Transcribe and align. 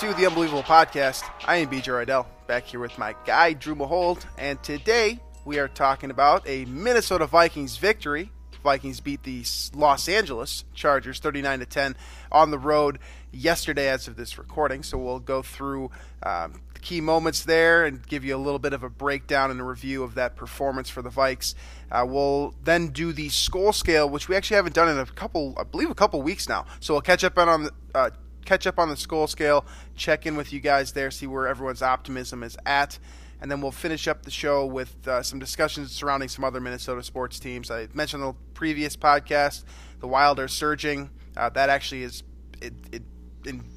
To 0.00 0.14
the 0.14 0.24
Unbelievable 0.26 0.62
Podcast. 0.62 1.24
I 1.44 1.56
am 1.56 1.68
BJ 1.68 1.82
Reidell, 1.82 2.24
back 2.46 2.64
here 2.64 2.80
with 2.80 2.96
my 2.96 3.14
guy 3.26 3.52
Drew 3.52 3.74
Mahowald, 3.74 4.24
and 4.38 4.62
today 4.62 5.20
we 5.44 5.58
are 5.58 5.68
talking 5.68 6.10
about 6.10 6.42
a 6.48 6.64
Minnesota 6.64 7.26
Vikings 7.26 7.76
victory. 7.76 8.32
Vikings 8.64 9.00
beat 9.00 9.24
the 9.24 9.44
Los 9.74 10.08
Angeles 10.08 10.64
Chargers 10.72 11.18
39 11.18 11.58
to 11.58 11.66
10 11.66 11.96
on 12.32 12.50
the 12.50 12.58
road 12.58 12.98
yesterday, 13.30 13.90
as 13.90 14.08
of 14.08 14.16
this 14.16 14.38
recording. 14.38 14.82
So 14.82 14.96
we'll 14.96 15.20
go 15.20 15.42
through 15.42 15.90
um, 16.22 16.62
the 16.72 16.80
key 16.80 17.02
moments 17.02 17.44
there 17.44 17.84
and 17.84 18.06
give 18.06 18.24
you 18.24 18.34
a 18.34 18.38
little 18.38 18.58
bit 18.58 18.72
of 18.72 18.82
a 18.82 18.88
breakdown 18.88 19.50
and 19.50 19.60
a 19.60 19.64
review 19.64 20.02
of 20.02 20.14
that 20.14 20.34
performance 20.34 20.88
for 20.88 21.02
the 21.02 21.10
Vikes. 21.10 21.54
Uh, 21.92 22.06
we'll 22.08 22.54
then 22.64 22.88
do 22.88 23.12
the 23.12 23.28
Skol 23.28 23.74
scale, 23.74 24.08
which 24.08 24.30
we 24.30 24.34
actually 24.34 24.56
haven't 24.56 24.74
done 24.74 24.88
in 24.88 24.98
a 24.98 25.04
couple, 25.04 25.54
I 25.58 25.64
believe, 25.64 25.90
a 25.90 25.94
couple 25.94 26.22
weeks 26.22 26.48
now. 26.48 26.64
So 26.80 26.94
we'll 26.94 27.02
catch 27.02 27.22
up 27.22 27.36
on. 27.36 27.68
Uh, 27.94 28.08
catch 28.44 28.66
up 28.66 28.78
on 28.78 28.88
the 28.88 28.94
Skol 28.94 29.28
scale, 29.28 29.64
check 29.96 30.26
in 30.26 30.36
with 30.36 30.52
you 30.52 30.60
guys 30.60 30.92
there, 30.92 31.10
see 31.10 31.26
where 31.26 31.46
everyone's 31.46 31.82
optimism 31.82 32.42
is 32.42 32.56
at, 32.66 32.98
and 33.40 33.50
then 33.50 33.60
we'll 33.60 33.72
finish 33.72 34.06
up 34.08 34.22
the 34.22 34.30
show 34.30 34.66
with 34.66 35.06
uh, 35.08 35.22
some 35.22 35.38
discussions 35.38 35.92
surrounding 35.92 36.28
some 36.28 36.44
other 36.44 36.60
Minnesota 36.60 37.02
sports 37.02 37.38
teams. 37.38 37.70
I 37.70 37.88
mentioned 37.94 38.22
in 38.22 38.28
the 38.30 38.36
previous 38.54 38.96
podcast, 38.96 39.64
the 40.00 40.08
Wild 40.08 40.38
are 40.38 40.48
surging. 40.48 41.10
Uh, 41.36 41.48
that 41.50 41.68
actually 41.70 42.02
is 42.02 42.22
it. 42.60 42.72
it 42.92 43.02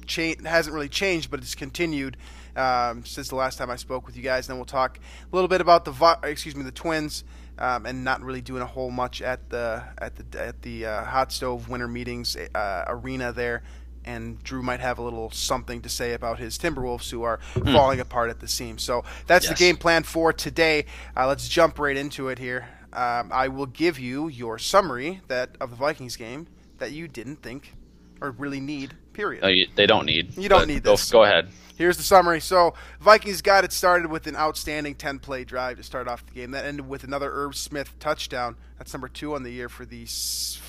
cha- 0.06 0.34
hasn't 0.44 0.74
really 0.74 0.88
changed, 0.88 1.30
but 1.30 1.40
it's 1.40 1.54
continued 1.54 2.16
um, 2.56 3.04
since 3.04 3.28
the 3.28 3.36
last 3.36 3.56
time 3.56 3.70
I 3.70 3.76
spoke 3.76 4.06
with 4.06 4.16
you 4.16 4.22
guys. 4.22 4.46
And 4.46 4.54
Then 4.54 4.58
we'll 4.58 4.66
talk 4.66 4.98
a 4.98 5.34
little 5.34 5.48
bit 5.48 5.60
about 5.60 5.84
the 5.84 6.18
excuse 6.22 6.54
me 6.56 6.62
the 6.62 6.72
Twins. 6.72 7.24
Um, 7.56 7.86
and 7.86 8.02
not 8.02 8.20
really 8.20 8.40
doing 8.40 8.62
a 8.62 8.66
whole 8.66 8.90
much 8.90 9.22
at 9.22 9.48
the 9.48 9.84
at 9.98 10.16
the 10.16 10.44
at 10.44 10.62
the 10.62 10.86
uh, 10.86 11.04
hot 11.04 11.30
stove 11.30 11.68
winter 11.68 11.86
meetings 11.86 12.36
uh, 12.36 12.84
arena 12.88 13.32
there 13.32 13.62
and 14.04 14.42
Drew 14.44 14.62
might 14.62 14.80
have 14.80 14.98
a 14.98 15.02
little 15.02 15.30
something 15.30 15.80
to 15.82 15.88
say 15.88 16.12
about 16.12 16.38
his 16.38 16.58
Timberwolves, 16.58 17.10
who 17.10 17.22
are 17.22 17.38
falling 17.64 18.00
apart 18.00 18.30
at 18.30 18.40
the 18.40 18.48
seams. 18.48 18.82
So 18.82 19.04
that's 19.26 19.46
Yes. 19.46 19.58
the 19.58 19.64
game 19.64 19.76
plan 19.76 20.02
for 20.02 20.32
today. 20.32 20.86
Uh, 21.16 21.26
let's 21.26 21.48
jump 21.48 21.78
right 21.78 21.96
into 21.96 22.28
it 22.28 22.38
here. 22.38 22.68
Um, 22.92 23.30
I 23.32 23.48
will 23.48 23.66
give 23.66 23.98
you 23.98 24.28
your 24.28 24.58
summary 24.58 25.20
that 25.28 25.56
of 25.60 25.70
the 25.70 25.76
Vikings 25.76 26.16
game 26.16 26.46
that 26.78 26.92
you 26.92 27.08
didn't 27.08 27.42
think 27.42 27.74
or 28.20 28.30
really 28.30 28.60
need. 28.60 28.94
Period. 29.12 29.42
No, 29.42 29.48
you, 29.48 29.66
they 29.74 29.86
don't 29.86 30.06
need. 30.06 30.36
You 30.36 30.48
don't 30.48 30.66
need 30.68 30.82
this. 30.84 31.10
Go 31.10 31.22
ahead. 31.24 31.48
Here's 31.76 31.96
the 31.96 32.02
summary. 32.04 32.40
So 32.40 32.74
Vikings 33.00 33.42
got 33.42 33.64
it 33.64 33.72
started 33.72 34.08
with 34.10 34.26
an 34.28 34.36
outstanding 34.36 34.94
10-play 34.94 35.44
drive 35.44 35.76
to 35.78 35.82
start 35.82 36.06
off 36.06 36.24
the 36.26 36.32
game. 36.32 36.52
That 36.52 36.64
ended 36.64 36.88
with 36.88 37.02
another 37.04 37.30
Irv 37.32 37.56
Smith 37.56 37.96
touchdown. 37.98 38.56
That's 38.78 38.92
number 38.92 39.08
two 39.08 39.34
on 39.34 39.42
the 39.42 39.50
year 39.50 39.68
for 39.68 39.84
the 39.84 40.06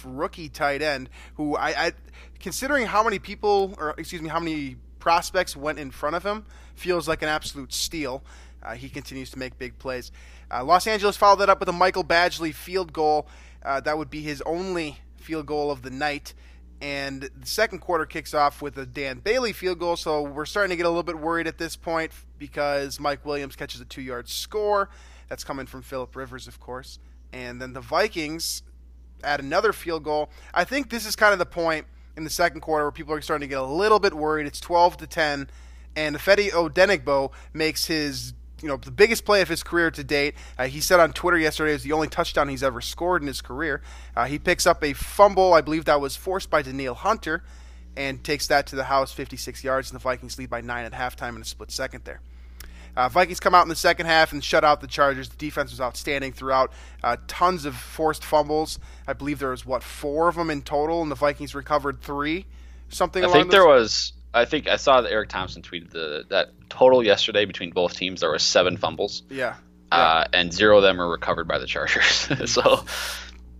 rookie 0.03 0.49
tight 0.49 0.81
end, 0.81 1.09
who 1.35 1.55
I, 1.55 1.87
I 1.87 1.91
considering 2.39 2.85
how 2.85 3.03
many 3.03 3.19
people, 3.19 3.73
or 3.77 3.95
excuse 3.97 4.21
me, 4.21 4.29
how 4.29 4.39
many 4.39 4.77
prospects 4.99 5.55
went 5.55 5.79
in 5.79 5.91
front 5.91 6.15
of 6.15 6.23
him, 6.23 6.45
feels 6.75 7.07
like 7.07 7.21
an 7.21 7.29
absolute 7.29 7.73
steal. 7.73 8.23
Uh, 8.63 8.73
he 8.73 8.89
continues 8.89 9.29
to 9.29 9.39
make 9.39 9.57
big 9.57 9.77
plays. 9.77 10.11
Uh, 10.51 10.63
Los 10.63 10.87
Angeles 10.87 11.15
followed 11.15 11.37
that 11.37 11.49
up 11.49 11.59
with 11.59 11.69
a 11.69 11.73
Michael 11.73 12.03
Badgley 12.03 12.53
field 12.53 12.91
goal. 12.93 13.27
Uh, 13.63 13.79
that 13.81 13.97
would 13.97 14.09
be 14.09 14.21
his 14.21 14.41
only 14.43 14.97
field 15.17 15.45
goal 15.45 15.71
of 15.71 15.81
the 15.81 15.89
night. 15.89 16.33
And 16.81 17.21
the 17.21 17.45
second 17.45 17.79
quarter 17.79 18.05
kicks 18.05 18.33
off 18.33 18.61
with 18.61 18.77
a 18.77 18.85
Dan 18.85 19.19
Bailey 19.19 19.53
field 19.53 19.79
goal, 19.79 19.95
so 19.95 20.21
we're 20.21 20.45
starting 20.45 20.71
to 20.71 20.75
get 20.75 20.85
a 20.85 20.89
little 20.89 21.03
bit 21.03 21.17
worried 21.17 21.47
at 21.47 21.57
this 21.57 21.75
point 21.75 22.11
because 22.37 22.99
Mike 22.99 23.25
Williams 23.25 23.55
catches 23.55 23.79
a 23.81 23.85
two 23.85 24.01
yard 24.01 24.27
score. 24.27 24.89
That's 25.29 25.43
coming 25.43 25.65
from 25.65 25.81
Philip 25.81 26.15
Rivers, 26.15 26.47
of 26.47 26.59
course. 26.59 26.99
And 27.31 27.61
then 27.61 27.73
the 27.73 27.81
Vikings 27.81 28.61
add 29.23 29.39
another 29.39 29.73
field 29.73 30.03
goal. 30.03 30.29
I 30.53 30.63
think 30.63 30.89
this 30.89 31.05
is 31.05 31.15
kind 31.15 31.33
of 31.33 31.39
the 31.39 31.45
point 31.45 31.85
in 32.17 32.23
the 32.23 32.29
second 32.29 32.61
quarter 32.61 32.85
where 32.85 32.91
people 32.91 33.13
are 33.13 33.21
starting 33.21 33.47
to 33.47 33.49
get 33.49 33.59
a 33.59 33.65
little 33.65 33.99
bit 33.99 34.13
worried. 34.13 34.47
It's 34.47 34.59
12 34.59 34.97
to 34.97 35.07
10, 35.07 35.49
and 35.95 36.15
Fedi 36.17 36.49
Odenigbo 36.51 37.31
makes 37.53 37.85
his 37.85 38.33
you 38.61 38.69
know 38.69 38.77
the 38.77 38.91
biggest 38.91 39.25
play 39.25 39.41
of 39.41 39.49
his 39.49 39.63
career 39.63 39.91
to 39.91 40.03
date. 40.03 40.35
Uh, 40.57 40.67
he 40.67 40.79
said 40.79 40.99
on 40.99 41.13
Twitter 41.13 41.37
yesterday 41.37 41.71
it 41.71 41.75
was 41.75 41.83
the 41.83 41.91
only 41.91 42.07
touchdown 42.07 42.47
he's 42.49 42.63
ever 42.63 42.81
scored 42.81 43.21
in 43.21 43.27
his 43.27 43.41
career. 43.41 43.81
Uh, 44.15 44.25
he 44.25 44.39
picks 44.39 44.65
up 44.65 44.83
a 44.83 44.93
fumble, 44.93 45.53
I 45.53 45.61
believe 45.61 45.85
that 45.85 46.01
was 46.01 46.15
forced 46.15 46.49
by 46.49 46.61
Daniil 46.61 46.95
Hunter, 46.95 47.43
and 47.95 48.23
takes 48.23 48.47
that 48.47 48.67
to 48.67 48.75
the 48.75 48.85
house, 48.85 49.11
56 49.11 49.63
yards, 49.63 49.91
and 49.91 49.99
the 49.99 50.03
Vikings 50.03 50.37
lead 50.37 50.49
by 50.49 50.61
nine 50.61 50.85
at 50.85 50.93
halftime 50.93 51.35
in 51.35 51.41
a 51.41 51.45
split 51.45 51.71
second 51.71 52.05
there. 52.05 52.21
Uh, 52.97 53.09
Vikings 53.09 53.39
come 53.39 53.53
out 53.55 53.63
in 53.63 53.69
the 53.69 53.75
second 53.75 54.05
half 54.05 54.31
and 54.31 54.43
shut 54.43 54.63
out 54.63 54.81
the 54.81 54.87
Chargers. 54.87 55.29
The 55.29 55.37
defense 55.37 55.71
was 55.71 55.81
outstanding 55.81 56.31
throughout. 56.33 56.71
Uh, 57.03 57.17
tons 57.27 57.65
of 57.65 57.75
forced 57.75 58.23
fumbles. 58.23 58.79
I 59.07 59.13
believe 59.13 59.39
there 59.39 59.49
was 59.49 59.65
what 59.65 59.83
four 59.83 60.27
of 60.27 60.35
them 60.35 60.49
in 60.49 60.61
total, 60.61 61.01
and 61.01 61.11
the 61.11 61.15
Vikings 61.15 61.53
recovered 61.55 62.01
three. 62.01 62.45
Something. 62.89 63.23
I 63.23 63.27
along 63.27 63.39
think 63.39 63.51
there 63.51 63.61
those- 63.61 63.81
was. 63.81 64.13
I 64.33 64.43
think 64.43 64.67
I 64.67 64.75
saw 64.75 64.99
that 64.99 65.11
Eric 65.11 65.29
Thompson 65.29 65.61
tweeted 65.61 65.91
the, 65.91 66.25
that 66.29 66.49
total 66.69 67.01
yesterday 67.01 67.45
between 67.45 67.69
both 67.71 67.95
teams 67.95 68.19
there 68.19 68.29
were 68.29 68.37
seven 68.37 68.75
fumbles, 68.75 69.23
Yeah. 69.29 69.55
uh, 69.93 70.25
and 70.33 70.51
zero 70.53 70.75
of 70.77 70.83
them 70.83 70.97
were 70.97 71.09
recovered 71.09 71.47
by 71.47 71.57
the 71.57 71.65
Chargers. 71.65 72.27
so 72.51 72.83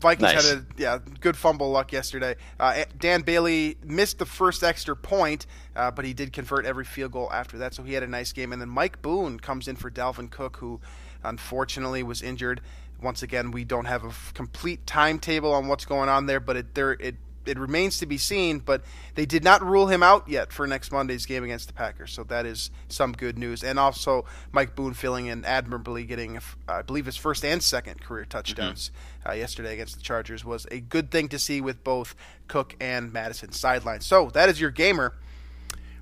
Vikings 0.06 0.34
Nice. 0.36 0.50
had 0.52 0.58
a 0.60 0.66
yeah 0.78 1.00
good 1.20 1.36
fumble 1.36 1.72
luck 1.72 1.92
yesterday. 1.92 2.36
Uh, 2.60 2.84
Dan 3.00 3.24
Bailey 3.24 3.76
missed 3.84 4.20
the 4.20 4.26
first 4.28 4.64
extra 4.64 4.96
point, 4.96 5.48
uh, 5.76 5.90
but 5.90 6.06
he 6.06 6.14
did 6.14 6.32
convert 6.32 6.64
every 6.68 6.86
field 6.86 7.12
goal 7.12 7.28
after 7.34 7.58
that, 7.58 7.74
so 7.74 7.82
he 7.82 7.94
had 7.94 8.04
a 8.04 8.08
nice 8.08 8.32
game. 8.32 8.54
And 8.54 8.62
then 8.62 8.70
Mike 8.70 9.02
Boone 9.02 9.40
comes 9.40 9.68
in 9.68 9.76
for 9.76 9.90
Dalvin 9.90 10.30
Cook, 10.30 10.58
who 10.58 10.80
unfortunately 11.24 12.04
was 12.04 12.22
injured. 12.22 12.62
Once 13.02 13.24
again, 13.24 13.50
we 13.50 13.64
don't 13.64 13.86
have 13.86 14.04
a 14.04 14.10
f- 14.10 14.32
complete 14.36 14.86
timetable 14.86 15.52
on 15.52 15.68
what's 15.68 15.86
going 15.86 16.08
on 16.08 16.28
there, 16.28 16.40
but 16.40 16.56
it 16.56 16.76
there 16.76 16.92
it 16.94 17.16
it 17.46 17.60
remains 17.60 18.00
to 18.00 18.06
be 18.06 18.18
seen. 18.18 18.60
But 18.60 18.84
they 19.16 19.26
did 19.26 19.44
not 19.44 19.64
rule 19.64 19.88
him 19.88 20.04
out 20.04 20.28
yet 20.28 20.52
for 20.52 20.68
next 20.68 20.92
Monday's 20.92 21.26
game 21.26 21.44
against 21.44 21.68
the 21.68 21.74
Packers, 21.74 22.12
so 22.12 22.24
that 22.26 22.46
is 22.46 22.72
some 22.88 23.14
good 23.14 23.38
news. 23.38 23.64
And 23.64 23.80
also 23.80 24.26
Mike 24.52 24.76
Boone 24.76 24.94
filling 24.94 25.28
in 25.28 25.46
admirably, 25.46 26.04
getting 26.04 26.40
I 26.68 26.82
believe 26.82 27.06
his 27.06 27.18
first 27.18 27.46
and 27.46 27.62
second 27.62 28.02
career 28.02 28.26
touchdowns 28.26 28.92
uh, 29.28 29.34
yesterday 29.34 29.74
against 29.74 29.96
the 29.96 30.02
Chargers 30.02 30.44
was 30.46 30.68
a 30.72 30.80
good 30.80 31.12
thing 31.12 31.28
to 31.30 31.40
see 31.40 31.62
with 31.62 31.84
both 31.84 32.16
Cook 32.48 32.76
and 32.80 33.12
Mattison 33.12 33.50
sidelined. 33.50 34.04
So 34.04 34.30
that 34.34 34.50
is 34.50 34.60
your 34.60 34.72
gamer. 34.72 35.14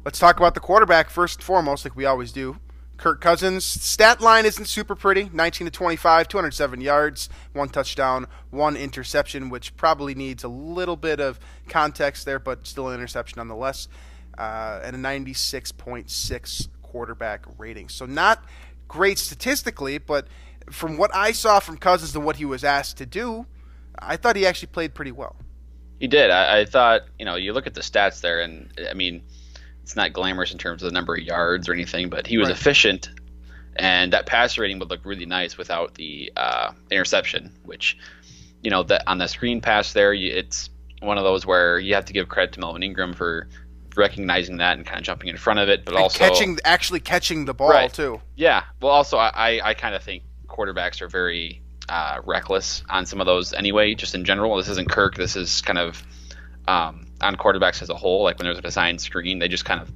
Let's 0.06 0.20
talk 0.20 0.38
about 0.38 0.54
the 0.54 0.60
quarterback 0.60 1.10
first 1.10 1.38
and 1.38 1.44
foremost, 1.44 1.86
like 1.86 1.96
we 1.96 2.06
always 2.06 2.32
do. 2.32 2.58
Kirk 3.04 3.20
Cousins 3.20 3.66
stat 3.66 4.22
line 4.22 4.46
isn't 4.46 4.64
super 4.64 4.96
pretty. 4.96 5.30
19 5.34 5.66
to 5.66 5.72
25, 5.72 6.26
207 6.26 6.80
yards, 6.80 7.28
one 7.52 7.68
touchdown, 7.68 8.28
one 8.50 8.78
interception, 8.78 9.50
which 9.50 9.76
probably 9.76 10.16
needs 10.16 10.46
a 10.46 10.48
little 10.48 10.96
bit 10.96 11.20
of 11.20 11.38
context 11.68 12.24
there, 12.24 12.40
but 12.40 12.66
still 12.66 12.88
an 12.88 12.94
interception 12.94 13.40
nonetheless. 13.40 13.90
Uh, 14.38 14.80
and 14.86 14.96
a 14.96 15.00
96.6 15.00 16.70
quarterback 16.82 17.46
rating. 17.58 17.90
So 17.90 18.06
not 18.06 18.46
great 18.88 19.20
statistically, 19.20 19.98
but 19.98 20.30
from 20.70 20.96
what 20.96 21.14
I 21.14 21.34
saw 21.34 21.60
from 21.60 21.76
Cousins 21.76 22.16
and 22.16 22.24
what 22.24 22.38
he 22.38 22.46
was 22.46 22.64
asked 22.64 22.96
to 23.00 23.06
do, 23.06 23.48
I 24.00 24.16
thought 24.16 24.38
he 24.38 24.46
actually 24.46 24.70
played 24.70 24.94
pretty 24.94 25.12
well. 25.12 25.36
he 26.00 26.08
did. 26.08 26.32
I, 26.32 26.62
I 26.62 26.66
thought 26.66 27.02
you 27.20 27.26
know 27.26 27.36
you 27.36 27.52
look 27.52 27.68
at 27.68 27.74
the 27.74 27.82
stats 27.82 28.22
there, 28.22 28.40
and 28.40 28.72
I 28.90 28.94
mean 28.94 29.24
it's 29.84 29.96
not 29.96 30.14
glamorous 30.14 30.52
in 30.52 30.58
terms 30.58 30.82
of 30.84 30.90
the 30.90 30.94
number 30.94 31.14
of 31.16 31.22
yards 31.22 31.70
or 31.70 31.74
anything, 31.74 32.10
but 32.10 32.26
he 32.26 32.38
was 32.38 32.48
Right. 32.50 32.58
efficient, 32.58 33.10
and 33.76 34.14
that 34.14 34.26
passer 34.26 34.62
rating 34.62 34.80
would 34.80 34.90
look 34.90 35.02
really 35.06 35.26
nice 35.26 35.58
without 35.58 35.94
the 35.96 36.32
uh, 36.36 36.72
interception. 36.90 37.52
Which, 37.64 37.98
you 38.62 38.72
know, 38.72 38.84
that 38.84 39.04
on 39.08 39.18
the 39.18 39.28
screen 39.28 39.62
pass 39.62 39.94
there, 39.94 40.14
you, 40.14 40.34
it's 40.34 40.70
one 41.02 41.18
of 41.18 41.24
those 41.24 41.46
where 41.46 41.80
you 41.80 41.94
have 41.96 42.06
to 42.06 42.14
give 42.14 42.30
credit 42.30 42.54
to 42.54 42.60
Melvin 42.62 42.82
Ingram 42.84 43.14
for 43.14 43.48
recognizing 43.96 44.58
that 44.58 44.78
and 44.78 44.86
kind 44.86 44.98
of 45.00 45.04
jumping 45.06 45.30
in 45.30 45.38
front 45.38 45.60
of 45.60 45.70
it, 45.70 45.86
but 45.86 45.94
And 45.96 46.04
also 46.04 46.18
catching, 46.18 46.58
actually 46.66 47.00
catching 47.02 47.46
the 47.46 47.54
ball 47.54 47.70
Right. 47.70 47.94
too. 47.94 48.22
yeah. 48.36 48.64
Well, 48.82 48.92
also 48.92 49.18
I, 49.18 49.30
I, 49.60 49.70
I 49.70 49.74
kind 49.76 49.94
of 49.96 50.02
think 50.02 50.24
quarterbacks 50.48 51.02
are 51.02 51.08
very 51.08 51.62
uh, 51.90 52.20
reckless 52.24 52.84
on 52.90 53.06
some 53.06 53.20
of 53.20 53.28
those 53.28 53.54
anyway. 53.54 53.94
Just 53.94 54.16
in 54.16 54.24
general, 54.26 54.56
this 54.56 54.70
isn't 54.70 54.90
Kirk. 54.90 55.16
This 55.16 55.36
is 55.36 55.62
kind 55.62 55.78
of 55.78 56.02
um, 56.68 57.06
on 57.24 57.36
quarterbacks 57.36 57.82
as 57.82 57.90
a 57.90 57.96
whole. 57.96 58.24
Like 58.24 58.38
when 58.38 58.46
there's 58.46 58.60
a 58.60 58.68
assigned 58.68 59.02
screen, 59.02 59.40
they 59.40 59.48
just 59.48 59.66
kind 59.66 59.82
of 59.82 59.92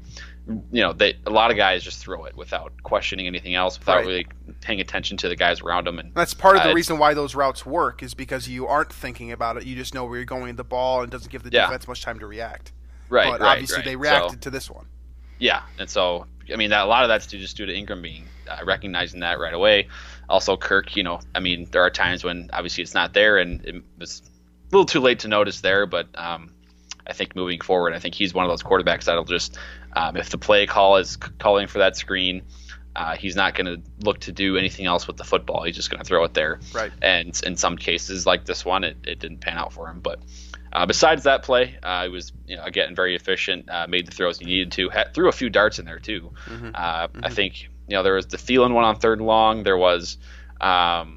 you 0.72 0.82
know 0.82 0.94
they 0.94 1.16
a 1.26 1.30
lot 1.30 1.52
of 1.52 1.58
guys 1.58 1.84
just 1.84 2.00
throw 2.00 2.24
it 2.26 2.36
without 2.36 2.72
questioning 2.84 3.28
anything 3.28 3.54
else, 3.56 3.78
without 3.80 3.98
Right. 3.98 4.06
really 4.06 4.28
paying 4.62 4.80
attention 4.82 5.18
to 5.18 5.30
the 5.30 5.36
guys 5.36 5.62
around 5.62 5.88
them. 5.88 6.00
And 6.00 6.14
That's 6.14 6.34
part 6.34 6.56
of 6.58 6.64
the 6.64 6.72
Uh, 6.72 6.74
reason 6.74 6.98
why 6.98 7.14
those 7.14 7.36
routes 7.36 7.66
work 7.66 8.02
is 8.02 8.14
because 8.14 8.48
you 8.48 8.66
aren't 8.66 8.92
thinking 8.92 9.32
about 9.32 9.58
it. 9.58 9.66
You 9.66 9.76
just 9.76 9.94
know 9.94 10.06
where 10.06 10.16
you're 10.18 10.26
going 10.26 10.44
with 10.44 10.58
the 10.58 10.64
ball 10.64 11.02
and 11.02 11.10
it 11.10 11.12
doesn't 11.12 11.32
give 11.32 11.44
the 11.44 11.52
Yeah. 11.52 11.66
defense 11.66 11.88
much 11.88 12.02
time 12.02 12.20
to 12.20 12.26
react. 12.28 12.72
right, 13.10 13.30
but 13.32 13.42
right, 13.42 13.52
obviously 13.54 13.78
right. 13.78 13.86
they 13.86 13.94
So- 13.94 14.00
reacted 14.00 14.42
to 14.42 14.50
this 14.50 14.70
one. 14.70 14.86
Yeah, 15.40 15.62
and 15.80 15.90
so 15.90 16.26
I 16.52 16.56
mean 16.56 16.70
that 16.72 16.84
a 16.86 16.88
lot 16.88 17.04
of 17.04 17.10
that's 17.10 17.28
due 17.28 17.40
just 17.40 17.56
due 17.58 17.66
to 17.66 17.74
Ingram 17.76 18.02
being 18.02 18.26
uh, 18.50 18.58
recognizing 18.66 19.20
that 19.20 19.40
right 19.40 19.54
away. 19.54 19.88
Also, 20.30 20.56
Kirk, 20.58 20.96
you 20.96 21.04
know, 21.04 21.20
I 21.36 21.40
mean 21.42 21.68
there 21.72 21.82
are 21.84 21.90
times 21.90 22.24
when 22.24 22.50
obviously 22.54 22.82
it's 22.84 22.94
not 22.94 23.14
there, 23.14 23.38
and 23.38 23.64
it 23.66 23.76
was 24.00 24.22
a 24.72 24.76
little 24.76 24.86
too 24.86 25.00
late 25.02 25.20
to 25.20 25.28
notice 25.28 25.60
there. 25.62 25.86
But 25.86 26.08
um, 26.16 26.54
I 27.08 27.14
think 27.14 27.36
moving 27.36 27.62
forward, 27.62 27.94
I 27.94 28.00
think 28.00 28.16
he's 28.16 28.34
one 28.34 28.46
of 28.46 28.52
those 28.52 28.64
quarterbacks 28.64 29.06
that'll 29.06 29.24
just 29.24 29.58
um, 29.94 30.18
if 30.18 30.30
the 30.30 30.38
play 30.38 30.66
call 30.66 30.98
is 30.98 31.18
calling 31.18 31.68
for 31.68 31.80
that 31.80 31.96
screen. 31.96 32.44
Uh, 32.96 33.16
he's 33.16 33.36
not 33.36 33.54
going 33.54 33.68
to 33.68 33.80
look 34.04 34.20
to 34.22 34.32
do 34.32 34.58
anything 34.58 34.88
else 34.88 35.06
with 35.06 35.18
the 35.18 35.24
football. 35.24 35.62
He's 35.62 35.76
just 35.76 35.92
going 35.92 36.00
to 36.00 36.04
throw 36.04 36.24
it 36.24 36.34
there. 36.34 36.60
Right. 36.74 36.92
And 37.00 37.40
in 37.46 37.56
some 37.56 37.78
cases, 37.78 38.26
like 38.26 38.46
this 38.46 38.66
one, 38.66 38.84
it, 38.84 38.98
it 39.06 39.20
didn't 39.20 39.38
pan 39.38 39.56
out 39.56 39.72
for 39.72 39.88
him. 39.88 40.00
But 40.00 40.20
uh, 40.74 40.88
besides 40.88 41.24
that 41.26 41.44
play, 41.44 41.78
uh, 41.84 42.04
he 42.06 42.10
was 42.10 42.34
you 42.48 42.58
know 42.58 42.64
again 42.64 42.96
very 42.96 43.16
efficient. 43.16 43.70
Uh, 43.70 43.86
made 43.88 44.08
the 44.08 44.12
throws 44.12 44.40
he 44.40 44.46
needed 44.46 44.72
to. 44.74 44.90
Had, 44.90 45.14
threw 45.14 45.30
a 45.30 45.32
few 45.32 45.50
darts 45.50 45.78
in 45.78 45.86
there 45.86 46.00
too. 46.00 46.32
Uh, 46.74 47.08
I 47.22 47.30
think 47.30 47.64
you 47.88 47.96
know 47.96 48.04
there 48.04 48.16
was 48.16 48.28
the 48.28 48.38
Thielen 48.38 48.74
one 48.74 48.84
on 48.84 48.98
third 48.98 49.20
and 49.20 49.28
long. 49.28 49.64
There 49.64 49.78
was. 49.78 50.18
Um, 50.60 51.17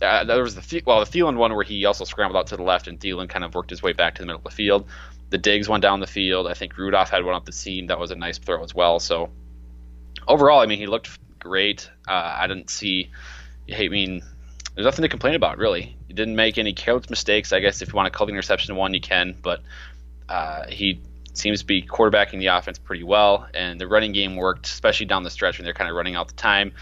uh, 0.00 0.24
there 0.24 0.42
was 0.42 0.54
the 0.54 0.82
well 0.86 1.04
the 1.04 1.10
Thielen 1.10 1.36
one 1.36 1.54
where 1.54 1.64
he 1.64 1.84
also 1.84 2.04
scrambled 2.04 2.36
out 2.36 2.48
to 2.48 2.56
the 2.56 2.62
left 2.62 2.88
and 2.88 3.00
Thielen 3.00 3.28
kind 3.28 3.44
of 3.44 3.54
worked 3.54 3.70
his 3.70 3.82
way 3.82 3.92
back 3.92 4.14
to 4.16 4.22
the 4.22 4.26
middle 4.26 4.38
of 4.38 4.44
the 4.44 4.50
field. 4.50 4.86
The 5.30 5.38
Diggs 5.38 5.68
one 5.68 5.80
down 5.80 6.00
the 6.00 6.06
field. 6.06 6.46
I 6.46 6.54
think 6.54 6.76
Rudolph 6.76 7.10
had 7.10 7.24
one 7.24 7.34
up 7.34 7.44
the 7.44 7.52
seam 7.52 7.88
that 7.88 7.98
was 7.98 8.10
a 8.10 8.16
nice 8.16 8.38
throw 8.38 8.62
as 8.62 8.74
well. 8.74 9.00
So 9.00 9.30
overall, 10.26 10.60
I 10.60 10.66
mean 10.66 10.78
he 10.78 10.86
looked 10.86 11.18
great. 11.38 11.90
Uh, 12.06 12.36
I 12.38 12.46
didn't 12.46 12.70
see. 12.70 13.10
I 13.72 13.88
mean, 13.88 14.22
there's 14.74 14.84
nothing 14.84 15.02
to 15.02 15.08
complain 15.08 15.34
about 15.34 15.58
really. 15.58 15.96
He 16.06 16.14
didn't 16.14 16.36
make 16.36 16.58
any 16.58 16.72
careless 16.72 17.10
mistakes. 17.10 17.52
I 17.52 17.60
guess 17.60 17.82
if 17.82 17.88
you 17.88 17.94
want 17.94 18.06
to 18.10 18.16
call 18.16 18.26
the 18.26 18.32
interception 18.32 18.76
one, 18.76 18.94
you 18.94 19.00
can, 19.00 19.36
but 19.42 19.60
uh, 20.28 20.66
he 20.68 21.02
seems 21.34 21.60
to 21.60 21.66
be 21.66 21.82
quarterbacking 21.82 22.38
the 22.38 22.46
offense 22.46 22.78
pretty 22.78 23.04
well, 23.04 23.46
and 23.54 23.80
the 23.80 23.86
running 23.86 24.12
game 24.12 24.36
worked, 24.36 24.66
especially 24.66 25.06
down 25.06 25.22
the 25.22 25.30
stretch 25.30 25.58
when 25.58 25.64
they're 25.64 25.74
kind 25.74 25.90
of 25.90 25.96
running 25.96 26.16
out 26.16 26.28
the 26.28 26.34
time. 26.34 26.72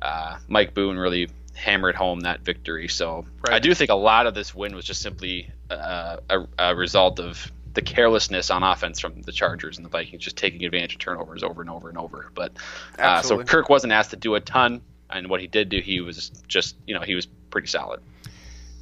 Uh, 0.00 0.36
Mike 0.48 0.74
Boone 0.74 0.98
really 0.98 1.28
hammered 1.54 1.94
home 1.94 2.20
that 2.20 2.40
victory. 2.40 2.88
So 2.88 3.24
Right. 3.46 3.56
I 3.56 3.58
do 3.58 3.74
think 3.74 3.90
a 3.90 3.94
lot 3.94 4.26
of 4.26 4.34
this 4.34 4.54
win 4.54 4.74
was 4.74 4.84
just 4.84 5.00
simply 5.02 5.50
uh, 5.70 6.18
a, 6.28 6.46
a 6.58 6.74
result 6.74 7.20
of 7.20 7.50
the 7.74 7.82
carelessness 7.82 8.50
on 8.50 8.62
offense 8.62 9.00
from 9.00 9.22
the 9.22 9.32
Chargers 9.32 9.78
and 9.78 9.84
the 9.84 9.90
Vikings 9.90 10.22
just 10.22 10.36
taking 10.36 10.64
advantage 10.64 10.94
of 10.94 11.00
turnovers 11.00 11.42
over 11.42 11.60
and 11.60 11.70
over 11.70 11.88
and 11.88 11.98
over. 11.98 12.30
But 12.34 12.52
uh, 12.98 13.22
so 13.22 13.42
Kirk 13.42 13.68
wasn't 13.68 13.92
asked 13.92 14.10
to 14.10 14.16
do 14.16 14.34
a 14.36 14.40
ton, 14.40 14.80
and 15.10 15.28
what 15.28 15.40
he 15.40 15.46
did 15.48 15.68
do, 15.70 15.80
he 15.80 16.00
was 16.00 16.30
just 16.46 16.76
you 16.86 16.94
know 16.94 17.00
he 17.00 17.14
was 17.14 17.26
pretty 17.50 17.66
solid. 17.68 18.00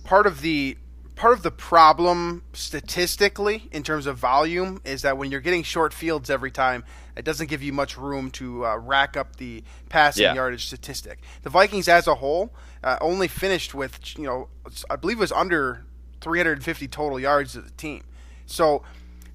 part 0.04 0.26
of 0.26 0.40
the 0.42 0.76
part 1.14 1.34
of 1.34 1.42
the 1.42 1.50
problem 1.50 2.42
statistically 2.52 3.68
in 3.70 3.82
terms 3.82 4.06
of 4.06 4.16
volume 4.16 4.80
is 4.84 5.02
that 5.02 5.16
when 5.18 5.30
you're 5.30 5.40
getting 5.40 5.62
short 5.62 5.92
fields 5.94 6.30
every 6.30 6.50
time 6.50 6.84
it 7.16 7.24
doesn't 7.24 7.48
give 7.48 7.62
you 7.62 7.72
much 7.72 7.96
room 7.98 8.30
to 8.30 8.64
uh, 8.64 8.76
rack 8.78 9.16
up 9.16 9.36
the 9.36 9.62
passing 9.88 10.22
Yeah. 10.24 10.34
yardage 10.34 10.66
statistic 10.66 11.20
the 11.42 11.50
vikings 11.50 11.88
as 11.88 12.06
a 12.06 12.14
whole 12.16 12.52
uh, 12.82 12.96
only 13.00 13.28
finished 13.28 13.74
with 13.74 14.00
you 14.18 14.24
know 14.24 14.48
i 14.90 14.96
believe 14.96 15.18
it 15.18 15.20
was 15.20 15.32
under 15.32 15.84
350 16.20 16.88
total 16.88 17.20
yards 17.20 17.56
as 17.56 17.66
a 17.66 17.70
team 17.72 18.02
so 18.46 18.82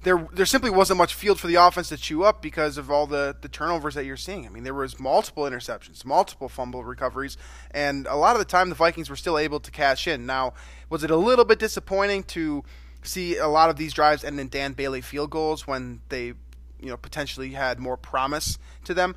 there 0.02 0.28
there 0.32 0.46
simply 0.46 0.70
wasn't 0.70 0.98
much 0.98 1.14
field 1.14 1.40
for 1.40 1.48
the 1.48 1.56
offense 1.56 1.88
to 1.88 1.96
chew 1.96 2.22
up 2.22 2.40
because 2.40 2.78
of 2.78 2.90
all 2.90 3.06
the, 3.06 3.36
the 3.40 3.48
turnovers 3.48 3.94
that 3.94 4.04
you're 4.04 4.16
seeing. 4.16 4.46
I 4.46 4.48
mean, 4.48 4.62
there 4.62 4.74
was 4.74 5.00
multiple 5.00 5.44
interceptions, 5.44 6.04
multiple 6.04 6.48
fumble 6.48 6.84
recoveries, 6.84 7.36
and 7.72 8.06
a 8.06 8.16
lot 8.16 8.34
of 8.34 8.38
the 8.38 8.44
time 8.44 8.68
the 8.68 8.74
Vikings 8.74 9.10
were 9.10 9.16
still 9.16 9.38
able 9.38 9.60
to 9.60 9.70
cash 9.70 10.06
in. 10.06 10.24
Now, 10.24 10.54
was 10.88 11.02
it 11.02 11.10
a 11.10 11.16
little 11.16 11.44
bit 11.44 11.58
disappointing 11.58 12.22
to 12.24 12.64
see 13.02 13.36
a 13.36 13.48
lot 13.48 13.70
of 13.70 13.76
these 13.76 13.92
drives 13.92 14.24
end 14.24 14.38
in 14.38 14.48
Dan 14.48 14.72
Bailey 14.72 15.00
field 15.00 15.30
goals 15.30 15.66
when 15.66 16.00
they, 16.08 16.26
you 16.26 16.36
know, 16.90 16.96
potentially 16.96 17.50
had 17.50 17.78
more 17.78 17.96
promise 17.96 18.58
to 18.84 18.94
them? 18.94 19.16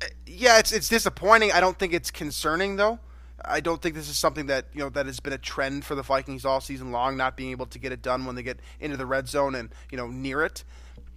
Uh, 0.00 0.06
Yeah, 0.26 0.58
it's 0.58 0.72
it's 0.72 0.88
disappointing. 0.88 1.50
I 1.52 1.60
don't 1.60 1.78
think 1.78 1.92
it's 1.92 2.10
concerning 2.10 2.76
though. 2.76 3.00
I 3.44 3.60
don't 3.60 3.80
think 3.80 3.94
this 3.94 4.08
is 4.08 4.18
something 4.18 4.46
that 4.46 4.66
you 4.72 4.80
know 4.80 4.88
that 4.90 5.06
has 5.06 5.20
been 5.20 5.32
a 5.32 5.38
trend 5.38 5.84
for 5.84 5.94
the 5.94 6.02
Vikings 6.02 6.44
all 6.44 6.60
season 6.60 6.92
long, 6.92 7.16
not 7.16 7.36
being 7.36 7.50
able 7.50 7.66
to 7.66 7.78
get 7.78 7.92
it 7.92 8.02
done 8.02 8.24
when 8.24 8.34
they 8.34 8.42
get 8.42 8.60
into 8.80 8.96
the 8.96 9.06
red 9.06 9.28
zone 9.28 9.54
and 9.54 9.70
you 9.90 9.98
know 9.98 10.08
near 10.08 10.42
it. 10.42 10.64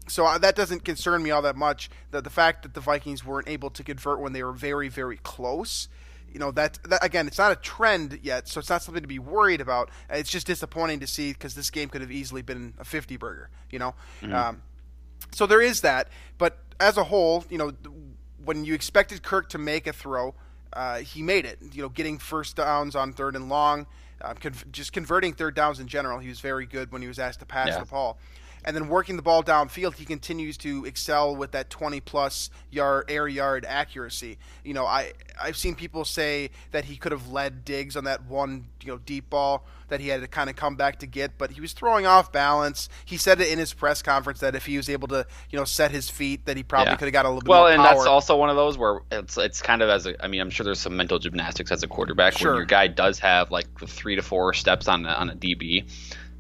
So 0.08 0.26
uh, 0.26 0.38
that 0.38 0.56
doesn't 0.56 0.86
concern 0.86 1.24
me 1.24 1.32
all 1.32 1.42
that 1.44 1.56
much. 1.56 1.90
The 2.12 2.22
the 2.22 2.30
fact 2.30 2.64
that 2.64 2.74
the 2.74 2.82
Vikings 2.82 3.26
weren't 3.26 3.50
able 3.50 3.70
to 3.72 3.84
convert 3.84 4.20
when 4.20 4.34
they 4.34 4.44
were 4.44 4.54
very 4.54 4.90
very 4.90 5.18
close, 5.18 5.88
you 6.36 6.40
know 6.40 6.52
that, 6.52 6.80
that 6.84 7.04
again, 7.04 7.28
it's 7.28 7.38
not 7.38 7.52
a 7.52 7.56
trend 7.56 8.20
yet, 8.22 8.48
so 8.48 8.60
it's 8.60 8.70
not 8.70 8.82
something 8.82 9.02
to 9.02 9.08
be 9.08 9.20
worried 9.20 9.62
about. 9.62 9.90
It's 10.10 10.30
just 10.30 10.46
disappointing 10.48 11.00
to 11.00 11.08
see 11.08 11.32
because 11.32 11.56
this 11.56 11.70
game 11.70 11.90
could 11.90 12.02
have 12.02 12.12
easily 12.12 12.42
been 12.42 12.74
a 12.78 12.84
50 12.84 13.18
burger, 13.18 13.50
you 13.70 13.80
know. 13.80 13.96
Um, 14.50 14.62
so 15.32 15.46
there 15.46 15.62
is 15.62 15.82
that, 15.82 16.10
but 16.38 16.58
as 16.80 16.98
a 16.98 17.06
whole, 17.06 17.46
you 17.50 17.58
know, 17.58 17.72
when 18.44 18.66
you 18.66 18.74
expected 18.74 19.24
Kirk 19.24 19.50
to 19.50 19.58
make 19.58 19.88
a 19.88 19.94
throw, 19.94 20.36
uh, 20.76 20.98
he 20.98 21.22
made 21.24 21.46
it. 21.46 21.60
You 21.74 21.84
know, 21.84 21.90
getting 21.90 22.18
first 22.20 22.56
downs 22.58 22.96
on 22.96 23.14
third 23.14 23.36
and 23.36 23.50
long, 23.50 23.88
uh, 24.22 24.34
just 24.72 24.94
converting 24.94 25.34
third 25.34 25.56
downs 25.56 25.80
in 25.80 25.88
general. 25.88 26.20
He 26.20 26.30
was 26.30 26.40
very 26.40 26.66
good 26.66 26.92
when 26.92 27.02
he 27.02 27.08
was 27.08 27.20
asked 27.20 27.40
to 27.40 27.46
pass 27.46 27.70
Yeah. 27.70 27.80
the 27.80 27.86
ball. 27.86 28.18
And 28.66 28.76
then 28.76 28.88
working 28.90 29.16
the 29.16 29.22
ball 29.22 29.44
downfield, 29.44 29.96
he 29.96 30.06
continues 30.06 30.58
to 30.58 30.86
excel 30.86 31.36
with 31.36 31.52
that 31.52 31.70
20 31.70 32.02
plus 32.02 32.50
yard 32.72 33.06
air 33.08 33.28
yard 33.28 33.64
accuracy. 33.68 34.40
You 34.64 34.74
know, 34.74 34.86
I 34.88 35.14
I've 35.40 35.56
seen 35.56 35.76
people 35.76 36.04
say 36.04 36.50
that 36.72 36.86
he 36.86 36.98
could 36.98 37.12
have 37.12 37.30
led 37.30 37.64
Diggs 37.64 37.96
on 37.96 38.06
that 38.06 38.26
one 38.26 38.66
you 38.82 38.88
know 38.92 38.98
deep 38.98 39.30
ball 39.30 39.64
that 39.90 40.00
he 40.00 40.08
had 40.08 40.22
to 40.22 40.28
kind 40.28 40.50
of 40.50 40.56
come 40.56 40.76
back 40.76 40.98
to 41.00 41.06
get, 41.06 41.38
but 41.38 41.52
he 41.52 41.62
was 41.62 41.74
throwing 41.74 42.08
off 42.08 42.32
balance. 42.32 42.90
He 43.06 43.18
said 43.18 43.40
it 43.40 43.50
in 43.50 43.60
his 43.60 43.72
press 43.72 44.02
conference 44.02 44.40
that 44.40 44.56
if 44.56 44.66
he 44.66 44.78
was 44.78 44.90
able 44.90 45.08
to 45.10 45.28
you 45.52 45.60
know 45.60 45.66
set 45.66 45.92
his 45.92 46.10
feet, 46.10 46.46
that 46.46 46.58
he 46.58 46.64
probably 46.64 46.92
Yeah. 46.94 46.96
could 46.98 47.06
have 47.06 47.14
got 47.14 47.26
a 47.26 47.30
little 47.30 47.42
bit 47.42 47.50
Well, 47.50 47.68
and 47.68 47.84
that's 47.84 48.08
also 48.08 48.36
one 48.36 48.50
of 48.50 48.56
those 48.56 48.80
where 48.80 49.02
it's 49.12 49.38
it's 49.38 49.62
kind 49.62 49.84
of 49.84 49.90
as 49.90 50.08
a. 50.08 50.24
I 50.24 50.28
mean, 50.28 50.42
I'm 50.42 50.50
sure 50.50 50.64
there's 50.64 50.80
some 50.80 50.98
mental 50.98 51.20
gymnastics 51.20 51.72
as 51.72 51.84
a 51.84 51.88
quarterback 51.88 52.36
Sure. 52.36 52.52
when 52.54 52.58
your 52.58 52.66
guy 52.66 52.88
does 52.88 53.20
have 53.20 53.52
like 53.52 53.68
three 53.88 54.16
to 54.16 54.24
four 54.24 54.54
steps 54.54 54.88
on 54.88 55.06
a, 55.06 55.10
on 55.10 55.30
a 55.30 55.36
DB. 55.36 55.86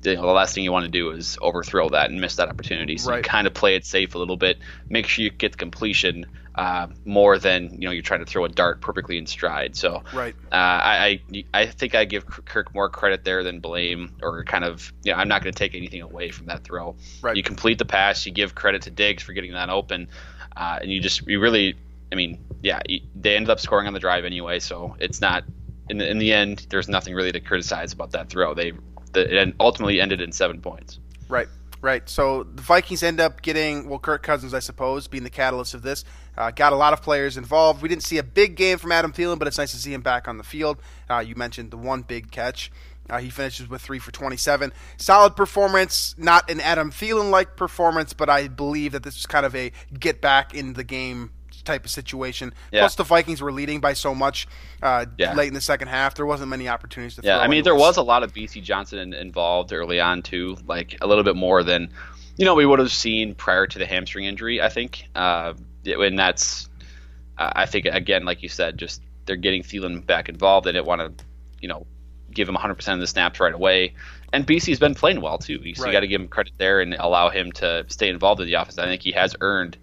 The, 0.06 0.22
last 0.22 0.56
thing 0.56 0.64
you 0.64 0.72
want 0.72 0.86
to 0.86 0.92
do 0.92 1.12
is 1.12 1.38
overthrow 1.42 1.90
that 1.90 2.10
and 2.10 2.22
miss 2.22 2.36
that 2.36 2.50
opportunity. 2.50 2.98
So 2.98 3.12
Right. 3.12 3.18
you 3.18 3.24
kind 3.24 3.48
of 3.48 3.54
play 3.54 3.76
it 3.76 3.86
safe 3.86 4.16
a 4.16 4.18
little 4.18 4.38
bit. 4.38 4.60
Make 4.90 5.08
sure 5.08 5.24
you 5.24 5.32
get 5.32 5.54
the 5.54 5.58
completion 5.58 6.26
uh, 6.56 6.88
more 7.04 7.38
than 7.38 7.74
you 7.74 7.88
know 7.88 7.92
you're 7.92 8.02
trying 8.02 8.22
to 8.22 8.26
throw 8.26 8.46
a 8.46 8.50
dart 8.50 8.82
perfectly 8.82 9.18
in 9.18 9.26
stride. 9.26 9.76
So 9.76 10.04
Right. 10.14 10.36
uh, 10.52 10.56
I, 10.56 11.22
I 11.34 11.46
I 11.54 11.66
think 11.66 11.96
I 11.96 12.06
give 12.06 12.26
Kirk 12.26 12.74
more 12.74 12.90
credit 12.90 13.26
there 13.26 13.44
than 13.44 13.60
blame, 13.60 14.16
or 14.22 14.44
kind 14.46 14.64
of 14.64 14.94
you 15.04 15.12
know 15.12 15.18
I'm 15.18 15.28
not 15.28 15.44
going 15.44 15.54
to 15.54 15.58
take 15.58 15.76
anything 15.76 16.02
away 16.02 16.32
from 16.32 16.48
that 16.48 16.64
throw. 16.64 16.96
Right. 17.22 17.36
You 17.36 17.44
complete 17.44 17.78
the 17.78 17.86
pass, 17.86 18.26
you 18.26 18.32
give 18.32 18.56
credit 18.56 18.84
to 18.84 18.92
Diggs 18.92 19.22
for 19.24 19.34
getting 19.34 19.52
that 19.54 19.70
open, 19.70 20.08
uh, 20.56 20.80
and 20.82 20.90
you 20.92 21.02
just 21.02 21.28
you 21.28 21.40
really 21.42 21.76
I 22.12 22.16
mean 22.16 22.46
yeah 22.62 22.80
they 23.16 23.36
ended 23.36 23.50
up 23.50 23.60
scoring 23.60 23.88
on 23.88 23.94
the 23.94 24.00
drive 24.00 24.24
anyway, 24.24 24.60
so 24.60 24.96
it's 25.00 25.20
not 25.20 25.44
in 25.90 25.98
the 25.98 26.10
in 26.10 26.20
the 26.20 26.32
end 26.32 26.66
there's 26.70 26.88
nothing 26.88 27.14
really 27.14 27.34
to 27.34 27.42
criticize 27.42 27.92
about 27.92 28.12
that 28.12 28.30
throw. 28.30 28.54
They 28.54 28.72
the, 29.16 29.42
it 29.42 29.56
ultimately 29.60 30.00
ended 30.00 30.22
in 30.22 30.32
seven 30.32 30.62
points. 30.62 31.00
Right, 31.28 31.48
right. 31.82 32.08
So 32.08 32.44
the 32.44 32.62
Vikings 32.62 33.02
end 33.02 33.20
up 33.20 33.42
getting 33.42 33.90
well, 33.90 34.00
Kirk 34.00 34.22
Cousins, 34.22 34.54
I 34.54 34.60
suppose, 34.60 35.08
being 35.08 35.24
the 35.24 35.30
catalyst 35.30 35.74
of 35.74 35.82
this. 35.82 36.06
Uh, 36.38 36.52
got 36.52 36.74
a 36.74 36.76
lot 36.76 36.94
of 36.94 37.02
players 37.02 37.38
involved. 37.38 37.82
We 37.82 37.90
didn't 37.90 38.04
see 38.04 38.18
a 38.18 38.24
big 38.24 38.56
game 38.56 38.78
from 38.78 38.92
Adam 38.92 39.12
Thielen, 39.12 39.40
but 39.40 39.48
it's 39.48 39.58
nice 39.58 39.72
to 39.72 39.78
see 39.78 39.94
him 39.94 40.02
back 40.02 40.28
on 40.28 40.38
the 40.38 40.44
field. 40.44 40.78
Uh, 41.10 41.20
you 41.20 41.36
mentioned 41.36 41.72
the 41.72 41.78
one 41.78 42.04
big 42.04 42.30
catch. 42.30 42.72
Uh, 43.10 43.20
he 43.20 43.30
finishes 43.30 43.70
with 43.70 43.82
three 43.82 44.00
for 44.00 44.12
27. 44.12 44.74
Solid 44.98 45.36
performance, 45.36 46.16
not 46.18 46.50
an 46.50 46.60
Adam 46.60 46.92
Thielen 46.92 47.30
like 47.30 47.56
performance, 47.56 48.14
but 48.14 48.30
I 48.30 48.48
believe 48.48 48.94
that 48.94 49.04
this 49.04 49.16
is 49.16 49.26
kind 49.26 49.46
of 49.46 49.56
a 49.56 49.72
get 49.98 50.22
back 50.22 50.54
in 50.54 50.74
the 50.74 50.84
game 50.84 51.32
type 51.66 51.86
of 51.86 51.92
situation. 51.92 52.54
Yeah. 52.72 52.82
Plus, 52.82 52.96
the 52.96 53.04
Vikings 53.04 53.42
were 53.42 53.52
leading 53.52 53.80
by 53.80 53.94
so 53.94 54.16
much 54.16 54.48
uh, 54.82 55.06
Yeah. 55.18 55.34
late 55.34 55.48
in 55.48 55.54
the 55.54 55.62
second 55.62 55.88
half. 55.90 56.16
There 56.16 56.26
wasn't 56.26 56.50
many 56.50 56.70
opportunities 56.70 57.16
to 57.16 57.22
Yeah. 57.24 57.40
I 57.40 57.48
mean, 57.48 57.64
there 57.64 57.76
was 57.76 57.98
a 57.98 58.04
lot 58.04 58.24
of 58.24 58.34
Bisi 58.34 58.62
Johnson 58.62 59.14
involved 59.14 59.74
early 59.74 60.00
on 60.00 60.22
too, 60.22 60.58
like 60.68 60.98
a 61.02 61.08
little 61.08 61.24
bit 61.24 61.36
more 61.36 61.64
than 61.64 61.90
you 62.38 62.46
know 62.46 62.56
we 62.56 62.66
would 62.66 62.80
have 62.80 62.92
seen 62.92 63.34
prior 63.34 63.66
to 63.68 63.80
the 63.80 63.86
hamstring 63.86 64.26
injury. 64.26 64.62
I 64.62 64.70
think, 64.70 65.06
uh, 65.16 65.54
and 65.86 66.20
that's 66.20 66.70
uh, 67.38 67.52
I 67.56 67.66
think 67.66 67.86
again, 67.86 68.26
like 68.26 68.44
you 68.44 68.50
said, 68.50 68.78
just 68.78 69.02
they're 69.26 69.36
getting 69.36 69.64
Thielen 69.64 70.06
back 70.06 70.30
involved. 70.30 70.68
They 70.68 70.72
didn't 70.72 70.86
want 70.86 71.18
to, 71.18 71.26
you 71.62 71.68
know, 71.68 71.86
give 72.32 72.48
him 72.48 72.56
100% 72.56 72.94
of 72.94 73.00
the 73.00 73.08
snaps 73.08 73.40
right 73.40 73.54
away. 73.54 73.96
And 74.34 74.46
Bisi's 74.46 74.80
been 74.80 74.96
playing 74.96 75.22
well 75.22 75.38
too. 75.38 75.58
So 75.74 75.84
right. 75.84 75.88
you 75.88 75.94
got 75.94 76.02
to 76.02 76.08
give 76.08 76.22
him 76.22 76.28
credit 76.28 76.54
there 76.58 76.82
and 76.82 76.94
allow 76.94 77.30
him 77.30 77.52
to 77.54 77.86
stay 77.88 78.10
involved 78.10 78.42
in 78.42 78.48
the 78.48 78.54
offense. 78.56 78.78
I 78.78 78.86
think 78.86 79.02
he 79.02 79.12
has 79.14 79.36
earned 79.42 79.78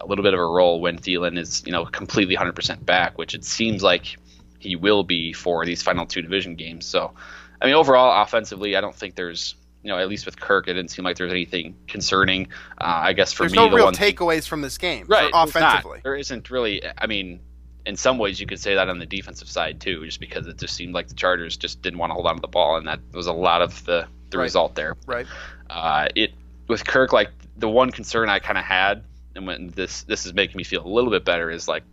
a 0.00 0.06
little 0.06 0.22
bit 0.22 0.34
of 0.34 0.40
a 0.40 0.46
role 0.46 0.80
when 0.80 0.98
Thielen 0.98 1.38
is, 1.38 1.62
you 1.66 1.72
know, 1.72 1.84
completely 1.84 2.36
100% 2.36 2.84
back, 2.84 3.18
which 3.18 3.34
it 3.34 3.44
seems 3.44 3.82
like 3.82 4.16
he 4.58 4.76
will 4.76 5.04
be 5.04 5.32
for 5.32 5.64
these 5.64 5.82
final 5.82 6.06
two 6.06 6.22
division 6.22 6.54
games. 6.54 6.86
So, 6.86 7.12
I 7.60 7.66
mean, 7.66 7.74
overall, 7.74 8.22
offensively, 8.22 8.76
I 8.76 8.80
don't 8.80 8.94
think 8.94 9.14
there's, 9.14 9.54
you 9.82 9.90
know, 9.90 9.98
at 9.98 10.08
least 10.08 10.26
with 10.26 10.38
Kirk, 10.38 10.68
it 10.68 10.74
didn't 10.74 10.90
seem 10.90 11.04
like 11.04 11.16
there's 11.16 11.32
anything 11.32 11.76
concerning. 11.86 12.48
Uh, 12.80 12.84
I 12.84 13.12
guess 13.12 13.32
for 13.32 13.44
there's 13.44 13.52
me, 13.52 13.58
no 13.58 13.70
the 13.70 13.76
real 13.76 13.92
takeaways 13.92 14.46
from 14.46 14.62
this 14.62 14.78
game, 14.78 15.06
right? 15.08 15.30
offensively, 15.32 16.00
there 16.02 16.16
isn't 16.16 16.50
really. 16.50 16.82
I 16.96 17.06
mean, 17.06 17.40
in 17.86 17.96
some 17.96 18.18
ways, 18.18 18.40
you 18.40 18.46
could 18.46 18.60
say 18.60 18.74
that 18.74 18.88
on 18.88 18.98
the 18.98 19.06
defensive 19.06 19.48
side 19.48 19.80
too, 19.80 20.04
just 20.04 20.20
because 20.20 20.46
it 20.46 20.58
just 20.58 20.74
seemed 20.74 20.94
like 20.94 21.08
the 21.08 21.14
Chargers 21.14 21.56
just 21.56 21.80
didn't 21.80 21.98
want 21.98 22.10
to 22.10 22.14
hold 22.14 22.26
on 22.26 22.34
to 22.36 22.40
the 22.40 22.48
ball, 22.48 22.76
and 22.76 22.86
that 22.86 23.00
was 23.12 23.26
a 23.26 23.32
lot 23.32 23.62
of 23.62 23.84
the 23.84 24.06
the 24.30 24.38
right. 24.38 24.44
result 24.44 24.74
there. 24.74 24.96
Right. 25.06 25.26
Uh, 25.70 26.08
it 26.14 26.32
with 26.68 26.84
Kirk, 26.84 27.12
like 27.12 27.30
the 27.56 27.68
one 27.68 27.90
concern 27.90 28.28
I 28.28 28.40
kind 28.40 28.58
of 28.58 28.64
had, 28.64 29.04
and 29.38 29.46
when 29.46 29.68
this 29.68 30.02
this 30.02 30.26
is 30.26 30.34
making 30.34 30.58
me 30.58 30.64
feel 30.64 30.84
a 30.84 30.88
little 30.88 31.10
bit 31.10 31.24
better, 31.24 31.50
is 31.50 31.66
like, 31.66 31.84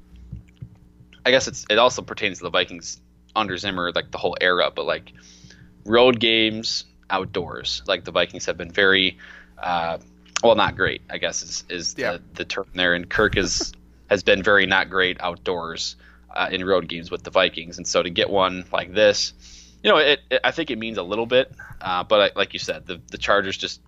I 1.25 1.31
guess 1.31 1.47
it's 1.47 1.65
it 1.69 1.77
also 1.77 2.01
pertains 2.01 2.39
to 2.39 2.43
the 2.43 2.49
Vikings 2.49 2.99
under 3.35 3.55
Zimmer, 3.57 3.91
like 3.93 4.11
the 4.11 4.17
whole 4.17 4.35
era, 4.41 4.71
but 4.75 4.85
like 4.85 5.13
road 5.85 6.19
games 6.19 6.85
outdoors, 7.09 7.83
like 7.87 8.03
the 8.03 8.11
Vikings 8.11 8.45
have 8.47 8.57
been 8.57 8.71
very. 8.71 9.17
Uh, 9.57 9.99
well, 10.43 10.55
not 10.55 10.75
great, 10.75 11.01
I 11.09 11.17
guess 11.17 11.41
is 11.41 11.63
is 11.69 11.95
yeah. 11.97 12.13
the, 12.13 12.21
the 12.33 12.45
term 12.45 12.65
there. 12.73 12.93
And 12.93 13.09
Kirk 13.09 13.37
is 13.37 13.71
has 14.09 14.21
been 14.21 14.43
very 14.43 14.65
not 14.65 14.89
great 14.89 15.17
outdoors 15.21 15.95
uh, 16.35 16.49
in 16.51 16.65
road 16.65 16.89
games 16.89 17.09
with 17.09 17.23
the 17.23 17.31
Vikings, 17.31 17.77
and 17.77 17.87
so 17.87 18.03
to 18.03 18.09
get 18.09 18.29
one 18.29 18.65
like 18.73 18.93
this, 18.93 19.33
you 19.83 19.89
know, 19.91 19.97
it, 19.97 20.19
it 20.29 20.41
I 20.43 20.51
think 20.51 20.71
it 20.71 20.77
means 20.77 20.97
a 20.97 21.03
little 21.03 21.25
bit, 21.25 21.53
uh, 21.79 22.03
but 22.03 22.35
like 22.35 22.53
you 22.53 22.59
said, 22.59 22.85
the 22.85 22.99
the 23.11 23.17
Chargers 23.17 23.55
just 23.55 23.81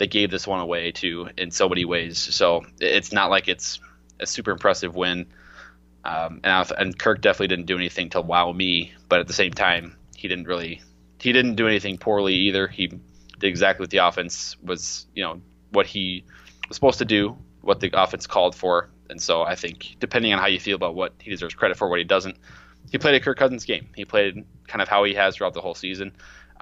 they 0.00 0.06
gave 0.06 0.30
this 0.30 0.46
one 0.46 0.60
away 0.60 0.92
too 0.92 1.28
in 1.36 1.50
so 1.50 1.68
many 1.68 1.84
ways, 1.84 2.16
so 2.16 2.64
it's 2.80 3.12
not 3.12 3.28
like 3.28 3.48
it's 3.48 3.78
a 4.18 4.26
super 4.26 4.50
impressive 4.50 4.96
win. 4.96 5.26
Um, 6.02 6.40
and, 6.42 6.72
and 6.78 6.98
Kirk 6.98 7.20
definitely 7.20 7.48
didn't 7.48 7.66
do 7.66 7.76
anything 7.76 8.08
to 8.10 8.22
wow 8.22 8.50
me, 8.50 8.94
but 9.10 9.20
at 9.20 9.26
the 9.26 9.34
same 9.34 9.52
time, 9.52 9.98
he 10.16 10.26
didn't 10.26 10.46
really 10.46 10.80
he 11.20 11.32
didn't 11.34 11.56
do 11.56 11.66
anything 11.68 11.98
poorly 11.98 12.34
either. 12.34 12.66
He 12.66 12.86
did 12.86 13.02
exactly 13.42 13.82
what 13.82 13.90
the 13.90 13.98
offense 13.98 14.56
was, 14.62 15.06
you 15.14 15.22
know, 15.22 15.42
what 15.70 15.86
he 15.86 16.24
was 16.66 16.76
supposed 16.78 17.00
to 17.00 17.04
do, 17.04 17.36
what 17.60 17.80
the 17.80 17.90
offense 17.92 18.26
called 18.26 18.54
for, 18.54 18.88
and 19.10 19.20
so 19.20 19.42
I 19.42 19.54
think, 19.54 19.96
depending 20.00 20.32
on 20.32 20.38
how 20.38 20.46
you 20.46 20.58
feel 20.58 20.76
about 20.76 20.94
what 20.94 21.12
he 21.20 21.30
deserves 21.30 21.54
credit 21.54 21.76
for, 21.76 21.90
what 21.90 21.98
he 21.98 22.04
doesn't, 22.06 22.38
he 22.90 22.96
played 22.96 23.16
a 23.16 23.20
Kirk 23.20 23.36
Cousins 23.36 23.66
game. 23.66 23.88
He 23.94 24.06
played 24.06 24.46
kind 24.66 24.80
of 24.80 24.88
how 24.88 25.04
he 25.04 25.12
has 25.12 25.36
throughout 25.36 25.52
the 25.52 25.60
whole 25.60 25.74
season. 25.74 26.12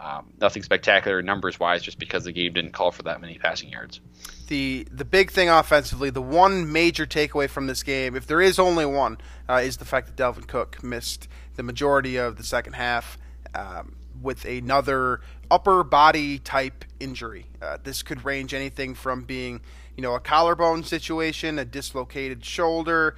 Um, 0.00 0.32
nothing 0.40 0.62
spectacular 0.62 1.22
numbers 1.22 1.58
wise, 1.58 1.82
just 1.82 1.98
because 1.98 2.24
the 2.24 2.32
game 2.32 2.52
didn't 2.52 2.72
call 2.72 2.92
for 2.92 3.02
that 3.02 3.20
many 3.20 3.36
passing 3.38 3.68
yards. 3.70 4.00
The 4.46 4.86
the 4.90 5.04
big 5.04 5.30
thing 5.30 5.48
offensively, 5.48 6.10
the 6.10 6.22
one 6.22 6.70
major 6.70 7.04
takeaway 7.04 7.48
from 7.48 7.66
this 7.66 7.82
game, 7.82 8.14
if 8.14 8.26
there 8.26 8.40
is 8.40 8.58
only 8.58 8.86
one, 8.86 9.18
uh, 9.48 9.54
is 9.54 9.78
the 9.78 9.84
fact 9.84 10.06
that 10.06 10.16
Dalvin 10.16 10.46
Cook 10.46 10.82
missed 10.84 11.28
the 11.56 11.62
majority 11.62 12.16
of 12.16 12.36
the 12.36 12.44
second 12.44 12.74
half 12.74 13.18
um, 13.54 13.96
with 14.22 14.44
another 14.44 15.20
upper 15.50 15.82
body 15.82 16.38
type 16.38 16.84
injury. 17.00 17.46
Uh, 17.60 17.78
this 17.82 18.02
could 18.02 18.24
range 18.24 18.54
anything 18.54 18.94
from 18.94 19.24
being 19.24 19.60
you 19.98 20.02
know, 20.02 20.14
a 20.14 20.20
collarbone 20.20 20.84
situation, 20.84 21.58
a 21.58 21.64
dislocated 21.64 22.44
shoulder. 22.44 23.16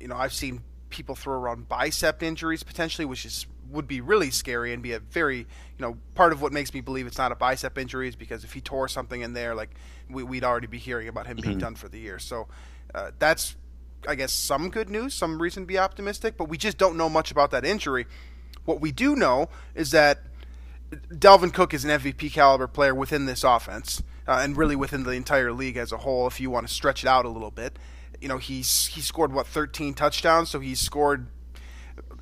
You 0.00 0.06
know, 0.06 0.14
I've 0.14 0.32
seen 0.32 0.60
people 0.88 1.16
throw 1.16 1.34
around 1.34 1.68
bicep 1.68 2.22
injuries 2.22 2.62
potentially, 2.62 3.04
which 3.04 3.26
is 3.26 3.44
would 3.72 3.88
be 3.88 4.00
really 4.00 4.30
scary 4.30 4.72
and 4.72 4.82
be 4.82 4.92
a 4.92 5.00
very, 5.00 5.38
you 5.38 5.46
know, 5.78 5.96
part 6.14 6.32
of 6.32 6.40
what 6.42 6.52
makes 6.52 6.72
me 6.72 6.80
believe 6.80 7.06
it's 7.06 7.18
not 7.18 7.32
a 7.32 7.34
bicep 7.34 7.76
injury 7.78 8.08
is 8.08 8.16
because 8.16 8.44
if 8.44 8.52
he 8.52 8.60
tore 8.60 8.88
something 8.88 9.20
in 9.20 9.32
there, 9.32 9.54
like 9.54 9.70
we, 10.08 10.22
would 10.22 10.44
already 10.44 10.66
be 10.66 10.78
hearing 10.78 11.08
about 11.08 11.26
him 11.26 11.36
being 11.36 11.54
mm-hmm. 11.54 11.60
done 11.60 11.74
for 11.74 11.88
the 11.88 11.98
year. 11.98 12.18
So 12.18 12.48
uh, 12.94 13.10
that's, 13.18 13.56
I 14.06 14.14
guess, 14.14 14.32
some 14.32 14.70
good 14.70 14.90
news, 14.90 15.14
some 15.14 15.40
reason 15.40 15.64
to 15.64 15.66
be 15.66 15.78
optimistic. 15.78 16.36
But 16.36 16.48
we 16.48 16.58
just 16.58 16.78
don't 16.78 16.96
know 16.96 17.08
much 17.08 17.30
about 17.30 17.50
that 17.50 17.64
injury. 17.64 18.06
What 18.64 18.80
we 18.80 18.92
do 18.92 19.16
know 19.16 19.48
is 19.74 19.90
that 19.90 20.20
Dalvin 21.10 21.52
Cook 21.52 21.74
is 21.74 21.84
an 21.84 21.90
MVP 21.90 22.32
caliber 22.32 22.66
player 22.66 22.94
within 22.94 23.26
this 23.26 23.44
offense 23.44 24.02
uh, 24.26 24.40
and 24.42 24.56
really 24.56 24.76
within 24.76 25.04
the 25.04 25.12
entire 25.12 25.52
league 25.52 25.76
as 25.76 25.92
a 25.92 25.98
whole. 25.98 26.26
If 26.26 26.40
you 26.40 26.50
want 26.50 26.68
to 26.68 26.72
stretch 26.72 27.02
it 27.02 27.08
out 27.08 27.24
a 27.24 27.28
little 27.28 27.50
bit, 27.50 27.78
you 28.20 28.28
know 28.28 28.38
he's 28.38 28.86
he 28.86 29.00
scored 29.00 29.32
what 29.32 29.46
13 29.46 29.94
touchdowns, 29.94 30.50
so 30.50 30.60
he's 30.60 30.80
scored 30.80 31.26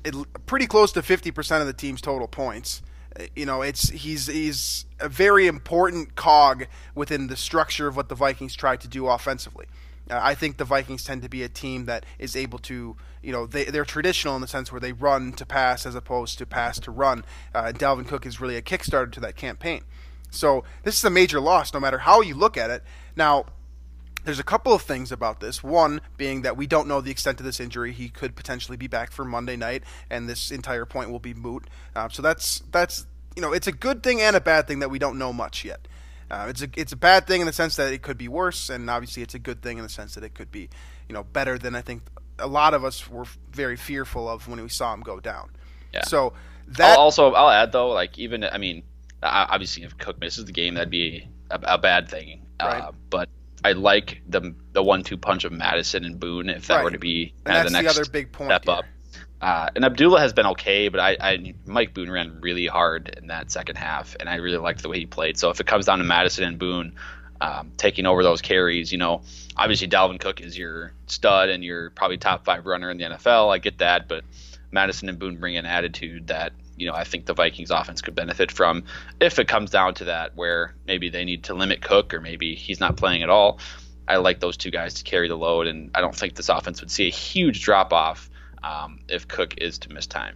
it, 0.03 0.15
pretty 0.45 0.67
close 0.67 0.91
to 0.93 1.01
50% 1.01 1.61
of 1.61 1.67
the 1.67 1.73
team's 1.73 2.01
total 2.01 2.27
points. 2.27 2.81
Uh, 3.19 3.23
you 3.35 3.45
know, 3.45 3.61
it's 3.61 3.89
he's 3.89 4.27
he's 4.27 4.85
a 4.99 5.09
very 5.09 5.47
important 5.47 6.15
cog 6.15 6.67
within 6.95 7.27
the 7.27 7.35
structure 7.35 7.87
of 7.87 7.95
what 7.95 8.09
the 8.09 8.15
Vikings 8.15 8.55
try 8.55 8.75
to 8.77 8.87
do 8.87 9.07
offensively. 9.07 9.65
Uh, 10.09 10.19
I 10.21 10.35
think 10.35 10.57
the 10.57 10.65
Vikings 10.65 11.03
tend 11.03 11.21
to 11.21 11.29
be 11.29 11.43
a 11.43 11.49
team 11.49 11.85
that 11.85 12.05
is 12.19 12.35
able 12.35 12.59
to, 12.59 12.95
you 13.21 13.31
know, 13.31 13.45
they, 13.45 13.65
they're 13.65 13.85
traditional 13.85 14.35
in 14.35 14.41
the 14.41 14.47
sense 14.47 14.71
where 14.71 14.81
they 14.81 14.93
run 14.93 15.33
to 15.33 15.45
pass 15.45 15.85
as 15.85 15.95
opposed 15.95 16.37
to 16.39 16.45
pass 16.45 16.79
to 16.79 16.91
run. 16.91 17.23
Uh, 17.53 17.71
Dalvin 17.73 18.07
Cook 18.07 18.25
is 18.25 18.41
really 18.41 18.57
a 18.57 18.61
kickstarter 18.61 19.11
to 19.13 19.19
that 19.19 19.35
campaign. 19.35 19.83
So 20.29 20.63
this 20.83 20.97
is 20.97 21.03
a 21.03 21.09
major 21.09 21.39
loss, 21.39 21.73
no 21.73 21.79
matter 21.79 21.99
how 21.99 22.21
you 22.21 22.35
look 22.35 22.57
at 22.57 22.69
it. 22.69 22.83
Now, 23.15 23.45
there's 24.23 24.39
a 24.39 24.43
couple 24.43 24.73
of 24.73 24.81
things 24.81 25.11
about 25.11 25.39
this. 25.39 25.63
One 25.63 26.01
being 26.17 26.41
that 26.43 26.57
we 26.57 26.67
don't 26.67 26.87
know 26.87 27.01
the 27.01 27.11
extent 27.11 27.39
of 27.39 27.45
this 27.45 27.59
injury. 27.59 27.91
He 27.91 28.09
could 28.09 28.35
potentially 28.35 28.77
be 28.77 28.87
back 28.87 29.11
for 29.11 29.25
Monday 29.25 29.55
night, 29.55 29.83
and 30.09 30.29
this 30.29 30.51
entire 30.51 30.85
point 30.85 31.11
will 31.11 31.19
be 31.19 31.33
moot. 31.33 31.65
Uh, 31.95 32.09
so 32.09 32.21
that's 32.21 32.63
that's 32.71 33.05
you 33.35 33.41
know 33.41 33.53
it's 33.53 33.67
a 33.67 33.71
good 33.71 34.03
thing 34.03 34.21
and 34.21 34.35
a 34.35 34.41
bad 34.41 34.67
thing 34.67 34.79
that 34.79 34.89
we 34.89 34.99
don't 34.99 35.17
know 35.17 35.33
much 35.33 35.65
yet. 35.65 35.87
Uh, 36.29 36.47
it's 36.49 36.61
a 36.61 36.69
it's 36.75 36.91
a 36.91 36.97
bad 36.97 37.27
thing 37.27 37.41
in 37.41 37.47
the 37.47 37.53
sense 37.53 37.75
that 37.75 37.91
it 37.91 38.01
could 38.01 38.17
be 38.17 38.27
worse, 38.27 38.69
and 38.69 38.89
obviously 38.89 39.23
it's 39.23 39.35
a 39.35 39.39
good 39.39 39.61
thing 39.61 39.77
in 39.77 39.83
the 39.83 39.89
sense 39.89 40.15
that 40.15 40.23
it 40.23 40.33
could 40.33 40.51
be 40.51 40.69
you 41.09 41.13
know 41.13 41.23
better 41.23 41.57
than 41.57 41.75
I 41.75 41.81
think 41.81 42.03
a 42.39 42.47
lot 42.47 42.73
of 42.73 42.85
us 42.85 43.09
were 43.09 43.25
very 43.51 43.75
fearful 43.75 44.29
of 44.29 44.47
when 44.47 44.61
we 44.61 44.69
saw 44.69 44.93
him 44.93 45.01
go 45.01 45.19
down. 45.19 45.51
Yeah. 45.93 46.03
So 46.03 46.33
that 46.67 46.97
I'll 46.97 47.05
also 47.05 47.33
I'll 47.33 47.49
add 47.49 47.71
though, 47.71 47.89
like 47.89 48.17
even 48.17 48.43
I 48.43 48.57
mean 48.57 48.83
obviously 49.23 49.83
if 49.83 49.97
Cook 49.97 50.19
misses 50.19 50.45
the 50.45 50.51
game, 50.51 50.75
that'd 50.75 50.89
be 50.89 51.27
a, 51.49 51.59
a 51.63 51.77
bad 51.77 52.09
thing. 52.09 52.45
Right. 52.61 52.81
Uh, 52.81 52.91
but 53.09 53.29
I 53.63 53.73
like 53.73 54.21
the 54.27 54.55
the 54.73 54.83
one 54.83 55.03
two 55.03 55.17
punch 55.17 55.43
of 55.43 55.51
Mattison 55.51 56.03
and 56.05 56.19
Boone 56.19 56.49
if 56.49 56.67
that 56.67 56.77
right. 56.77 56.83
were 56.83 56.91
to 56.91 56.99
be 56.99 57.33
kind 57.43 57.59
of 57.59 57.65
the 57.65 57.71
next 57.71 57.95
the 57.95 58.01
other 58.01 58.09
big 58.09 58.31
point 58.31 58.49
step 58.49 58.65
here. 58.65 58.73
up. 58.73 58.85
Uh, 59.41 59.69
and 59.75 59.83
Abdullah 59.83 60.19
has 60.19 60.33
been 60.33 60.45
okay, 60.45 60.87
but 60.87 60.99
I, 60.99 61.17
I 61.19 61.53
Mike 61.65 61.93
Boone 61.93 62.11
ran 62.11 62.39
really 62.41 62.67
hard 62.67 63.15
in 63.17 63.27
that 63.27 63.49
second 63.49 63.75
half, 63.75 64.15
and 64.19 64.29
I 64.29 64.35
really 64.35 64.57
liked 64.57 64.83
the 64.83 64.89
way 64.89 64.99
he 64.99 65.07
played. 65.07 65.37
So 65.37 65.49
if 65.49 65.59
it 65.59 65.65
comes 65.65 65.87
down 65.87 65.97
to 65.97 66.03
Mattison 66.03 66.43
and 66.43 66.59
Boone 66.59 66.93
um, 67.41 67.71
taking 67.75 68.05
over 68.05 68.21
those 68.21 68.41
carries, 68.41 68.91
you 68.91 68.99
know, 68.99 69.23
obviously 69.57 69.87
Dalvin 69.87 70.19
Cook 70.19 70.41
is 70.41 70.55
your 70.55 70.93
stud 71.07 71.49
and 71.49 71.63
you're 71.63 71.89
probably 71.89 72.17
top 72.17 72.45
five 72.45 72.67
runner 72.67 72.91
in 72.91 72.97
the 72.97 73.05
NFL. 73.05 73.51
I 73.51 73.57
get 73.57 73.79
that, 73.79 74.07
but 74.07 74.23
Mattison 74.71 75.09
and 75.09 75.17
Boone 75.17 75.37
bring 75.37 75.57
an 75.57 75.65
attitude 75.65 76.27
that 76.27 76.53
you 76.81 76.87
know 76.87 76.95
I 76.95 77.03
think 77.03 77.27
the 77.27 77.33
Vikings 77.33 77.69
offense 77.69 78.01
could 78.01 78.15
benefit 78.15 78.51
from 78.51 78.83
if 79.19 79.37
it 79.37 79.47
comes 79.47 79.69
down 79.69 79.93
to 79.95 80.05
that, 80.05 80.35
where 80.35 80.73
maybe 80.87 81.09
they 81.09 81.23
need 81.23 81.43
to 81.45 81.53
limit 81.53 81.81
Cook 81.81 82.13
or 82.13 82.19
maybe 82.19 82.55
he's 82.55 82.79
not 82.79 82.97
playing 82.97 83.21
at 83.21 83.29
all. 83.29 83.59
I 84.07 84.17
like 84.17 84.39
those 84.39 84.57
two 84.57 84.71
guys 84.71 84.95
to 84.95 85.03
carry 85.03 85.27
the 85.27 85.37
load, 85.37 85.67
and 85.67 85.91
I 85.93 86.01
don't 86.01 86.15
think 86.15 86.35
this 86.35 86.49
offense 86.49 86.81
would 86.81 86.91
see 86.91 87.07
a 87.07 87.11
huge 87.11 87.63
drop 87.63 87.93
off 87.93 88.29
um, 88.63 88.99
if 89.07 89.27
Cook 89.27 89.53
is 89.59 89.77
to 89.79 89.93
miss 89.93 90.07
time. 90.07 90.35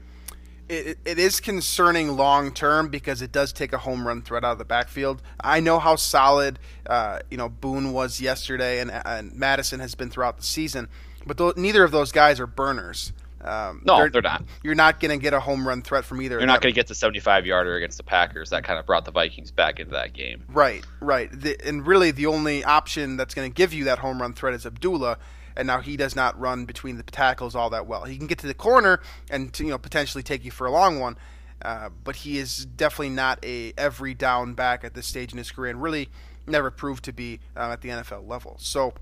It, 0.70 0.98
it 1.04 1.20
is 1.20 1.40
concerning 1.40 2.16
long 2.16 2.52
term 2.52 2.90
because 2.90 3.22
it 3.22 3.32
does 3.32 3.52
take 3.52 3.74
a 3.74 3.80
home 3.80 4.08
run 4.08 4.22
threat 4.22 4.44
out 4.44 4.54
of 4.54 4.58
the 4.60 4.66
backfield. 4.66 5.22
I 5.40 5.60
know 5.60 5.80
how 5.80 5.96
solid 5.96 6.60
uh, 6.86 7.20
you 7.32 7.38
know 7.38 7.50
Boone 7.50 7.92
was 7.92 8.22
yesterday, 8.22 8.80
and, 8.80 8.92
and 8.92 9.34
Mattison 9.34 9.80
has 9.80 9.96
been 9.96 10.10
throughout 10.10 10.38
the 10.38 10.44
season, 10.44 10.88
but 11.26 11.38
th- 11.38 11.58
neither 11.58 11.84
of 11.84 11.92
those 11.92 12.12
guys 12.12 12.40
are 12.40 12.48
burners. 12.48 13.14
Um, 13.46 13.84
no, 13.86 13.98
they're, 13.98 14.10
they're, 14.10 14.22
not. 14.24 14.44
You're 14.64 14.76
not 14.76 15.00
going 15.00 15.18
to 15.18 15.22
get 15.22 15.34
a 15.34 15.40
home 15.40 15.68
run 15.68 15.84
threat 15.84 16.04
from 16.04 16.22
either. 16.22 16.38
You're 16.38 16.48
not 16.48 16.62
going 16.62 16.74
to 16.74 16.76
get 16.76 16.88
the 16.88 16.96
75 16.96 17.46
yarder 17.46 17.76
against 17.76 17.98
the 17.98 18.04
Packers. 18.04 18.50
That 18.50 18.64
kind 18.64 18.80
of 18.80 18.88
brought 18.88 19.06
the 19.06 19.12
Vikings 19.12 19.52
back 19.52 19.80
into 19.80 19.92
that 19.92 20.14
game. 20.14 20.44
Right, 20.50 20.84
right. 21.00 21.30
The, 21.32 21.56
and 21.66 21.86
really, 21.86 22.10
the 22.10 22.26
only 22.26 22.64
option 22.64 23.18
that's 23.18 23.36
going 23.36 23.50
to 23.50 23.54
give 23.54 23.72
you 23.72 23.84
that 23.86 24.00
home 24.00 24.20
run 24.20 24.34
threat 24.34 24.56
is 24.56 24.66
Abdullah. 24.66 25.20
And 25.56 25.68
now 25.68 25.80
he 25.80 25.96
does 25.96 26.16
not 26.16 26.38
run 26.40 26.66
between 26.66 26.98
the 26.98 27.04
tackles 27.04 27.56
all 27.56 27.70
that 27.70 27.88
well. 27.88 28.04
He 28.04 28.18
can 28.18 28.28
get 28.28 28.40
to 28.40 28.48
the 28.48 28.54
corner 28.54 29.00
and 29.30 29.54
to, 29.54 29.64
you 29.64 29.70
know 29.70 29.78
potentially 29.78 30.22
take 30.22 30.44
you 30.44 30.52
for 30.52 30.68
a 30.68 30.72
long 30.72 31.00
one, 31.00 31.18
uh, 31.62 31.90
but 32.04 32.18
he 32.18 32.40
is 32.40 32.66
definitely 32.66 33.12
not 33.12 33.40
a 33.42 33.72
every 33.78 34.14
down 34.14 34.54
back 34.54 34.84
at 34.84 34.96
this 34.96 35.08
stage 35.08 35.32
in 35.32 35.38
his 35.38 35.52
career, 35.52 35.72
and 35.72 35.82
really 35.82 36.10
never 36.46 36.70
proved 36.72 37.06
to 37.06 37.14
be 37.14 37.40
uh, 37.56 37.72
at 37.72 37.80
the 37.80 37.88
NFL 37.88 38.28
level. 38.28 38.58
So 38.60 38.96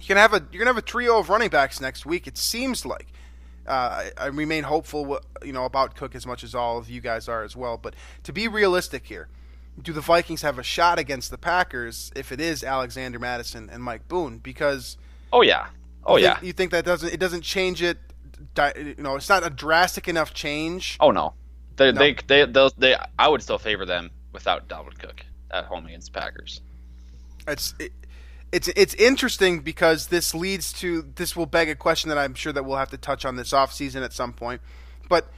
you 0.00 0.06
can 0.06 0.16
have 0.16 0.32
a 0.32 0.46
you're 0.50 0.60
gonna 0.60 0.70
have 0.70 0.78
a 0.78 0.82
trio 0.82 1.18
of 1.18 1.28
running 1.28 1.50
backs 1.50 1.78
next 1.78 2.06
week. 2.06 2.26
It 2.26 2.38
seems 2.38 2.86
like 2.86 3.08
uh, 3.66 4.04
I, 4.16 4.26
remain 4.26 4.64
hopeful, 4.64 5.20
you 5.44 5.52
know, 5.52 5.64
about 5.64 5.94
Cook 5.96 6.14
as 6.14 6.26
much 6.26 6.44
as 6.44 6.54
all 6.54 6.78
of 6.78 6.88
you 6.88 7.00
guys 7.00 7.28
are 7.28 7.42
as 7.42 7.56
well. 7.56 7.76
But 7.76 7.94
to 8.24 8.32
be 8.32 8.48
realistic 8.48 9.06
here, 9.06 9.28
do 9.80 9.92
the 9.92 10.00
Vikings 10.00 10.42
have 10.42 10.58
a 10.58 10.62
shot 10.62 10.98
against 10.98 11.30
the 11.30 11.38
Packers 11.38 12.10
if 12.16 12.32
it 12.32 12.40
is 12.40 12.64
Alexander 12.64 13.18
Mattison 13.18 13.68
and 13.70 13.82
Mike 13.82 14.08
Boone? 14.08 14.38
Because 14.38 14.96
oh 15.32 15.42
yeah, 15.42 15.66
oh 16.04 16.16
you 16.16 16.24
yeah. 16.24 16.34
think, 16.34 16.46
you 16.46 16.52
think 16.52 16.70
that 16.72 16.84
doesn't 16.84 17.12
it 17.12 17.20
doesn't 17.20 17.42
change 17.42 17.82
it? 17.82 17.98
You 18.76 18.94
know, 18.98 19.16
it's 19.16 19.28
not 19.28 19.46
a 19.46 19.50
drastic 19.50 20.08
enough 20.08 20.32
change. 20.32 20.96
Oh 21.00 21.10
no, 21.10 21.34
they 21.76 21.92
No. 21.92 21.98
they 21.98 22.16
they 22.26 22.46
they, 22.46 22.68
they 22.78 22.96
I 23.18 23.28
would 23.28 23.42
still 23.42 23.58
favor 23.58 23.84
them 23.84 24.10
without 24.32 24.68
Dalvin 24.68 24.98
Cook 24.98 25.24
at 25.50 25.64
home 25.64 25.86
against 25.86 26.12
the 26.12 26.20
Packers. 26.20 26.60
It's 27.46 27.74
it, 27.78 27.92
it's 28.56 28.68
it's 28.68 28.94
interesting 28.94 29.60
because 29.60 30.06
this 30.06 30.34
leads 30.34 30.72
to 30.74 31.02
this 31.16 31.36
will 31.36 31.44
beg 31.46 31.68
a 31.68 31.74
question 31.74 32.08
that 32.08 32.16
I'm 32.16 32.34
sure 32.34 32.52
that 32.54 32.64
we'll 32.64 32.78
have 32.78 32.90
to 32.90 32.96
touch 32.96 33.26
on 33.26 33.36
this 33.36 33.52
offseason 33.52 34.02
at 34.02 34.14
some 34.14 34.32
point. 34.32 34.62
But 35.10 35.28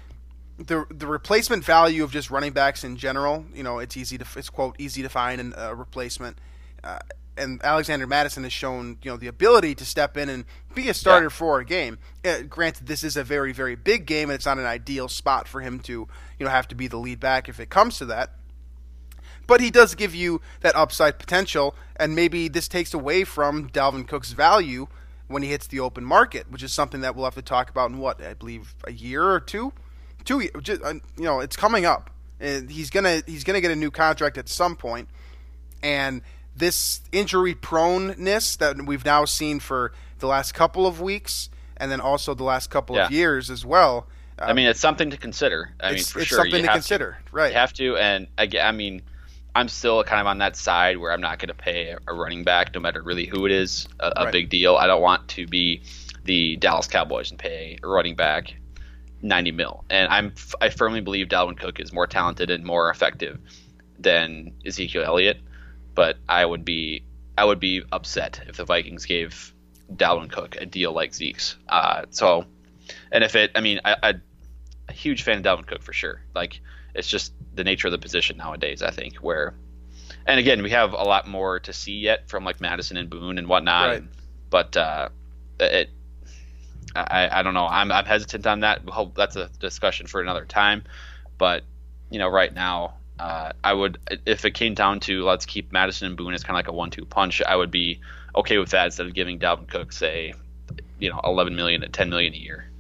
the 0.56 0.87
the 0.90 1.06
replacement 1.08 1.64
value 1.64 2.04
of 2.04 2.12
just 2.12 2.30
running 2.30 2.52
backs 2.52 2.84
in 2.84 2.96
general, 2.96 3.44
you 3.52 3.64
know, 3.64 3.80
it's 3.80 3.96
easy 3.96 4.18
to 4.18 4.26
it's 4.37 4.48
quote 4.50 4.76
easy 4.78 5.02
to 5.02 5.08
find 5.08 5.52
a 5.56 5.75
replacement. 5.75 6.38
Uh, 6.84 7.00
and 7.37 7.60
Alexander 7.64 8.06
Mattison 8.06 8.42
has 8.44 8.52
shown, 8.52 8.98
you 9.02 9.10
know, 9.10 9.16
the 9.16 9.28
ability 9.28 9.75
to 9.76 9.84
step 9.84 10.16
in 10.16 10.28
and 10.28 10.44
be 10.75 10.88
a 10.88 10.94
starter 10.94 11.26
Yeah. 11.26 11.30
for 11.30 11.60
a 11.60 11.64
game. 11.64 11.98
Uh, 12.25 12.42
granted, 12.42 12.87
this 12.88 13.04
is 13.04 13.16
a 13.16 13.22
very, 13.22 13.52
very 13.52 13.76
big 13.76 14.06
game, 14.06 14.28
and 14.28 14.34
it's 14.34 14.46
not 14.46 14.58
an 14.58 14.66
ideal 14.66 15.08
spot 15.08 15.46
for 15.46 15.60
him 15.60 15.78
to, 15.80 15.92
you 15.92 16.44
know, 16.44 16.50
have 16.50 16.66
to 16.68 16.75
be 16.75 16.88
the 16.88 16.96
lead 16.96 17.20
back 17.20 17.48
if 17.48 17.60
it 17.60 17.70
comes 17.70 17.98
to 17.98 18.06
that 18.06 18.30
but 19.49 19.61
he 19.61 19.71
does 19.73 19.97
give 19.97 20.14
you 20.14 20.40
that 20.61 20.76
upside 20.76 21.19
potential, 21.19 21.75
and 21.97 22.14
maybe 22.14 22.47
this 22.47 22.69
takes 22.69 22.95
away 22.95 23.25
from 23.25 23.69
Dalvin 23.71 24.07
Cook's 24.07 24.31
value 24.31 24.87
when 25.26 25.43
he 25.43 25.49
hits 25.49 25.67
the 25.67 25.81
open 25.81 26.05
market, 26.05 26.49
which 26.50 26.62
is 26.62 26.73
something 26.73 27.00
that 27.00 27.17
we'll 27.17 27.25
have 27.25 27.35
to 27.35 27.43
talk 27.43 27.69
about 27.69 27.90
in 27.90 27.99
what 27.99 28.23
I 28.23 28.35
believe 28.35 28.76
a 28.85 28.93
year 28.93 29.25
or 29.25 29.40
two, 29.40 29.73
two. 30.25 30.49
Just, 30.62 30.83
uh, 30.83 30.95
you 31.17 31.25
know, 31.25 31.40
it's 31.40 31.57
coming 31.57 31.85
up, 31.85 32.11
and 32.38 32.71
he's 32.71 32.90
gonna 32.90 33.23
he's 33.26 33.43
gonna 33.43 33.61
get 33.61 33.73
a 33.73 33.76
new 33.76 33.90
contract 33.90 34.38
at 34.38 34.49
some 34.49 34.76
point. 34.76 35.09
and 35.83 36.23
this 36.57 37.00
injury 37.12 37.55
proneness 37.55 38.57
that 38.59 38.85
we've 38.85 39.05
now 39.05 39.25
seen 39.25 39.61
for 39.61 39.93
the 40.19 40.26
last 40.26 40.52
couple 40.55 40.87
of 40.88 41.00
weeks, 41.00 41.50
and 41.76 41.90
then 41.93 42.00
also 42.00 42.35
the 42.35 42.43
last 42.43 42.69
couple 42.69 42.99
of 42.99 43.12
years 43.12 43.49
as 43.49 43.64
well. 43.64 44.09
Uh, 44.40 44.47
I 44.47 44.52
mean, 44.55 44.67
it's 44.67 44.81
something 44.81 45.11
to 45.11 45.17
consider. 45.17 45.71
I 45.81 45.93
mean, 45.93 46.02
for 46.02 46.19
it's 46.19 46.28
sure, 46.28 46.38
something 46.38 46.61
you 46.61 46.67
to 46.67 46.73
consider, 46.73 47.19
right? 47.31 47.52
You 47.52 47.59
have 47.59 47.73
to, 47.75 47.97
and 47.97 48.26
again, 48.37 48.67
I 48.67 48.73
mean, 48.73 49.02
I'm 49.59 49.69
still 49.69 50.05
kind 50.05 50.21
of 50.21 50.29
on 50.29 50.38
that 50.38 50.57
side 50.57 50.99
where 50.99 51.11
I'm 51.12 51.21
not 51.21 51.41
going 51.41 51.49
to 51.49 51.55
pay 51.55 51.97
a 52.07 52.15
running 52.15 52.45
back, 52.45 52.73
no 52.75 52.81
matter 52.81 53.03
really 53.03 53.27
who 53.27 53.45
it 53.45 53.50
is, 53.53 53.88
a, 53.99 54.12
a 54.17 54.25
Right. 54.27 54.33
big 54.33 54.50
deal. 54.50 54.77
I 54.77 54.87
don't 54.87 55.03
want 55.03 55.27
to 55.31 55.49
be 55.49 55.83
the 56.25 56.57
Dallas 56.57 56.87
Cowboys 56.87 57.31
and 57.31 57.38
pay 57.41 57.77
a 57.83 57.88
running 57.88 58.15
back 58.15 58.55
90 59.21 59.50
mil. 59.53 59.85
And 59.91 60.09
I'm 60.12 60.33
I 60.61 60.69
firmly 60.69 61.00
believe 61.00 61.27
Dalvin 61.27 61.59
Cook 61.59 61.81
is 61.81 61.93
more 61.93 62.07
talented 62.07 62.50
and 62.50 62.65
more 62.65 62.88
effective 62.88 63.41
than 63.99 64.53
Ezekiel 64.65 65.03
Elliott, 65.05 65.38
but 65.95 66.19
I 66.29 66.45
would 66.47 66.65
be 66.65 67.03
I 67.37 67.45
would 67.45 67.59
be 67.59 67.83
upset 67.91 68.41
if 68.47 68.57
the 68.59 68.65
Vikings 68.65 69.07
gave 69.07 69.53
Dalvin 69.93 70.31
Cook 70.31 70.57
a 70.61 70.67
deal 70.67 70.93
like 70.93 71.15
Zeke's. 71.15 71.57
Uh, 71.69 72.05
so, 72.11 72.45
and 73.11 73.25
if 73.25 73.35
it, 73.35 73.50
I 73.57 73.61
mean, 73.61 73.81
I, 73.85 73.97
I 74.03 74.15
a 74.88 74.93
huge 74.93 75.23
fan 75.25 75.38
of 75.38 75.43
Dalvin 75.43 75.67
Cook 75.67 75.83
for 75.83 75.93
sure. 75.93 76.21
Like 76.35 76.61
it's 76.95 77.09
just 77.09 77.33
the 77.59 77.65
nature 77.65 77.88
of 77.88 77.93
the 77.93 77.99
position 77.99 78.38
nowadays. 78.38 78.83
I 78.83 78.91
think 78.91 79.17
where, 79.17 79.53
and 80.25 80.41
again, 80.41 80.62
we 80.62 80.71
have 80.71 80.93
a 80.93 81.03
lot 81.03 81.27
more 81.27 81.61
to 81.61 81.73
see 81.73 81.99
yet 81.99 82.29
from 82.31 82.45
like 82.45 82.61
Mattison 82.61 82.97
and 82.97 83.11
Boone 83.11 83.37
and 83.37 83.49
whatnot. 83.49 83.88
Right. 83.88 84.05
But 84.49 84.77
uh, 84.77 85.09
it, 85.61 85.91
I, 86.95 87.29
I 87.31 87.43
don't 87.43 87.55
know. 87.55 87.67
I'm, 87.67 87.93
I'm 87.93 88.07
hesitant 88.07 88.47
on 88.47 88.61
that. 88.61 88.88
Hope 88.88 89.15
that's 89.15 89.37
a 89.37 89.50
discussion 89.59 90.07
for 90.07 90.23
another 90.23 90.45
time. 90.45 90.85
But 91.37 91.65
you 92.11 92.19
know, 92.19 92.29
right 92.29 92.55
now, 92.55 92.95
uh, 93.19 93.53
I 93.62 93.73
would 93.73 93.99
if 94.25 94.45
it 94.45 94.53
came 94.53 94.75
down 94.75 95.00
to 95.00 95.25
let's 95.25 95.45
keep 95.45 95.73
Mattison 95.73 96.07
and 96.07 96.17
Boone 96.17 96.33
as 96.33 96.45
kind 96.45 96.55
of 96.55 96.59
like 96.59 96.69
a 96.69 96.73
one-two 96.73 97.05
punch. 97.05 97.43
I 97.43 97.57
would 97.57 97.73
be 97.73 98.00
okay 98.37 98.59
with 98.59 98.71
that 98.71 98.87
instead 98.87 99.07
of 99.07 99.15
giving 99.15 99.38
Dalvin 99.38 99.69
Cook 99.69 99.93
say, 99.93 100.33
you 101.00 101.11
know, 101.11 101.21
11 101.25 101.57
million 101.57 101.81
to 101.81 101.88
10 101.88 102.09
million 102.09 102.33
a 102.33 102.37
year. 102.37 102.71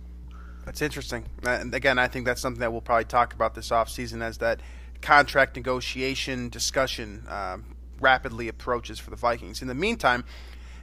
That's 0.68 0.82
interesting. 0.82 1.24
And 1.44 1.74
again, 1.74 1.98
I 1.98 2.08
think 2.08 2.26
that's 2.26 2.42
something 2.42 2.60
that 2.60 2.70
we'll 2.70 2.82
probably 2.82 3.06
talk 3.06 3.32
about 3.32 3.54
this 3.54 3.70
offseason 3.70 4.20
as 4.20 4.36
that 4.38 4.60
contract 5.00 5.56
negotiation 5.56 6.50
discussion 6.50 7.24
um, 7.26 7.74
rapidly 8.00 8.48
approaches 8.48 8.98
for 8.98 9.08
the 9.08 9.16
Vikings. 9.16 9.62
In 9.62 9.68
the 9.68 9.74
meantime, 9.74 10.26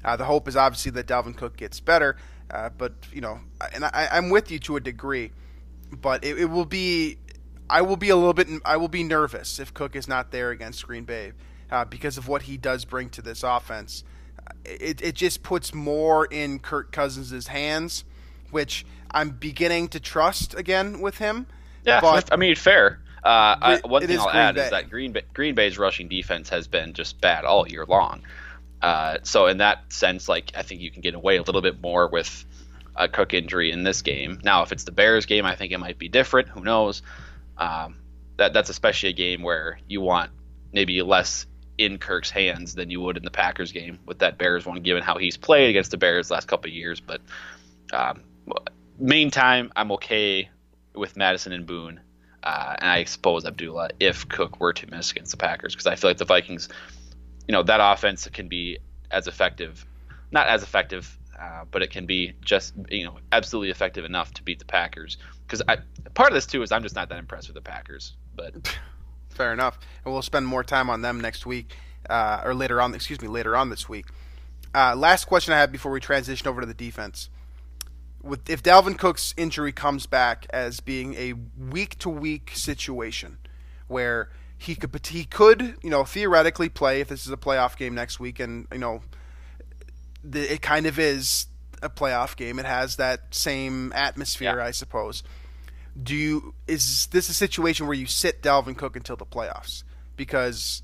uh, 0.04 0.16
the 0.16 0.26
hope 0.26 0.48
is 0.48 0.56
obviously 0.56 0.92
that 0.94 1.06
Dalvin 1.06 1.38
Cook 1.38 1.56
gets 1.56 1.80
better. 1.80 2.18
Uh, 2.50 2.70
but, 2.76 2.94
you 3.14 3.22
know, 3.22 3.40
and 3.76 3.86
I, 3.86 4.10
I'm 4.12 4.32
with 4.32 4.50
you 4.50 4.58
to 4.62 4.76
a 4.76 4.80
degree, 4.80 5.32
but 5.92 6.26
it, 6.26 6.40
it 6.40 6.46
will 6.46 6.66
be. 6.66 7.20
I 7.70 7.84
will 7.84 7.98
be 7.98 8.10
a 8.10 8.16
little 8.16 8.34
bit. 8.34 8.48
I 8.66 8.78
will 8.78 8.88
be 8.88 9.04
nervous 9.04 9.60
if 9.60 9.72
Cook 9.72 9.96
is 9.96 10.08
not 10.08 10.32
there 10.32 10.50
against 10.50 10.88
Green 10.88 11.04
Bay 11.04 11.34
uh, 11.70 11.86
because 11.86 12.18
of 12.18 12.28
what 12.28 12.42
he 12.42 12.58
does 12.58 12.86
bring 12.86 13.10
to 13.12 13.22
this 13.22 13.44
offense. 13.44 14.04
It, 14.66 15.00
it 15.04 15.14
just 15.14 15.44
puts 15.44 15.76
more 15.76 16.26
in 16.26 16.58
Kirk 16.58 16.92
Cousins' 16.92 17.46
hands, 17.48 18.04
which 18.56 18.86
I'm 19.12 19.32
beginning 19.32 19.90
to 19.90 20.00
trust 20.00 20.56
again 20.56 21.02
with 21.02 21.18
him. 21.18 21.46
Yeah, 21.84 22.00
but 22.00 22.32
I 22.32 22.38
mean, 22.38 22.56
fair. 22.56 23.02
Uh, 23.22 23.28
I, 23.62 23.82
one 23.84 24.08
thing 24.08 24.18
I'll 24.18 24.28
Green 24.28 24.36
add 24.38 24.56
Bay. 24.56 24.64
is 24.64 24.70
that 24.70 24.90
Green 24.90 25.12
Bay, 25.12 25.24
Green 25.34 25.56
Bay's 25.56 25.78
rushing 25.78 26.08
defense 26.08 26.48
has 26.50 26.66
been 26.66 26.94
just 26.94 27.20
bad 27.20 27.44
all 27.44 27.68
year 27.68 27.86
long. 27.86 28.22
Uh, 28.82 29.18
so 29.24 29.48
in 29.48 29.58
that 29.58 29.92
sense, 29.92 30.30
like 30.30 30.54
I 30.56 30.62
think 30.62 30.80
you 30.80 30.90
can 30.90 31.02
get 31.02 31.16
away 31.16 31.36
a 31.36 31.42
little 31.42 31.62
bit 31.62 31.82
more 31.82 32.08
with 32.08 32.46
a 32.96 33.10
Cook 33.10 33.34
injury 33.34 33.72
in 33.74 33.84
this 33.84 34.02
game. 34.02 34.40
Now, 34.42 34.64
if 34.64 34.72
it's 34.72 34.86
the 34.86 34.94
Bears 34.94 35.26
game, 35.26 35.46
I 35.46 35.56
think 35.56 35.74
it 35.74 35.78
might 35.80 36.00
be 36.00 36.08
different. 36.08 36.48
Who 36.48 36.62
knows? 36.62 37.02
Um, 37.58 37.98
that 38.38 38.54
that's 38.54 38.70
especially 38.70 39.10
a 39.10 39.14
game 39.14 39.44
where 39.44 39.80
you 39.86 40.00
want 40.00 40.32
maybe 40.72 41.02
less 41.02 41.46
in 41.78 41.98
Kirk's 41.98 42.32
hands 42.32 42.74
than 42.74 42.90
you 42.90 43.02
would 43.02 43.18
in 43.18 43.24
the 43.24 43.32
Packers 43.32 43.74
game 43.74 44.00
with 44.06 44.20
that 44.20 44.38
Bears 44.38 44.66
one, 44.66 44.82
given 44.82 45.04
how 45.04 45.18
he's 45.18 45.36
played 45.36 45.70
against 45.70 45.92
the 45.92 45.98
Bears 45.98 46.32
last 46.32 46.48
couple 46.48 46.70
of 46.70 46.74
years. 46.74 47.02
But 47.02 47.20
um, 47.92 48.22
main 49.00 49.32
time, 49.32 49.72
I'm 49.76 49.92
okay 49.94 50.50
with 50.94 51.18
Mattison 51.18 51.52
and 51.52 51.66
Boone, 51.66 52.00
uh, 52.44 52.76
and 52.80 52.90
I 52.90 53.04
suppose 53.04 53.46
Abdullah 53.46 53.90
if 54.00 54.28
Cook 54.28 54.60
were 54.60 54.74
to 54.74 54.90
miss 54.90 55.12
against 55.12 55.32
the 55.32 55.38
Packers, 55.38 55.74
because 55.74 55.88
I 55.88 55.96
feel 55.96 56.10
like 56.10 56.18
the 56.18 56.26
Vikings, 56.26 56.70
you 57.48 57.52
know, 57.52 57.64
that 57.64 57.80
offense 57.82 58.28
can 58.30 58.48
be 58.48 58.80
as 59.12 59.28
effective, 59.28 59.86
not 60.32 60.48
as 60.48 60.64
effective, 60.64 61.18
uh, 61.40 61.66
but 61.70 61.82
it 61.82 61.90
can 61.90 62.06
be 62.06 62.34
just 62.42 62.74
you 62.90 63.04
know 63.04 63.18
absolutely 63.32 63.70
effective 63.70 64.06
enough 64.06 64.34
to 64.34 64.44
beat 64.44 64.60
the 64.60 64.66
Packers. 64.66 65.18
Because 65.48 65.62
part 66.14 66.30
of 66.30 66.34
this 66.34 66.46
too 66.46 66.64
is 66.64 66.72
I'm 66.72 66.84
just 66.84 66.96
not 66.96 67.10
that 67.10 67.20
impressed 67.20 67.48
with 67.48 67.56
the 67.56 67.62
Packers, 67.62 68.14
but 68.36 68.76
Fair 69.36 69.52
enough. 69.52 69.78
And 70.04 70.14
we'll 70.14 70.22
spend 70.22 70.48
more 70.48 70.64
time 70.64 70.90
on 70.90 71.02
them 71.02 71.20
next 71.20 71.46
week, 71.46 71.76
uh, 72.10 72.42
or 72.44 72.56
later 72.56 72.82
on. 72.82 72.96
Excuse 72.96 73.22
me, 73.22 73.28
later 73.28 73.56
on 73.56 73.70
this 73.70 73.88
week. 73.88 74.06
Uh, 74.74 74.96
last 74.96 75.26
question 75.26 75.54
I 75.54 75.60
have 75.60 75.72
before 75.72 75.92
we 75.92 76.00
transition 76.00 76.48
over 76.48 76.62
to 76.62 76.68
the 76.68 76.74
defense. 76.74 77.30
With 78.26 78.50
if 78.50 78.64
Dalvin 78.64 78.98
Cook's 78.98 79.34
injury 79.38 79.72
comes 79.72 80.06
back 80.06 80.48
as 80.50 80.80
being 80.80 81.14
a 81.14 81.34
week 81.58 81.98
to 82.00 82.10
week 82.10 82.52
situation, 82.56 83.38
where 83.88 84.30
he 84.58 84.76
could 84.76 85.06
he 85.06 85.24
could 85.24 85.78
you 85.84 85.90
know 85.90 86.04
theoretically 86.04 86.70
play 86.70 87.02
if 87.02 87.08
this 87.10 87.26
is 87.26 87.32
a 87.32 87.38
playoff 87.38 87.78
game 87.78 87.96
next 87.96 88.20
week, 88.20 88.40
and 88.40 88.68
you 88.72 88.80
know 88.80 89.02
the, 90.24 90.54
it 90.54 90.62
kind 90.62 90.86
of 90.88 90.98
is 90.98 91.46
a 91.84 91.90
playoff 91.90 92.36
game. 92.36 92.58
It 92.58 92.66
has 92.66 92.96
that 92.96 93.34
same 93.34 93.94
atmosphere, 93.94 94.58
Yeah. 94.58 94.66
I 94.66 94.72
suppose 94.72 95.24
do 96.02 96.16
you 96.16 96.54
is 96.68 97.08
this 97.08 97.30
a 97.30 97.34
situation 97.34 97.88
where 97.88 97.96
you 97.96 98.06
sit 98.06 98.42
Dalvin 98.42 98.78
Cook 98.78 98.96
until 98.96 99.16
the 99.16 99.26
playoffs? 99.26 99.84
Because 100.16 100.84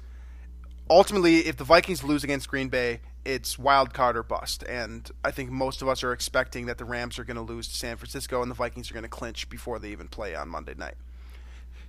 ultimately, 0.89 1.39
if 1.39 1.57
the 1.57 1.63
Vikings 1.63 2.03
lose 2.03 2.23
against 2.23 2.47
Green 2.47 2.69
Bay, 2.69 3.01
it's 3.25 3.59
wild 3.59 3.93
card 3.93 4.17
or 4.17 4.23
bust. 4.23 4.63
And 4.63 5.09
I 5.23 5.31
think 5.31 5.51
most 5.51 5.81
of 5.81 5.87
us 5.87 6.03
are 6.03 6.11
expecting 6.11 6.65
that 6.65 6.77
the 6.77 6.85
Rams 6.85 7.19
are 7.19 7.23
going 7.23 7.37
to 7.37 7.43
lose 7.43 7.67
to 7.67 7.75
San 7.75 7.97
Francisco 7.97 8.41
and 8.41 8.49
the 8.49 8.55
Vikings 8.55 8.89
are 8.89 8.93
going 8.93 9.03
to 9.03 9.09
clinch 9.09 9.49
before 9.49 9.79
they 9.79 9.89
even 9.89 10.07
play 10.07 10.35
on 10.35 10.49
Monday 10.49 10.73
night. 10.75 10.95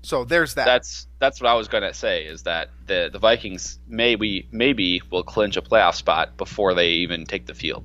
So 0.03 0.25
there's 0.25 0.55
that. 0.55 0.64
that's 0.64 1.07
that's 1.21 1.40
what 1.40 1.49
I 1.49 1.55
was 1.55 1.68
going 1.68 1.85
to 1.85 1.95
say 1.95 2.25
is 2.25 2.42
that 2.42 2.71
the 2.87 3.09
the 3.12 3.21
Vikings 3.21 3.79
maybe 3.87 4.49
maybe 4.51 5.01
will 5.11 5.23
clinch 5.23 5.57
a 5.57 5.62
playoff 5.62 5.95
spot 5.95 6.37
before 6.37 6.75
they 6.75 6.88
even 6.88 7.25
take 7.25 7.47
the 7.47 7.55
field 7.55 7.85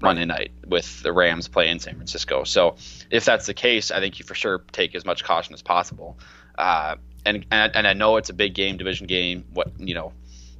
Monday 0.00 0.24
night 0.24 0.52
with 0.64 1.02
the 1.02 1.12
Rams 1.12 1.48
playing 1.48 1.80
San 1.80 1.96
Francisco. 1.96 2.44
So 2.44 2.76
if 3.10 3.24
that's 3.24 3.46
the 3.46 3.54
case, 3.54 3.90
I 3.90 3.98
think 3.98 4.18
you 4.20 4.24
for 4.24 4.36
sure 4.36 4.62
take 4.70 4.94
as 4.94 5.04
much 5.04 5.24
caution 5.24 5.54
as 5.54 5.62
possible. 5.62 6.18
Uh, 6.56 6.96
and, 7.24 7.44
and 7.50 7.74
and 7.74 7.86
I 7.86 7.94
know 7.94 8.16
it's 8.16 8.30
a 8.30 8.34
big 8.34 8.54
game, 8.54 8.76
division 8.76 9.08
game, 9.08 9.44
what 9.52 9.72
you 9.78 9.94
know, 9.94 10.12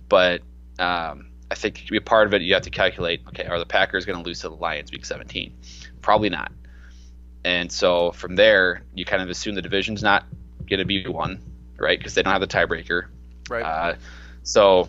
but 0.08 0.42
um, 0.80 1.28
I 1.50 1.54
think 1.54 1.84
to 1.84 1.90
be 1.90 1.96
a 1.96 2.02
part 2.02 2.26
of 2.26 2.34
it, 2.34 2.42
you 2.42 2.54
have 2.54 2.64
to 2.64 2.70
calculate. 2.70 3.22
Okay, 3.28 3.46
are 3.46 3.58
the 3.58 3.66
Packers 3.66 4.04
going 4.04 4.18
to 4.18 4.24
lose 4.24 4.40
to 4.40 4.48
the 4.48 4.56
Lions 4.56 4.90
week 4.90 5.04
17? 5.04 5.54
Probably 6.02 6.28
not. 6.28 6.52
And 7.44 7.70
so 7.70 8.10
from 8.12 8.34
there, 8.34 8.82
you 8.94 9.04
kind 9.04 9.22
of 9.22 9.30
assume 9.30 9.54
the 9.54 9.62
division's 9.62 10.02
not 10.02 10.24
going 10.68 10.80
to 10.80 10.84
be 10.84 11.06
won, 11.06 11.40
right? 11.78 11.98
Because 11.98 12.14
they 12.14 12.22
don't 12.22 12.32
have 12.32 12.40
the 12.40 12.48
tiebreaker. 12.48 13.06
right. 13.48 13.62
Uh, 13.62 13.94
so 14.42 14.88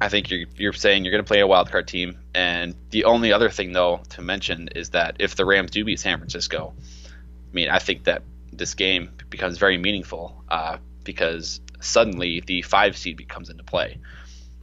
I 0.00 0.08
think 0.08 0.30
you're, 0.30 0.46
you're 0.56 0.72
saying 0.72 1.04
you're 1.04 1.12
going 1.12 1.22
to 1.22 1.28
play 1.28 1.40
a 1.40 1.46
wild 1.46 1.70
card 1.70 1.86
team. 1.86 2.18
And 2.34 2.74
the 2.90 3.04
only 3.04 3.32
other 3.32 3.50
thing, 3.50 3.72
though, 3.72 4.00
to 4.10 4.22
mention 4.22 4.68
is 4.74 4.90
that 4.90 5.16
if 5.18 5.36
the 5.36 5.44
Rams 5.44 5.70
do 5.70 5.84
beat 5.84 6.00
San 6.00 6.18
Francisco, 6.18 6.74
I 7.06 7.54
mean, 7.54 7.68
I 7.68 7.78
think 7.78 8.04
that 8.04 8.22
this 8.52 8.74
game 8.74 9.10
becomes 9.30 9.58
very 9.58 9.78
meaningful 9.78 10.42
uh, 10.48 10.78
because 11.04 11.60
suddenly 11.80 12.42
the 12.46 12.62
five 12.62 12.96
seed 12.96 13.16
becomes 13.16 13.50
into 13.50 13.64
play. 13.64 13.98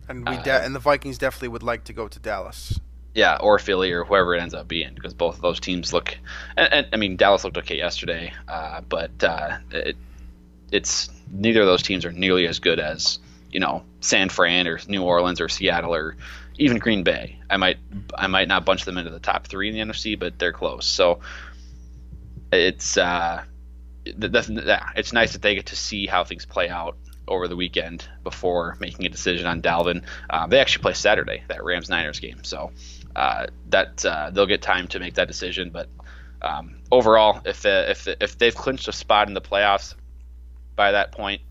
And 0.09 0.27
we 0.27 0.37
de- 0.37 0.51
uh, 0.51 0.65
and 0.65 0.75
the 0.75 0.79
Vikings 0.79 1.17
definitely 1.19 1.49
would 1.49 1.63
like 1.63 1.85
to 1.85 1.93
go 1.93 2.07
to 2.07 2.19
Dallas. 2.19 2.79
Yeah, 3.13 3.37
or 3.39 3.59
Philly 3.59 3.91
or 3.91 4.03
whoever 4.03 4.35
it 4.35 4.41
ends 4.41 4.53
up 4.53 4.67
being, 4.67 4.93
because 4.93 5.13
both 5.13 5.35
of 5.35 5.41
those 5.41 5.59
teams 5.59 5.93
look. 5.93 6.17
And, 6.57 6.73
and 6.73 6.87
I 6.93 6.97
mean, 6.97 7.15
Dallas 7.15 7.43
looked 7.43 7.57
okay 7.57 7.77
yesterday, 7.77 8.33
uh, 8.47 8.81
but 8.81 9.23
uh, 9.23 9.57
it, 9.71 9.97
it's 10.71 11.09
neither 11.31 11.61
of 11.61 11.67
those 11.67 11.83
teams 11.83 12.05
are 12.05 12.11
nearly 12.11 12.47
as 12.47 12.59
good 12.59 12.79
as 12.79 13.19
you 13.51 13.59
know 13.59 13.83
San 14.01 14.29
Fran 14.29 14.67
or 14.67 14.79
New 14.87 15.03
Orleans 15.03 15.41
or 15.41 15.47
Seattle 15.47 15.93
or 15.93 16.15
even 16.57 16.77
Green 16.77 17.03
Bay. 17.03 17.37
I 17.49 17.57
might 17.57 17.77
I 18.15 18.27
might 18.27 18.47
not 18.47 18.65
bunch 18.65 18.85
them 18.85 18.97
into 18.97 19.11
the 19.11 19.19
top 19.19 19.47
three 19.47 19.69
in 19.69 19.75
the 19.75 19.93
NFC, 19.93 20.17
but 20.17 20.39
they're 20.39 20.53
close. 20.53 20.85
So 20.85 21.19
it's 22.51 22.97
uh, 22.97 23.43
it's 24.05 25.13
nice 25.13 25.33
that 25.33 25.41
they 25.41 25.55
get 25.55 25.67
to 25.67 25.75
see 25.75 26.07
how 26.07 26.23
things 26.23 26.45
play 26.45 26.69
out 26.69 26.97
over 27.29 27.47
the 27.47 27.55
weekend 27.55 28.05
before 28.23 28.75
making 28.79 29.05
a 29.05 29.09
decision 29.09 29.45
on 29.45 29.61
Dalvin. 29.61 30.03
Uh, 30.29 30.47
they 30.47 30.59
actually 30.59 30.81
play 30.81 30.93
Saturday, 30.93 31.43
that 31.47 31.63
Rams 31.63 31.89
Niners 31.89 32.19
game, 32.19 32.43
so 32.43 32.71
uh, 33.15 33.47
that 33.69 34.03
uh, 34.05 34.31
they'll 34.31 34.45
get 34.45 34.61
time 34.61 34.87
to 34.89 34.99
make 34.99 35.13
that 35.13 35.27
decision. 35.27 35.69
But 35.69 35.87
um, 36.41 36.79
overall, 36.91 37.41
if 37.45 37.65
if 37.65 38.07
if 38.07 38.37
they've 38.37 38.55
clinched 38.55 38.87
a 38.87 38.91
spot 38.91 39.27
in 39.27 39.33
the 39.33 39.41
playoffs 39.41 39.95
by 40.75 40.91
that 40.91 41.11
point, 41.11 41.41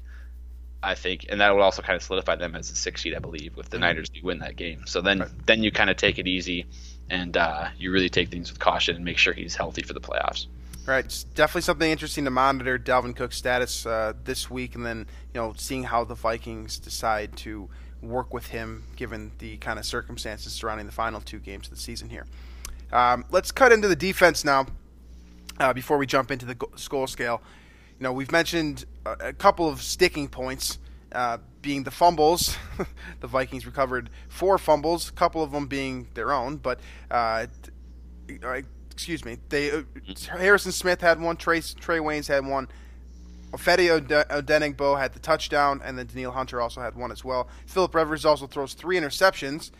I 0.82 0.94
think, 0.94 1.26
and 1.28 1.40
that 1.40 1.54
would 1.54 1.62
also 1.62 1.82
kind 1.82 1.96
of 1.96 2.02
solidify 2.02 2.36
them 2.36 2.54
as 2.54 2.70
a 2.70 2.74
six 2.74 3.02
seed, 3.02 3.14
I 3.14 3.18
believe, 3.18 3.54
if 3.58 3.68
the 3.68 3.76
mm-hmm. 3.76 3.84
Niners 3.84 4.08
do 4.08 4.20
win 4.22 4.38
that 4.40 4.56
game. 4.56 4.84
So 4.86 5.00
then, 5.00 5.20
right. 5.20 5.46
then 5.46 5.62
you 5.62 5.70
kind 5.70 5.90
of 5.90 5.96
take 5.96 6.18
it 6.18 6.26
easy, 6.26 6.66
and 7.10 7.36
uh, 7.36 7.68
you 7.76 7.90
really 7.90 8.08
take 8.08 8.30
things 8.30 8.50
with 8.50 8.60
caution 8.60 8.96
and 8.96 9.04
make 9.04 9.18
sure 9.18 9.32
he's 9.32 9.56
healthy 9.56 9.82
for 9.82 9.92
the 9.92 10.00
playoffs. 10.00 10.46
Right, 10.88 11.04
it's 11.04 11.24
definitely 11.24 11.60
something 11.60 11.90
interesting 11.90 12.24
to 12.24 12.30
monitor 12.30 12.78
Dalvin 12.78 13.14
Cook's 13.14 13.36
status 13.36 13.84
uh, 13.84 14.14
this 14.24 14.50
week, 14.50 14.74
and 14.74 14.86
then 14.86 15.06
you 15.34 15.38
know 15.38 15.52
seeing 15.54 15.84
how 15.84 16.02
the 16.02 16.14
Vikings 16.14 16.78
decide 16.78 17.36
to 17.36 17.68
work 18.00 18.32
with 18.32 18.46
him 18.46 18.84
given 18.96 19.32
the 19.36 19.58
kind 19.58 19.78
of 19.78 19.84
circumstances 19.84 20.54
surrounding 20.54 20.86
the 20.86 20.92
final 20.92 21.20
two 21.20 21.40
games 21.40 21.66
of 21.66 21.74
the 21.74 21.78
season 21.78 22.08
here. 22.08 22.24
Um, 22.90 23.26
let's 23.30 23.52
cut 23.52 23.70
into 23.70 23.86
the 23.86 23.96
defense 23.96 24.46
now 24.46 24.64
uh, 25.60 25.74
before 25.74 25.98
we 25.98 26.06
jump 26.06 26.30
into 26.30 26.46
the 26.46 26.54
Skol 26.54 27.06
scale. 27.06 27.42
You 27.98 28.04
know, 28.04 28.14
we've 28.14 28.32
mentioned 28.32 28.86
a, 29.04 29.28
a 29.28 29.32
couple 29.34 29.68
of 29.68 29.82
sticking 29.82 30.26
points. 30.26 30.78
Uh, 31.12 31.36
being 31.60 31.84
the 31.84 31.90
fumbles, 31.90 32.56
the 33.20 33.26
Vikings 33.26 33.66
recovered 33.66 34.08
four 34.28 34.56
fumbles, 34.56 35.10
a 35.10 35.12
couple 35.12 35.42
of 35.42 35.52
them 35.52 35.66
being 35.66 36.06
their 36.14 36.32
own, 36.32 36.56
but 36.56 36.80
uh, 37.10 37.46
excuse 38.98 39.24
me. 39.24 39.38
They 39.48 39.70
uh, 39.70 39.82
Harrison 40.28 40.72
Smith 40.72 41.00
had 41.00 41.20
one. 41.20 41.36
Trey 41.36 41.60
Trae 41.60 42.00
Waynes 42.00 42.26
had 42.26 42.44
one. 42.44 42.66
Ifeadi 43.52 44.00
Odenigbo 44.00 44.98
had 44.98 45.12
the 45.12 45.20
touchdown, 45.20 45.80
and 45.84 45.96
then 45.96 46.06
Danielle 46.06 46.32
Hunter 46.32 46.60
also 46.60 46.80
had 46.80 46.96
one 46.96 47.12
as 47.12 47.24
well. 47.24 47.48
Philip 47.66 47.94
Rivers 47.94 48.24
also 48.24 48.48
throws 48.48 48.74
three 48.74 48.96
interceptions, 48.96 49.70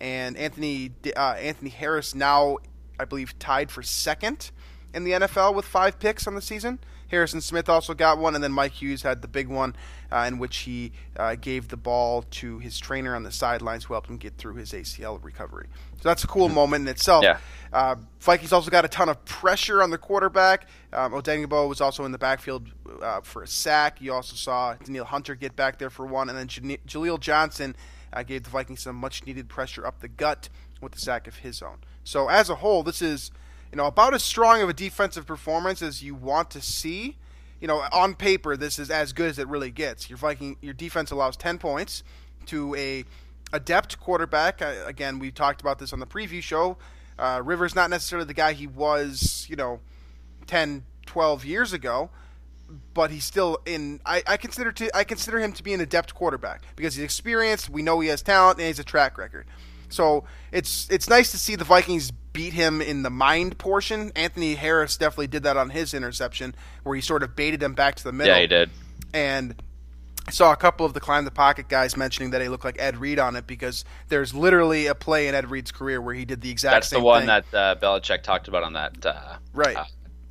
and 0.00 0.36
Anthony 0.36 0.90
uh, 1.16 1.36
Anthony 1.38 1.70
Harris 1.70 2.16
now, 2.16 2.58
I 2.98 3.04
believe, 3.04 3.38
tied 3.38 3.70
for 3.70 3.84
second 3.84 4.50
in 4.92 5.04
the 5.04 5.12
NFL 5.12 5.54
with 5.54 5.66
five 5.66 6.00
picks 6.00 6.26
on 6.26 6.34
the 6.34 6.42
season. 6.42 6.80
Harrison 7.08 7.40
Smith 7.40 7.68
also 7.68 7.94
got 7.94 8.18
one, 8.18 8.34
and 8.34 8.42
then 8.42 8.52
Mike 8.52 8.72
Hughes 8.72 9.02
had 9.02 9.22
the 9.22 9.28
big 9.28 9.46
one 9.46 9.76
uh, 10.10 10.24
in 10.26 10.38
which 10.38 10.58
he 10.58 10.92
uh, 11.16 11.36
gave 11.36 11.68
the 11.68 11.76
ball 11.76 12.22
to 12.22 12.58
his 12.58 12.78
trainer 12.78 13.14
on 13.14 13.22
the 13.22 13.30
sidelines 13.30 13.84
who 13.84 13.94
helped 13.94 14.08
him 14.08 14.16
get 14.16 14.36
through 14.36 14.54
his 14.54 14.72
ACL 14.72 15.22
recovery. 15.22 15.68
So 16.00 16.08
that's 16.08 16.24
a 16.24 16.26
cool 16.26 16.46
mm-hmm. 16.46 16.54
moment 16.54 16.82
in 16.82 16.88
itself. 16.88 17.22
Yeah. 17.22 17.38
Uh, 17.74 17.96
Vikings 18.20 18.52
also 18.52 18.70
got 18.70 18.86
a 18.86 18.88
ton 18.88 19.10
of 19.10 19.22
pressure 19.26 19.82
on 19.82 19.90
the 19.90 19.98
quarterback. 19.98 20.68
Um, 20.92 21.12
Odenigbo 21.12 21.68
was 21.68 21.80
also 21.80 22.04
in 22.04 22.12
the 22.12 22.18
backfield 22.18 22.68
uh, 23.02 23.20
for 23.20 23.42
a 23.42 23.46
sack. 23.46 24.00
You 24.00 24.14
also 24.14 24.36
saw 24.36 24.74
Danielle 24.74 25.04
Hunter 25.04 25.34
get 25.34 25.56
back 25.56 25.78
there 25.78 25.90
for 25.90 26.06
one, 26.06 26.30
and 26.30 26.38
then 26.38 26.48
Jaleel 26.48 27.20
Johnson 27.20 27.76
uh, 28.12 28.22
gave 28.22 28.44
the 28.44 28.50
Vikings 28.50 28.82
some 28.82 28.96
much-needed 28.96 29.48
pressure 29.48 29.86
up 29.86 30.00
the 30.00 30.08
gut 30.08 30.48
with 30.80 30.92
the 30.92 31.00
sack 31.00 31.26
of 31.26 31.38
his 31.38 31.60
own. 31.60 31.78
So 32.04 32.28
as 32.28 32.48
a 32.48 32.54
whole, 32.54 32.82
this 32.82 33.02
is– 33.02 33.30
you 33.74 33.76
know, 33.76 33.86
about 33.86 34.14
as 34.14 34.22
strong 34.22 34.62
of 34.62 34.68
a 34.68 34.72
defensive 34.72 35.26
performance 35.26 35.82
as 35.82 36.00
you 36.00 36.14
want 36.14 36.48
to 36.50 36.60
see. 36.60 37.16
You 37.60 37.66
know, 37.66 37.82
on 37.92 38.14
paper, 38.14 38.56
this 38.56 38.78
is 38.78 38.88
as 38.88 39.12
good 39.12 39.28
as 39.28 39.40
it 39.40 39.48
really 39.48 39.72
gets. 39.72 40.08
Your 40.08 40.16
Viking, 40.16 40.56
your 40.60 40.74
defense 40.74 41.10
allows 41.10 41.36
10 41.36 41.58
points 41.58 42.04
to 42.46 42.76
a 42.76 43.04
adept 43.52 43.98
quarterback. 43.98 44.62
Uh, 44.62 44.74
again, 44.86 45.18
we 45.18 45.32
talked 45.32 45.60
about 45.60 45.80
this 45.80 45.92
on 45.92 45.98
the 45.98 46.06
preview 46.06 46.40
show. 46.40 46.76
Uh, 47.18 47.40
Rivers 47.44 47.74
not 47.74 47.90
necessarily 47.90 48.26
the 48.26 48.34
guy 48.34 48.52
he 48.52 48.66
was, 48.66 49.46
you 49.48 49.56
know, 49.56 49.80
10, 50.46 50.84
12 51.06 51.44
years 51.44 51.72
ago, 51.72 52.10
but 52.92 53.10
he's 53.10 53.24
still 53.24 53.58
in. 53.66 54.00
I, 54.04 54.22
I 54.26 54.36
consider 54.36 54.72
to 54.72 54.96
I 54.96 55.04
consider 55.04 55.38
him 55.38 55.52
to 55.52 55.62
be 55.62 55.72
an 55.74 55.80
adept 55.80 56.14
quarterback 56.14 56.62
because 56.76 56.94
he's 56.94 57.04
experienced. 57.04 57.70
We 57.70 57.82
know 57.82 58.00
he 58.00 58.08
has 58.08 58.22
talent 58.22 58.58
and 58.58 58.62
he 58.62 58.68
has 58.68 58.78
a 58.78 58.84
track 58.84 59.18
record. 59.18 59.46
So 59.88 60.24
it's 60.50 60.88
it's 60.90 61.08
nice 61.08 61.30
to 61.30 61.38
see 61.38 61.56
the 61.56 61.64
Vikings 61.64 62.10
beat 62.32 62.52
him 62.52 62.82
in 62.82 63.02
the 63.02 63.10
mind 63.10 63.58
portion. 63.58 64.10
Anthony 64.16 64.54
Harris 64.54 64.96
definitely 64.96 65.28
did 65.28 65.44
that 65.44 65.56
on 65.56 65.70
his 65.70 65.94
interception, 65.94 66.54
where 66.82 66.96
he 66.96 67.00
sort 67.00 67.22
of 67.22 67.36
baited 67.36 67.62
him 67.62 67.74
back 67.74 67.94
to 67.96 68.04
the 68.04 68.12
middle. 68.12 68.34
Yeah, 68.34 68.40
he 68.40 68.46
did. 68.46 68.70
And 69.12 69.54
I 70.26 70.30
saw 70.30 70.52
a 70.52 70.56
couple 70.56 70.86
of 70.86 70.94
the 70.94 71.00
climb 71.00 71.24
the 71.24 71.30
pocket 71.30 71.68
guys 71.68 71.96
mentioning 71.96 72.30
that 72.30 72.40
he 72.40 72.48
looked 72.48 72.64
like 72.64 72.76
Ed 72.80 72.96
Reed 72.96 73.18
on 73.18 73.36
it 73.36 73.46
because 73.46 73.84
there's 74.08 74.34
literally 74.34 74.86
a 74.86 74.94
play 74.94 75.28
in 75.28 75.34
Ed 75.34 75.50
Reed's 75.50 75.70
career 75.70 76.00
where 76.00 76.14
he 76.14 76.24
did 76.24 76.40
the 76.40 76.50
exact 76.50 76.74
That's 76.74 76.88
same 76.88 77.00
the 77.00 77.04
one 77.04 77.26
thing. 77.26 77.26
that 77.26 77.54
uh, 77.54 77.76
Belichick 77.76 78.22
talked 78.22 78.48
about 78.48 78.62
on 78.62 78.72
that 78.72 79.04
uh, 79.04 79.36
right. 79.52 79.76
Uh, 79.76 79.84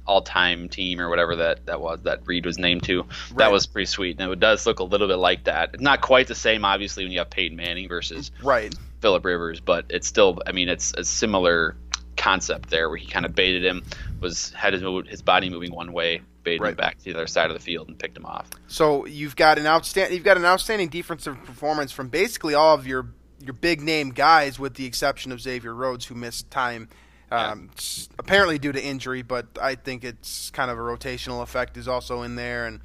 all-time 0.05 0.67
team 0.67 0.99
or 0.99 1.09
whatever 1.09 1.37
that, 1.37 1.65
that 1.67 1.79
was 1.79 2.01
that 2.03 2.21
Reed 2.25 2.45
was 2.45 2.57
named 2.57 2.83
to. 2.83 3.03
Right. 3.03 3.37
That 3.37 3.51
was 3.51 3.67
pretty 3.67 3.85
sweet, 3.85 4.19
and 4.19 4.31
it 4.31 4.39
does 4.39 4.65
look 4.65 4.79
a 4.79 4.83
little 4.83 5.07
bit 5.07 5.17
like 5.17 5.45
that. 5.45 5.71
It's 5.73 5.83
not 5.83 6.01
quite 6.01 6.27
the 6.27 6.35
same, 6.35 6.65
obviously, 6.65 7.05
when 7.05 7.11
you 7.11 7.19
have 7.19 7.29
Peyton 7.29 7.55
Manning 7.55 7.87
versus 7.87 8.31
right 8.41 8.73
Philip 8.99 9.23
Rivers, 9.23 9.59
but 9.59 9.85
it's 9.89 10.07
still. 10.07 10.41
I 10.45 10.51
mean, 10.51 10.69
it's 10.69 10.93
a 10.97 11.03
similar 11.03 11.77
concept 12.17 12.69
there 12.69 12.89
where 12.89 12.97
he 12.97 13.07
kind 13.07 13.25
of 13.25 13.33
baited 13.33 13.63
him, 13.63 13.83
was 14.19 14.51
had 14.51 14.73
his 14.73 14.83
his 15.07 15.21
body 15.21 15.49
moving 15.49 15.73
one 15.73 15.93
way, 15.93 16.21
baited 16.43 16.61
right. 16.61 16.71
him 16.71 16.75
back 16.75 16.97
to 16.99 17.05
the 17.05 17.13
other 17.13 17.27
side 17.27 17.49
of 17.49 17.53
the 17.53 17.63
field 17.63 17.87
and 17.87 17.97
picked 17.97 18.17
him 18.17 18.25
off. 18.25 18.49
So 18.67 19.05
you've 19.05 19.35
got 19.35 19.57
an 19.57 19.65
outstanding 19.65 20.15
you've 20.15 20.25
got 20.25 20.37
an 20.37 20.45
outstanding 20.45 20.89
defensive 20.89 21.43
performance 21.45 21.91
from 21.91 22.09
basically 22.09 22.53
all 22.53 22.75
of 22.75 22.87
your 22.87 23.07
your 23.39 23.53
big 23.53 23.81
name 23.81 24.11
guys, 24.11 24.57
with 24.57 24.75
the 24.75 24.85
exception 24.85 25.31
of 25.31 25.41
Xavier 25.41 25.73
Rhodes, 25.73 26.05
who 26.05 26.15
missed 26.15 26.49
time. 26.49 26.89
Um, 27.31 27.71
yeah. 27.75 28.05
apparently 28.19 28.59
due 28.59 28.71
to 28.71 28.83
injury, 28.83 29.23
but 29.23 29.47
I 29.59 29.73
think 29.73 30.03
it's 30.03 30.51
kind 30.51 30.69
of 30.69 30.77
a 30.77 30.81
rotational 30.81 31.41
effect 31.41 31.77
is 31.77 31.87
also 31.87 32.21
in 32.21 32.35
there, 32.35 32.67
and 32.67 32.79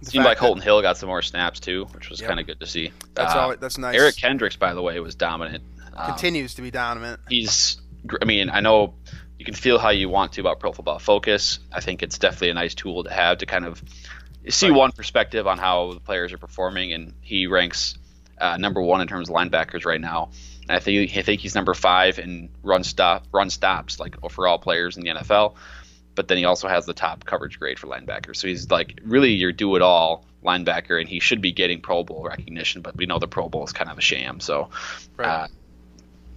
it 0.00 0.08
seemed 0.08 0.24
like 0.24 0.38
Holton 0.38 0.60
Hill 0.60 0.82
got 0.82 0.96
some 0.96 1.08
more 1.08 1.22
snaps 1.22 1.60
too, 1.60 1.84
which 1.94 2.10
was 2.10 2.20
yep. 2.20 2.28
kind 2.28 2.40
of 2.40 2.46
good 2.46 2.58
to 2.58 2.66
see. 2.66 2.90
That's 3.14 3.32
uh, 3.32 3.38
all. 3.38 3.56
That's 3.56 3.78
nice. 3.78 3.94
Eric 3.94 4.16
Kendricks, 4.16 4.56
by 4.56 4.74
the 4.74 4.82
way, 4.82 4.98
was 4.98 5.14
dominant. 5.14 5.62
Um, 5.94 6.06
Continues 6.06 6.54
to 6.54 6.62
be 6.62 6.72
dominant. 6.72 7.20
He's. 7.28 7.80
I 8.20 8.24
mean, 8.24 8.50
I 8.50 8.58
know 8.58 8.94
you 9.42 9.44
can 9.44 9.54
feel 9.54 9.76
how 9.76 9.90
you 9.90 10.08
want 10.08 10.34
to 10.34 10.40
about 10.40 10.60
Pro 10.60 10.70
Football 10.70 11.00
Focus. 11.00 11.58
I 11.72 11.80
think 11.80 12.04
it's 12.04 12.16
definitely 12.16 12.50
a 12.50 12.54
nice 12.54 12.76
tool 12.76 13.02
to 13.02 13.12
have 13.12 13.38
to 13.38 13.46
kind 13.46 13.64
of 13.64 13.82
see 14.48 14.68
right. 14.68 14.76
one 14.76 14.92
perspective 14.92 15.48
on 15.48 15.58
how 15.58 15.94
the 15.94 15.98
players 15.98 16.32
are 16.32 16.38
performing, 16.38 16.92
and 16.92 17.14
he 17.22 17.48
ranks 17.48 17.98
uh, 18.38 18.56
number 18.56 18.80
one 18.80 19.00
in 19.00 19.08
terms 19.08 19.28
of 19.28 19.34
linebackers 19.34 19.84
right 19.84 20.00
now. 20.00 20.30
And 20.68 20.76
I 20.76 20.78
think 20.78 21.16
I 21.16 21.22
think 21.22 21.40
he's 21.40 21.56
number 21.56 21.74
five 21.74 22.20
in 22.20 22.50
run 22.62 22.84
stop 22.84 23.26
run 23.32 23.50
stops 23.50 23.98
like 23.98 24.14
for 24.30 24.46
all 24.46 24.60
players 24.60 24.96
in 24.96 25.02
the 25.02 25.10
NFL 25.10 25.56
but 26.14 26.28
then 26.28 26.38
he 26.38 26.44
also 26.44 26.68
has 26.68 26.86
the 26.86 26.94
top 26.94 27.24
coverage 27.24 27.58
grade 27.58 27.78
for 27.78 27.86
linebackers, 27.86 28.36
So 28.36 28.48
he's 28.48 28.70
like 28.70 29.00
really 29.04 29.30
your 29.30 29.52
do 29.52 29.76
it 29.76 29.82
all 29.82 30.24
linebacker, 30.44 31.00
and 31.00 31.08
he 31.08 31.20
should 31.20 31.40
be 31.40 31.52
getting 31.52 31.80
Pro 31.80 32.04
Bowl 32.04 32.24
recognition, 32.24 32.82
but 32.82 32.96
we 32.96 33.06
know 33.06 33.18
the 33.18 33.28
Pro 33.28 33.48
Bowl 33.48 33.64
is 33.64 33.72
kind 33.72 33.90
of 33.90 33.98
a 33.98 34.00
sham. 34.00 34.40
So, 34.40 34.70
right. 35.16 35.26
uh, 35.26 35.48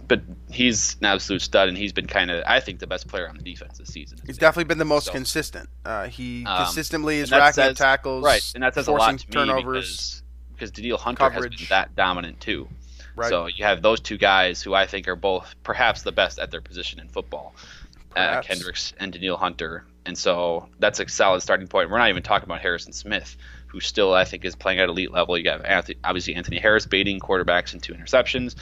but 0.08 0.22
he's 0.50 0.96
an 1.00 1.06
absolute 1.06 1.42
stud, 1.42 1.68
and 1.68 1.76
he's 1.76 1.92
been 1.92 2.06
kind 2.06 2.30
of, 2.30 2.44
I 2.46 2.60
think, 2.60 2.78
the 2.78 2.86
best 2.86 3.08
player 3.08 3.28
on 3.28 3.36
the 3.36 3.42
defense 3.42 3.78
this 3.78 3.88
season. 3.88 4.18
He's 4.26 4.38
definitely 4.38 4.64
been 4.64 4.78
the 4.78 4.84
most 4.84 5.06
so, 5.06 5.12
consistent. 5.12 5.68
Uh, 5.84 6.06
he 6.06 6.44
um, 6.44 6.64
consistently 6.64 7.18
is 7.18 7.30
racking 7.30 7.54
says, 7.54 7.70
up 7.72 7.76
tackles, 7.76 8.24
right, 8.24 8.42
and 8.54 8.62
that 8.62 8.74
says 8.74 8.88
a 8.88 8.92
lot 8.92 9.18
to 9.18 9.26
turnovers. 9.28 9.64
because, 9.64 10.22
because 10.54 10.70
Danielle 10.70 10.98
Hunter 10.98 11.18
coverage. 11.18 11.52
has 11.52 11.60
been 11.60 11.68
that 11.70 11.94
dominant 11.96 12.40
too. 12.40 12.68
Right. 13.16 13.30
So 13.30 13.46
you 13.46 13.64
have 13.64 13.80
those 13.80 14.00
two 14.00 14.18
guys 14.18 14.62
who 14.62 14.74
I 14.74 14.86
think 14.86 15.08
are 15.08 15.16
both 15.16 15.54
perhaps 15.62 16.02
the 16.02 16.12
best 16.12 16.38
at 16.38 16.50
their 16.50 16.60
position 16.60 17.00
in 17.00 17.08
football 17.08 17.54
uh, 18.16 18.42
Kendricks 18.42 18.92
and 18.98 19.12
Danielle 19.12 19.36
Hunter. 19.36 19.84
And 20.04 20.16
so 20.16 20.68
that's 20.78 21.00
a 21.00 21.08
solid 21.08 21.40
starting 21.40 21.66
point. 21.66 21.90
We're 21.90 21.98
not 21.98 22.08
even 22.08 22.22
talking 22.22 22.46
about 22.46 22.60
Harrison 22.60 22.92
Smith, 22.92 23.36
who 23.66 23.80
still 23.80 24.14
I 24.14 24.24
think 24.24 24.44
is 24.44 24.54
playing 24.54 24.80
at 24.80 24.88
elite 24.88 25.12
level. 25.12 25.36
You 25.36 25.50
have 25.50 25.64
Anthony, 25.64 25.98
obviously 26.04 26.34
Anthony 26.34 26.58
Harris 26.58 26.86
baiting 26.86 27.20
quarterbacks 27.20 27.72
and 27.72 27.82
two 27.82 27.92
interceptions. 27.92 28.54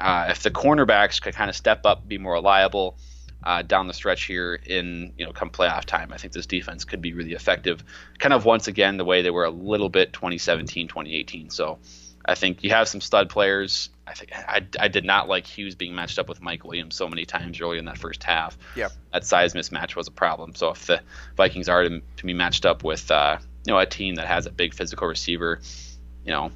Uh, 0.00 0.28
if 0.30 0.42
the 0.42 0.50
cornerbacks 0.50 1.20
could 1.20 1.34
kind 1.34 1.50
of 1.50 1.56
step 1.56 1.84
up, 1.84 2.08
be 2.08 2.18
more 2.18 2.34
reliable 2.34 2.96
uh, 3.42 3.62
down 3.62 3.86
the 3.86 3.94
stretch 3.94 4.24
here 4.24 4.54
in 4.66 5.12
you 5.16 5.24
know 5.24 5.32
come 5.32 5.50
playoff 5.50 5.84
time, 5.84 6.12
I 6.12 6.16
think 6.16 6.32
this 6.32 6.46
defense 6.46 6.84
could 6.84 7.00
be 7.00 7.12
really 7.12 7.32
effective. 7.32 7.84
Kind 8.18 8.32
of 8.32 8.44
once 8.44 8.66
again 8.66 8.96
the 8.96 9.04
way 9.04 9.22
they 9.22 9.30
were 9.30 9.44
a 9.44 9.50
little 9.50 9.88
bit 9.88 10.12
2017, 10.12 10.88
2018. 10.88 11.50
So 11.50 11.78
I 12.24 12.34
think 12.34 12.62
you 12.62 12.70
have 12.70 12.88
some 12.88 13.00
stud 13.00 13.30
players. 13.30 13.90
I 14.06 14.14
think 14.14 14.32
I, 14.34 14.66
I 14.78 14.88
did 14.88 15.04
not 15.04 15.28
like 15.28 15.46
Hughes 15.46 15.74
being 15.74 15.94
matched 15.94 16.18
up 16.18 16.28
with 16.28 16.42
Mike 16.42 16.64
Williams 16.64 16.96
so 16.96 17.08
many 17.08 17.24
times 17.24 17.60
early 17.60 17.78
in 17.78 17.84
that 17.86 17.98
first 17.98 18.22
half. 18.22 18.58
Yeah, 18.76 18.88
that 19.12 19.24
size 19.24 19.54
mismatch 19.54 19.96
was 19.96 20.08
a 20.08 20.12
problem. 20.12 20.54
So 20.54 20.70
if 20.70 20.86
the 20.86 21.00
Vikings 21.36 21.68
are 21.68 21.82
to, 21.82 22.00
to 22.16 22.26
be 22.26 22.34
matched 22.34 22.66
up 22.66 22.84
with 22.84 23.10
uh, 23.10 23.38
you 23.66 23.72
know 23.72 23.78
a 23.78 23.86
team 23.86 24.16
that 24.16 24.26
has 24.26 24.46
a 24.46 24.50
big 24.50 24.74
physical 24.74 25.06
receiver, 25.06 25.60
you 26.24 26.32
know, 26.32 26.50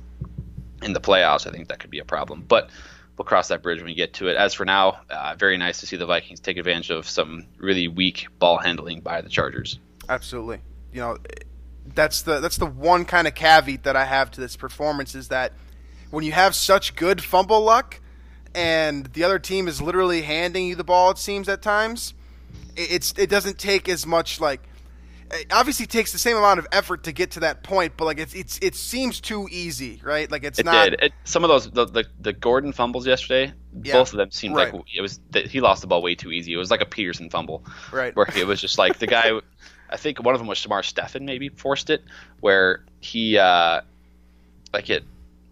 in 0.83 0.93
the 0.93 1.01
playoffs, 1.01 1.47
I 1.47 1.51
think 1.51 1.69
that 1.69 1.79
could 1.79 1.91
be 1.91 1.99
a 1.99 2.05
problem. 2.05 2.45
But 2.47 2.71
we'll 3.16 3.24
cross 3.24 3.48
that 3.48 3.62
bridge 3.62 3.79
when 3.79 3.87
we 3.87 3.94
get 3.94 4.14
to 4.14 4.29
it. 4.29 4.37
As 4.37 4.55
for 4.55 4.64
now, 4.64 5.00
uh, 5.11 5.35
very 5.38 5.57
nice 5.57 5.81
to 5.81 5.87
see 5.87 5.96
the 5.96 6.07
Vikings 6.07 6.40
take 6.40 6.57
advantage 6.57 6.90
of 6.90 7.09
some 7.09 7.46
really 7.59 7.88
weak 7.88 8.27
ball 8.38 8.59
handling 8.59 9.00
by 9.00 9.20
the 9.20 9.29
Chargers. 9.29 9.79
Absolutely. 10.09 10.61
You 10.92 11.00
know, 11.00 11.18
that's 11.87 12.22
the 12.22 12.40
that's 12.40 12.57
the 12.57 12.66
one 12.66 13.05
kind 13.05 13.27
of 13.27 13.35
caveat 13.35 13.85
that 13.85 13.96
I 13.96 14.05
have 14.05 14.31
to 14.33 14.40
this 14.40 14.57
performance 14.57 15.14
is 15.14 15.29
that 15.29 15.53
when 16.11 16.24
you 16.24 16.33
have 16.33 16.55
such 16.55 16.96
good 16.96 17.22
fumble 17.22 17.61
luck 17.61 18.00
and 18.55 19.07
the 19.07 19.24
other 19.24 19.38
team 19.38 19.68
is 19.68 19.83
literally 19.83 20.22
handing 20.22 20.66
you 20.66 20.77
the 20.77 20.85
ball 20.85 21.11
it 21.11 21.18
seems 21.18 21.48
at 21.48 21.61
times, 21.61 22.14
it's 22.77 23.12
it 23.16 23.29
doesn't 23.29 23.59
take 23.59 23.88
as 23.88 24.07
much 24.07 24.40
like 24.40 24.61
it 25.35 25.53
obviously 25.53 25.87
takes 25.87 26.12
the 26.12 26.18
same 26.18 26.37
amount 26.37 26.59
of 26.59 26.66
effort 26.73 27.05
to 27.05 27.12
get 27.12 27.33
to 27.33 27.40
that 27.40 27.62
point, 27.62 27.94
but 27.97 28.05
like 28.05 28.18
it's 28.18 28.35
it's 28.35 28.59
it 28.62 28.75
seems 28.75 29.20
too 29.20 29.49
easy, 29.51 30.01
right? 30.03 30.31
Like 30.31 30.44
it's 30.44 30.59
it 30.59 30.66
not. 30.66 30.90
Did. 30.90 31.03
It, 31.03 31.12
some 31.25 31.44
of 31.44 31.49
those 31.49 31.70
the, 31.70 31.87
the, 31.87 32.05
the 32.20 32.33
Gordon 32.33 32.73
fumbles 32.73 33.07
yesterday, 33.07 33.53
yeah. 33.83 33.92
both 33.94 34.12
of 34.12 34.18
them 34.18 34.31
seemed 34.31 34.57
right. 34.57 34.73
like 34.73 34.85
it 34.94 35.01
was 35.01 35.20
that 35.31 35.47
he 35.47 35.61
lost 35.61 35.81
the 35.81 35.87
ball 35.87 36.03
way 36.03 36.14
too 36.14 36.31
easy. 36.31 36.53
It 36.53 36.57
was 36.57 36.70
like 36.70 36.81
a 36.81 36.87
Peterson 36.87 37.31
fumble, 37.31 37.64
right? 37.92 38.14
Where 38.14 38.27
it 38.37 38.47
was 38.47 38.61
just 38.61 38.79
like 38.79 38.99
the 38.99 39.07
guy. 39.07 39.40
I 39.90 39.97
think 39.97 40.23
one 40.23 40.35
of 40.35 40.40
them 40.40 40.49
was 40.49 40.59
Shamar 40.59 40.85
Stephen 40.85 41.25
maybe 41.25 41.49
forced 41.49 41.90
it, 41.90 42.03
where 42.40 42.85
he 43.01 43.38
uh, 43.38 43.81
like 44.73 44.90
it. 44.90 45.05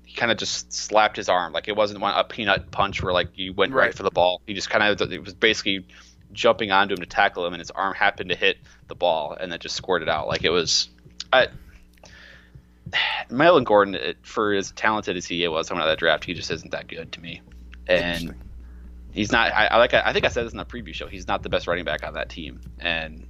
He 0.04 0.16
kind 0.16 0.30
of 0.30 0.36
just 0.36 0.70
slapped 0.70 1.16
his 1.16 1.30
arm, 1.30 1.54
like 1.54 1.68
it 1.68 1.76
wasn't 1.76 2.00
one, 2.00 2.12
a 2.14 2.22
peanut 2.22 2.70
punch 2.70 3.02
where 3.02 3.14
like 3.14 3.28
you 3.34 3.54
went 3.54 3.72
right. 3.72 3.86
right 3.86 3.94
for 3.94 4.02
the 4.02 4.10
ball. 4.10 4.42
He 4.46 4.52
just 4.52 4.68
kind 4.68 4.84
of 5.00 5.10
it 5.10 5.24
was 5.24 5.32
basically 5.32 5.86
jumping 6.32 6.70
onto 6.70 6.94
him 6.94 7.00
to 7.00 7.06
tackle 7.06 7.46
him, 7.46 7.52
and 7.52 7.60
his 7.60 7.70
arm 7.70 7.94
happened 7.94 8.30
to 8.30 8.36
hit 8.36 8.58
the 8.88 8.94
ball, 8.94 9.36
and 9.38 9.50
then 9.50 9.58
just 9.58 9.76
squirted 9.76 10.08
out. 10.08 10.26
Like 10.26 10.44
it 10.44 10.50
was, 10.50 10.88
I, 11.32 11.48
Melvin 13.30 13.64
Gordon, 13.64 13.94
it, 13.94 14.18
for 14.22 14.52
as 14.52 14.72
talented 14.72 15.16
as 15.16 15.26
he 15.26 15.46
was 15.48 15.68
coming 15.68 15.82
out 15.82 15.88
of 15.88 15.92
that 15.92 15.98
draft, 15.98 16.24
he 16.24 16.34
just 16.34 16.50
isn't 16.50 16.70
that 16.72 16.88
good 16.88 17.12
to 17.12 17.20
me, 17.20 17.40
and 17.86 18.34
he's 19.12 19.32
not. 19.32 19.52
I, 19.52 19.66
I 19.66 19.76
like. 19.78 19.94
I 19.94 20.12
think 20.12 20.24
I 20.24 20.28
said 20.28 20.46
this 20.46 20.52
in 20.52 20.58
the 20.58 20.64
preview 20.64 20.94
show. 20.94 21.06
He's 21.06 21.26
not 21.26 21.42
the 21.42 21.48
best 21.48 21.66
running 21.66 21.84
back 21.84 22.04
on 22.04 22.14
that 22.14 22.28
team, 22.28 22.60
and 22.78 23.26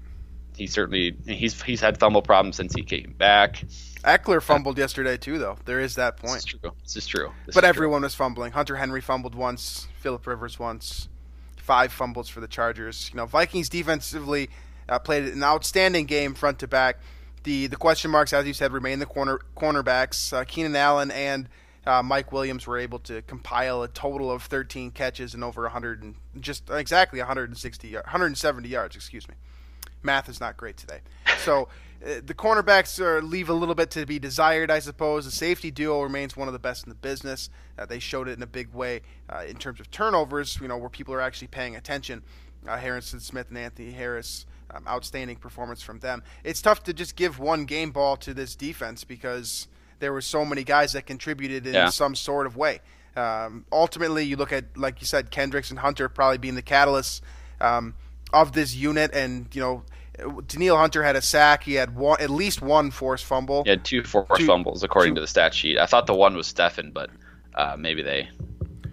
he 0.57 0.67
certainly 0.67 1.17
he's 1.27 1.61
he's 1.63 1.81
had 1.81 1.99
fumble 1.99 2.23
problems 2.23 2.57
since 2.57 2.75
he 2.75 2.83
came 2.83 3.15
back. 3.17 3.65
Ekeler 4.05 4.43
fumbled 4.43 4.79
uh, 4.79 4.83
yesterday 4.83 5.17
too, 5.17 5.39
though. 5.39 5.57
There 5.65 5.81
is 5.81 5.95
that 5.95 6.17
point. 6.17 6.35
This 6.35 6.45
is 6.45 6.45
true. 6.45 6.73
This 6.83 6.97
is 6.97 7.07
true. 7.07 7.33
This 7.47 7.55
but 7.55 7.65
is 7.65 7.69
everyone 7.69 8.01
true. 8.01 8.07
was 8.07 8.15
fumbling. 8.15 8.53
Hunter 8.53 8.77
Henry 8.77 9.01
fumbled 9.01 9.35
once. 9.35 9.87
Philip 10.01 10.27
Rivers 10.27 10.59
once. 10.59 11.09
Five 11.63 11.93
fumbles 11.93 12.29
for 12.29 12.41
the 12.41 12.49
Chargers. 12.49 13.11
You 13.13 13.17
know, 13.17 13.27
Vikings 13.27 13.69
defensively 13.69 14.51
uh, 14.89 14.99
played 14.99 15.25
an 15.25 15.43
outstanding 15.43 16.07
game 16.07 16.35
front 16.35 16.59
to 16.61 16.69
back. 16.69 16.99
The 17.45 17.67
the 17.67 17.77
question 17.77 18.11
marks, 18.11 18.33
as 18.33 18.47
you 18.47 18.55
said, 18.55 18.73
remain 18.73 18.99
the 18.99 19.07
corner 19.07 19.41
cornerbacks. 19.57 20.33
Uh, 20.33 20.45
Keenan 20.45 20.77
Allen 20.77 21.11
and 21.11 21.49
uh, 21.87 22.03
Mike 22.03 22.33
Williams 22.33 22.67
were 22.67 22.79
able 22.79 22.99
to 23.01 23.23
compile 23.23 23.83
a 23.83 23.89
total 23.89 24.31
of 24.31 24.43
13 24.45 24.93
catches 24.93 25.35
and 25.35 25.43
over 25.43 25.63
100 25.63 26.03
and 26.03 26.15
just 26.41 26.71
exactly 26.71 27.19
160 27.19 27.95
170 27.95 28.69
yards. 28.69 28.95
Excuse 28.95 29.29
me 29.29 29.35
math 30.03 30.29
is 30.29 30.41
not 30.41 30.57
great 30.57 30.77
today. 30.77 31.01
So 31.39 31.69
the 32.03 32.35
cornerbacks 32.35 32.99
are, 33.01 33.23
leave 33.23 33.49
a 33.49 33.55
little 33.55 33.75
bit 33.75 33.91
to 33.93 34.05
be 34.07 34.19
desired, 34.19 34.71
I 34.71 34.81
suppose. 34.81 35.25
The 35.25 35.31
safety 35.31 35.71
duo 35.71 36.03
remains 36.03 36.37
one 36.37 36.49
of 36.49 36.53
the 36.53 36.59
best 36.59 36.85
in 36.85 36.89
the 36.89 36.97
business. 36.97 37.49
Uh, 37.79 37.87
they 37.87 38.01
showed 38.01 38.29
it 38.29 38.37
in 38.37 38.43
a 38.43 38.47
big 38.47 38.73
way 38.75 39.03
uh, 39.31 39.45
in 39.47 39.57
terms 39.57 39.79
of 39.79 39.91
turnovers, 39.91 40.59
you 40.61 40.69
know, 40.69 40.77
where 40.77 40.91
people 40.91 41.15
are 41.15 41.21
actually 41.21 41.49
paying 41.49 41.77
attention. 41.77 42.23
Uh, 42.67 42.77
Harrison 42.77 43.21
Smith 43.21 43.49
and 43.51 43.59
Anthony 43.59 43.93
Harris, 43.93 44.47
um, 44.73 44.87
outstanding 44.87 45.37
performance 45.37 45.83
from 45.83 46.01
them. 46.01 46.23
It's 46.45 46.61
tough 46.61 46.83
to 46.85 46.93
just 46.93 47.17
give 47.17 47.39
one 47.39 47.65
game 47.67 47.91
ball 47.91 48.17
to 48.19 48.35
this 48.35 48.57
defense 48.57 49.05
because 49.05 49.69
there 50.01 50.13
were 50.13 50.21
so 50.21 50.45
many 50.45 50.65
guys 50.65 50.93
that 50.95 51.07
contributed 51.07 51.67
in 51.67 51.75
yeah. 51.75 51.89
some 51.91 52.15
sort 52.15 52.47
of 52.47 52.57
way. 52.57 52.81
Um, 53.15 53.65
ultimately, 53.71 54.25
you 54.25 54.37
look 54.37 54.53
at, 54.53 54.77
like 54.77 55.01
you 55.01 55.07
said, 55.07 55.31
Kendricks 55.31 55.71
and 55.71 55.79
Hunter 55.79 56.09
probably 56.09 56.39
being 56.39 56.55
the 56.55 56.63
catalysts. 56.63 57.21
Um, 57.61 57.95
of 58.33 58.53
this 58.53 58.75
unit, 58.75 59.15
and 59.15 59.55
you 59.55 59.61
know, 59.61 59.85
Danielle 60.47 60.77
Hunter 60.77 61.03
had 61.03 61.17
a 61.17 61.23
sack. 61.23 61.65
He 61.65 61.75
had 61.75 61.95
one, 61.95 62.21
at 62.21 62.31
least 62.31 62.61
one 62.61 62.91
forced 62.91 63.25
fumble. 63.25 63.65
He 63.65 63.71
had 63.71 63.85
two 63.85 64.05
forced 64.05 64.37
two, 64.37 64.47
fumbles 64.47 64.83
according 64.83 65.13
two. 65.13 65.17
to 65.17 65.21
the 65.23 65.27
stat 65.27 65.55
sheet. 65.55 65.79
I 65.79 65.87
thought 65.87 66.07
the 66.07 66.15
one 66.15 66.37
was 66.37 66.47
Stefan, 66.47 66.91
but 66.91 67.11
uh, 67.55 67.77
maybe 67.79 68.03
they. 68.03 68.29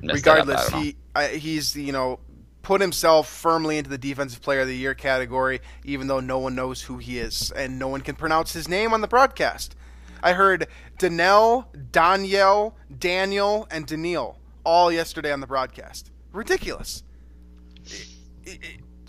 Regardless, 0.02 0.70
he 0.70 0.96
he's 1.34 1.76
you 1.76 1.92
know 1.92 2.20
put 2.62 2.82
himself 2.82 3.28
firmly 3.28 3.78
into 3.78 3.90
the 3.90 3.98
defensive 3.98 4.42
player 4.42 4.62
of 4.62 4.68
the 4.68 4.78
year 4.78 4.94
category, 4.94 5.60
even 5.84 6.08
though 6.08 6.20
no 6.20 6.40
one 6.40 6.56
knows 6.56 6.82
who 6.82 6.98
he 6.98 7.20
is 7.20 7.52
and 7.52 7.80
no 7.80 7.88
one 7.88 8.02
can 8.02 8.16
pronounce 8.16 8.54
his 8.54 8.68
name 8.68 8.94
on 8.94 9.02
the 9.02 9.08
broadcast. 9.08 9.76
I 10.22 10.34
heard 10.34 10.68
Danelle, 11.00 11.66
Danielle, 11.92 12.76
Daniel, 12.98 13.68
and 13.72 13.86
Daniil 13.86 14.38
all 14.64 14.92
yesterday 14.92 15.32
on 15.32 15.40
the 15.40 15.48
broadcast. 15.48 16.12
Ridiculous. 16.32 17.04
It, 17.86 18.08
it, 18.46 18.62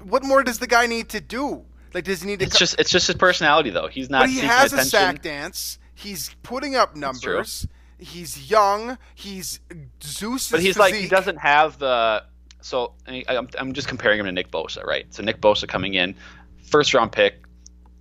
what 0.02 0.24
more 0.24 0.42
does 0.42 0.58
the 0.58 0.66
guy 0.66 0.86
need 0.86 1.08
to 1.10 1.20
do? 1.20 1.64
Like, 1.92 2.04
does 2.04 2.22
he 2.22 2.28
need 2.28 2.38
to? 2.40 2.44
It's 2.46 2.54
co- 2.54 2.60
just 2.60 2.78
it's 2.78 2.90
just 2.90 3.06
his 3.06 3.16
personality, 3.16 3.70
though. 3.70 3.88
He's 3.88 4.10
not. 4.10 4.22
But 4.22 4.30
he 4.30 4.40
has 4.40 4.72
attention. 4.72 4.80
a 4.80 4.90
sack 4.90 5.22
dance. 5.22 5.78
He's 5.94 6.34
putting 6.42 6.76
up 6.76 6.96
numbers. 6.96 7.66
He's 7.98 8.50
young. 8.50 8.96
He's 9.14 9.60
Zeus. 10.02 10.50
But 10.50 10.60
he's 10.60 10.76
physique. 10.76 10.78
like 10.78 10.94
he 10.94 11.08
doesn't 11.08 11.36
have 11.36 11.78
the. 11.78 12.24
So 12.62 12.94
I 13.06 13.24
am 13.28 13.48
I'm 13.58 13.72
just 13.72 13.88
comparing 13.88 14.20
him 14.20 14.26
to 14.26 14.32
Nick 14.32 14.50
Bosa, 14.50 14.84
right? 14.84 15.12
So 15.12 15.22
Nick 15.22 15.40
Bosa 15.40 15.66
coming 15.66 15.94
in, 15.94 16.14
first 16.62 16.94
round 16.94 17.12
pick, 17.12 17.42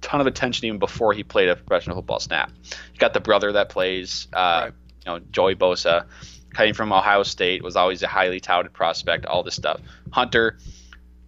ton 0.02 0.21
of 0.21 0.28
attention 0.28 0.65
even 0.65 0.80
before 0.80 1.13
he 1.13 1.23
played 1.23 1.49
a 1.49 1.56
professional 1.56 1.95
football 1.95 2.19
snap. 2.19 2.52
You 2.93 2.99
got 2.99 3.13
the 3.13 3.19
brother 3.19 3.52
that 3.54 3.69
plays, 3.69 4.28
uh, 4.34 4.38
right. 4.38 4.73
you 5.06 5.12
know, 5.12 5.19
Joey 5.32 5.56
Bosa, 5.56 6.06
coming 6.54 6.73
from 6.73 6.93
Ohio 6.93 7.23
State, 7.23 7.63
was 7.63 7.75
always 7.75 8.02
a 8.04 8.08
highly 8.08 8.39
touted 8.39 8.73
prospect. 8.73 9.25
All 9.25 9.43
this 9.43 9.56
stuff. 9.56 9.82
Hunter, 10.12 10.58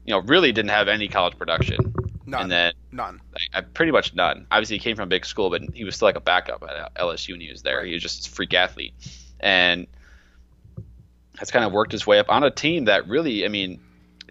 you 0.06 0.14
know, 0.14 0.20
really 0.20 0.52
didn't 0.52 0.72
have 0.72 0.88
any 0.88 1.08
college 1.08 1.38
production. 1.38 1.94
None. 2.32 2.44
And 2.44 2.52
then 2.52 2.74
none. 2.94 3.22
I, 3.54 3.60
pretty 3.60 3.92
much 3.92 4.16
none. 4.16 4.48
Obviously, 4.52 4.78
he 4.78 4.80
came 4.80 4.96
from 4.96 5.04
a 5.04 5.08
big 5.08 5.26
school, 5.26 5.50
but 5.50 5.62
he 5.74 5.84
was 5.84 5.98
still 5.98 6.08
like 6.08 6.16
a 6.16 6.22
backup 6.22 6.64
at 6.64 6.96
LSU 6.96 7.32
when 7.32 7.42
he 7.42 7.52
was 7.52 7.62
there. 7.62 7.80
Right. 7.80 7.88
He 7.88 7.94
was 7.94 8.02
just 8.02 8.28
a 8.28 8.32
freak 8.32 8.54
athlete, 8.54 8.94
and 9.42 9.86
has 11.40 11.52
kind 11.52 11.66
of 11.66 11.74
worked 11.74 11.92
his 11.92 12.08
way 12.08 12.20
up 12.20 12.30
on 12.30 12.44
a 12.44 12.50
team 12.50 12.86
that 12.86 13.06
really, 13.10 13.44
I 13.44 13.50
mean, 13.50 13.82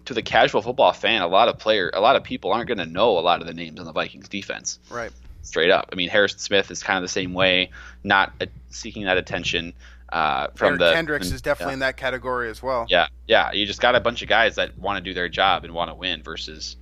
to 0.06 0.14
the 0.14 0.22
casual 0.22 0.62
football 0.62 0.92
fan, 0.92 1.20
a 1.20 1.26
lot 1.26 1.48
of 1.48 1.58
player, 1.58 1.90
a 1.92 2.00
lot 2.00 2.16
of 2.16 2.24
people 2.24 2.52
aren't 2.52 2.68
going 2.68 2.78
to 2.78 2.86
know 2.86 3.18
a 3.18 3.20
lot 3.20 3.42
of 3.42 3.46
the 3.46 3.52
names 3.52 3.78
on 3.78 3.84
the 3.84 3.92
Vikings 3.92 4.30
defense. 4.30 4.78
Right. 4.88 5.12
Straight 5.42 5.70
up. 5.70 5.90
I 5.92 5.96
mean, 5.96 6.08
Harrison 6.08 6.38
Smith 6.38 6.70
is 6.70 6.82
kind 6.82 6.96
of 6.96 7.02
the 7.02 7.08
same 7.08 7.34
way, 7.34 7.70
not 8.02 8.32
uh, 8.40 8.46
seeking 8.70 9.04
that 9.04 9.18
attention. 9.18 9.74
Uh, 10.10 10.48
from 10.54 10.68
Eric 10.68 10.78
the 10.78 10.92
Kendricks 10.92 11.26
and, 11.26 11.34
is 11.34 11.42
definitely 11.42 11.72
yeah. 11.72 11.74
in 11.74 11.80
that 11.80 11.96
category 11.96 12.50
as 12.50 12.62
well. 12.62 12.86
Yeah, 12.88 13.08
yeah. 13.28 13.52
You 13.52 13.66
just 13.66 13.80
got 13.80 13.94
a 13.94 14.00
bunch 14.00 14.22
of 14.22 14.28
guys 14.28 14.56
that 14.56 14.76
want 14.76 14.96
to 14.96 15.02
do 15.02 15.14
their 15.14 15.28
job 15.28 15.64
and 15.64 15.72
want 15.72 15.90
to 15.90 15.94
win 15.94 16.22
versus 16.22 16.76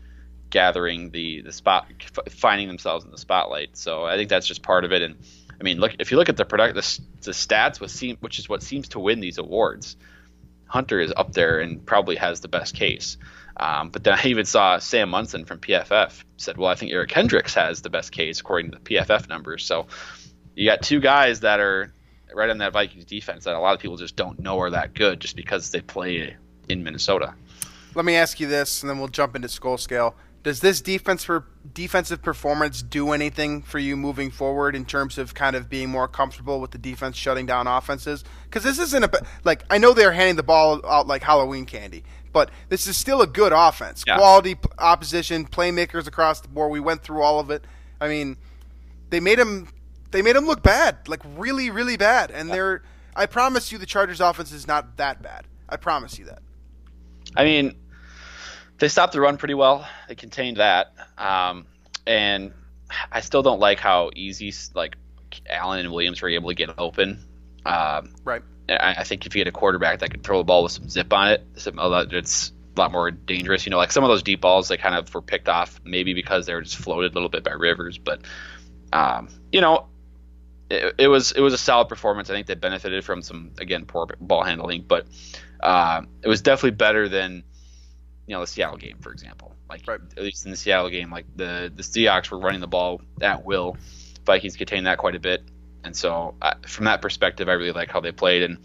gathering 0.51 1.11
the 1.11 1.43
the 1.43 1.53
spot, 1.53 1.87
finding 2.31 2.69
themselves 2.69 3.05
in 3.05 3.11
the 3.11 3.19
spotlight. 3.19 3.77
So 3.77 4.05
I 4.05 4.17
think 4.17 4.29
that's 4.29 4.47
just 4.47 4.63
part 4.63 4.85
of 4.85 4.93
it. 4.93 5.03
And 5.03 5.17
I 5.61 5.63
mean, 5.63 5.79
look 5.79 5.95
if 5.99 6.11
you 6.11 6.17
look 6.17 6.29
at 6.29 6.37
the 6.37 6.45
product, 6.45 6.75
the, 6.75 7.01
the 7.23 7.33
stats, 7.33 7.81
with 7.81 7.91
seem, 7.91 8.17
which 8.21 8.39
is 8.39 8.49
what 8.49 8.63
seems 8.63 8.89
to 8.89 9.01
win 9.01 9.21
these 9.21 9.39
awards, 9.39 9.97
Hunter 10.67 11.01
is 11.01 11.13
up 11.17 11.33
there 11.33 11.61
and 11.61 11.85
probably 11.85 12.17
has 12.17 12.41
the 12.41 12.49
best 12.49 12.75
case. 12.75 13.17
Um, 13.57 13.91
but 13.91 14.05
then 14.05 14.15
I 14.25 14.29
even 14.29 14.45
saw 14.45 14.79
Sam 14.79 15.11
Monson 15.11 15.45
from 15.45 15.59
PFF 15.59 16.25
said, 16.37 16.57
"Well, 16.57 16.71
I 16.71 16.75
think 16.75 16.93
Eric 16.93 17.11
Kendricks 17.11 17.55
has 17.55 17.83
the 17.83 17.91
best 17.91 18.13
case 18.13 18.41
according 18.41 18.71
to 18.71 18.79
the 18.79 18.85
PFF 18.85 19.29
numbers." 19.29 19.65
So 19.65 19.87
you 20.55 20.69
got 20.69 20.83
two 20.83 21.01
guys 21.01 21.41
that 21.41 21.61
are 21.61 21.93
right 22.35 22.51
on 22.51 22.59
that 22.59 22.73
Vikings 22.73 23.05
defense 23.05 23.45
that 23.45 23.55
a 23.55 23.61
lot 23.61 23.75
of 23.75 23.81
people 23.81 23.97
just 23.97 24.17
don't 24.17 24.39
know 24.39 24.61
are 24.61 24.71
that 24.71 24.95
good 24.95 25.21
just 25.21 25.37
because 25.37 25.71
they 25.71 25.81
play 25.81 26.37
in 26.69 26.85
Minnesota. 26.85 27.35
Let 27.95 28.05
me 28.05 28.17
ask 28.17 28.39
you 28.39 28.47
this, 28.47 28.83
and 28.83 28.91
then 28.91 28.99
we'll 28.99 29.09
jump 29.09 29.35
into 29.35 29.49
Skol 29.49 29.81
scale. 29.81 30.15
Does 30.49 30.61
this 30.61 30.81
defense 30.81 31.25
for 31.25 31.45
defensive 31.75 32.23
performance 32.23 32.81
do 32.81 33.13
anything 33.13 33.61
for 33.61 33.79
you 33.79 33.99
moving 33.99 34.31
forward 34.31 34.75
in 34.75 34.87
terms 34.87 35.19
of 35.19 35.35
kind 35.35 35.55
of 35.55 35.69
being 35.69 35.91
more 35.91 36.09
comfortable 36.09 36.59
with 36.59 36.71
the 36.71 36.79
defense 36.79 37.19
shutting 37.19 37.45
down 37.45 37.67
offenses? 37.67 38.25
Because 38.45 38.63
this 38.63 38.79
isn't 38.79 39.05
a 39.05 39.11
like 39.45 39.63
I 39.69 39.77
know 39.77 39.93
they're 39.93 40.11
handing 40.11 40.37
the 40.37 40.43
ball 40.43 40.81
out 40.87 41.07
like 41.07 41.23
Halloween 41.23 41.67
candy, 41.67 42.03
but 42.33 42.51
this 42.71 42.87
is 42.87 42.97
still 42.97 43.21
a 43.21 43.27
good 43.27 43.53
offense. 43.55 44.05
Yeah. 44.07 44.17
Quality 44.17 44.57
opposition, 44.79 45.47
playmakers 45.47 46.07
across 46.07 46.41
the 46.41 46.49
board. 46.49 46.71
We 46.71 46.81
went 46.81 47.03
through 47.03 47.21
all 47.21 47.41
of 47.41 47.51
it. 47.51 47.67
I 48.01 48.09
mean, 48.09 48.39
they 49.11 49.21
made 49.21 49.39
them 49.39 49.69
they 50.13 50.23
made 50.23 50.35
them 50.35 50.47
look 50.47 50.63
bad, 50.63 51.09
like 51.09 51.21
really, 51.37 51.69
really 51.69 51.99
bad. 51.99 52.31
And 52.31 52.49
they're, 52.49 52.83
I 53.15 53.27
promise 53.27 53.71
you, 53.71 53.77
the 53.77 53.85
Chargers' 53.85 54.23
offense 54.23 54.51
is 54.51 54.67
not 54.67 54.97
that 54.97 55.21
bad. 55.21 55.45
I 55.69 55.77
promise 55.77 56.19
you 56.19 56.25
that. 56.25 56.41
I 57.37 57.45
mean, 57.45 57.75
they 58.79 58.89
stopped 58.89 59.13
the 59.13 59.21
run 59.21 59.37
pretty 59.37 59.55
well. 59.55 59.87
They 60.09 60.15
contained 60.15 60.59
that, 60.59 60.93
um, 61.17 61.67
and 62.07 62.53
I 63.11 63.21
still 63.21 63.43
don't 63.43 63.61
like 63.61 63.81
how 63.81 64.11
easy 64.15 64.53
like 64.75 64.97
Allen 65.49 65.81
and 65.81 65.93
Williams 65.93 66.23
were 66.23 66.29
able 66.29 66.49
to 66.49 66.55
get 66.55 66.71
open. 66.79 67.25
Um, 67.67 68.15
right. 68.25 68.43
I, 68.69 68.97
I, 68.99 69.05
think 69.05 69.27
if 69.27 69.35
you 69.35 69.41
get 69.41 69.49
a 69.49 69.53
quarterback 69.53 69.99
that 69.99 70.11
can 70.11 70.21
throw 70.21 70.39
the 70.39 70.45
ball 70.45 70.63
with 70.63 70.73
some 70.73 70.89
zip 70.89 71.13
on 71.13 71.29
it, 71.29 71.47
it's 71.55 71.67
a 71.67 72.81
lot 72.81 72.93
more 72.93 73.11
dangerous. 73.11 73.67
You 73.67 73.71
know, 73.71 73.77
like 73.77 73.93
some 73.93 74.05
of 74.05 74.09
those 74.09 74.23
deep 74.23 74.41
balls, 74.41 74.69
they 74.69 74.77
kind 74.77 74.95
of 74.95 75.13
were 75.13 75.23
picked 75.23 75.49
off 75.49 75.81
maybe 75.85 76.15
because 76.15 76.47
they 76.47 76.55
were 76.55 76.63
just 76.63 76.77
floated 76.77 77.13
a 77.13 77.15
little 77.15 77.29
bit 77.29 77.45
by 77.45 77.53
Rivers, 77.53 77.99
but 77.99 78.23
um, 78.93 79.29
you 79.53 79.61
know, 79.61 79.87
it, 80.71 80.95
it, 80.99 81.09
was 81.09 81.33
it 81.33 81.41
was 81.41 81.53
a 81.53 81.59
solid 81.59 81.89
performance. 81.89 82.31
I 82.31 82.35
think 82.35 82.47
they 82.47 82.55
benefited 82.55 83.05
from 83.05 83.23
some 83.23 83.53
again 83.59 83.87
poor 83.87 84.07
ball 84.21 84.45
handling, 84.45 84.85
but 84.87 85.07
uh, 85.61 86.03
it 86.23 86.29
was 86.29 86.43
definitely 86.43 86.77
better 86.77 87.09
than 87.09 87.45
you 88.29 88.35
know 88.35 88.41
the 88.41 88.47
Seattle 88.47 88.77
game, 88.77 88.99
for 89.01 89.11
example. 89.11 89.57
Like 89.69 89.89
right. 89.89 90.01
at 90.17 90.23
least 90.23 90.45
in 90.45 90.51
the 90.51 90.57
Seattle 90.57 90.91
game, 90.91 91.11
like 91.11 91.25
the 91.35 91.73
the 91.75 91.83
Seahawks 91.83 92.31
were 92.31 92.39
running 92.39 92.61
the 92.61 92.69
ball 92.69 93.01
at 93.23 93.45
will. 93.45 93.77
Vikings 94.27 94.57
contained 94.57 94.87
that 94.87 94.99
quite 94.99 95.15
a 95.15 95.21
bit, 95.21 95.43
and 95.83 95.97
so 95.97 96.35
uh, 96.43 96.55
from 96.67 96.85
that 96.85 97.01
perspective, 97.01 97.49
I 97.49 97.53
really 97.53 97.73
like 97.73 97.91
how 97.91 98.01
they 98.01 98.13
played. 98.13 98.43
And 98.43 98.59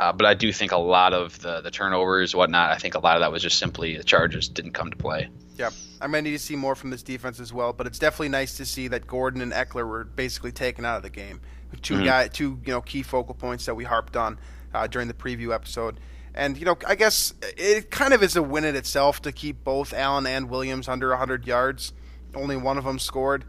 uh, 0.00 0.12
but 0.12 0.26
I 0.26 0.32
do 0.32 0.50
think 0.50 0.72
a 0.72 0.78
lot 0.78 1.12
of 1.12 1.38
the 1.40 1.60
the 1.60 1.70
turnovers, 1.70 2.34
whatnot, 2.34 2.70
I 2.70 2.78
think 2.78 2.94
a 2.94 2.98
lot 2.98 3.16
of 3.16 3.20
that 3.20 3.30
was 3.30 3.42
just 3.42 3.58
simply 3.58 3.98
the 3.98 4.04
Chargers 4.04 4.48
didn't 4.48 4.72
come 4.72 4.90
to 4.90 4.96
play. 4.96 5.28
Yeah, 5.58 5.70
I 6.00 6.06
might 6.06 6.22
need 6.22 6.32
to 6.32 6.38
see 6.38 6.56
more 6.56 6.74
from 6.74 6.88
this 6.88 7.02
defense 7.02 7.38
as 7.38 7.52
well. 7.52 7.74
But 7.74 7.86
it's 7.86 7.98
definitely 7.98 8.30
nice 8.30 8.56
to 8.56 8.64
see 8.64 8.88
that 8.88 9.06
Gordon 9.06 9.42
and 9.42 9.52
Ekeler 9.52 9.86
were 9.86 10.04
basically 10.04 10.52
taken 10.52 10.86
out 10.86 10.96
of 10.96 11.02
the 11.02 11.10
game. 11.10 11.42
2 11.82 11.94
mm-hmm. 11.94 12.04
guy, 12.04 12.28
two 12.28 12.58
you 12.64 12.72
know 12.72 12.80
key 12.80 13.02
focal 13.02 13.34
points 13.34 13.66
that 13.66 13.74
we 13.74 13.84
harped 13.84 14.16
on 14.16 14.38
uh, 14.72 14.86
during 14.86 15.08
the 15.08 15.14
preview 15.14 15.54
episode. 15.54 16.00
And 16.34 16.56
you 16.58 16.64
know, 16.64 16.76
I 16.86 16.96
guess 16.96 17.32
it 17.42 17.90
kind 17.90 18.12
of 18.12 18.22
is 18.22 18.36
a 18.36 18.42
win 18.42 18.64
in 18.64 18.74
itself 18.74 19.22
to 19.22 19.32
keep 19.32 19.62
both 19.62 19.92
Allen 19.92 20.26
and 20.26 20.50
Williams 20.50 20.88
under 20.88 21.10
100 21.10 21.46
yards. 21.46 21.92
Only 22.34 22.56
one 22.56 22.76
of 22.76 22.84
them 22.84 22.98
scored. 22.98 23.44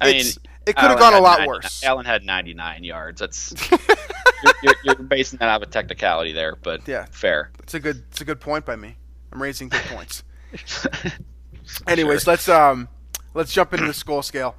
I 0.00 0.10
it's, 0.10 0.36
mean, 0.36 0.46
it 0.66 0.76
could 0.76 0.90
have 0.90 0.98
gone 0.98 1.14
a 1.14 1.20
lot 1.20 1.38
90, 1.40 1.48
worse. 1.48 1.82
Allen 1.84 2.06
had 2.06 2.24
99 2.24 2.84
yards. 2.84 3.20
That's 3.20 3.52
you're, 3.70 4.54
you're, 4.62 4.74
you're, 4.84 4.94
basing 4.94 5.38
that 5.38 5.48
out 5.48 5.62
of 5.62 5.68
a 5.68 5.70
technicality 5.70 6.32
there, 6.32 6.56
but 6.56 6.86
yeah, 6.86 7.06
fair. 7.10 7.50
It's 7.60 7.74
a 7.74 7.80
good 7.80 8.04
it's 8.10 8.20
a 8.20 8.24
good 8.24 8.40
point 8.40 8.64
by 8.64 8.76
me. 8.76 8.96
I'm 9.32 9.42
raising 9.42 9.68
good 9.68 9.82
points. 9.82 10.22
Anyways, 11.86 12.22
sure. 12.22 12.32
let's 12.32 12.48
um 12.48 12.88
let's 13.34 13.52
jump 13.52 13.72
into 13.74 13.86
the 13.86 13.92
Skol 13.92 14.22
scale. 14.22 14.54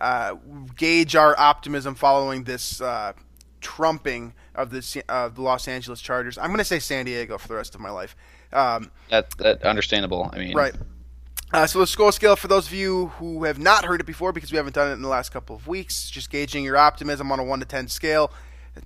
Uh, 0.00 0.36
gauge 0.76 1.14
our 1.14 1.38
optimism 1.38 1.94
following 1.94 2.44
this 2.44 2.80
uh, 2.80 3.12
trumping 3.60 4.32
of 4.62 4.70
the 4.70 5.02
uh, 5.08 5.28
the 5.28 5.42
Los 5.42 5.68
Angeles 5.68 6.00
Chargers. 6.00 6.38
I'm 6.38 6.48
going 6.48 6.58
to 6.58 6.64
say 6.64 6.78
San 6.78 7.04
Diego 7.04 7.38
for 7.38 7.48
the 7.48 7.54
rest 7.54 7.74
of 7.74 7.80
my 7.80 7.90
life. 7.90 8.16
Um, 8.52 8.90
that, 9.10 9.30
that 9.38 9.62
understandable. 9.62 10.30
I 10.32 10.38
mean, 10.38 10.56
right. 10.56 10.74
Uh, 11.52 11.66
so 11.66 11.80
the 11.80 11.84
Skol 11.84 12.12
scale, 12.12 12.36
for 12.36 12.46
those 12.46 12.68
of 12.68 12.72
you 12.72 13.08
who 13.18 13.42
have 13.42 13.58
not 13.58 13.84
heard 13.84 14.00
it 14.00 14.06
before, 14.06 14.32
because 14.32 14.52
we 14.52 14.56
haven't 14.56 14.74
done 14.74 14.88
it 14.88 14.92
in 14.92 15.02
the 15.02 15.08
last 15.08 15.30
couple 15.30 15.56
of 15.56 15.66
weeks, 15.66 16.08
just 16.08 16.30
gauging 16.30 16.62
your 16.62 16.76
optimism 16.76 17.32
on 17.32 17.40
a 17.40 17.44
one 17.44 17.58
to 17.58 17.66
ten 17.66 17.88
scale. 17.88 18.32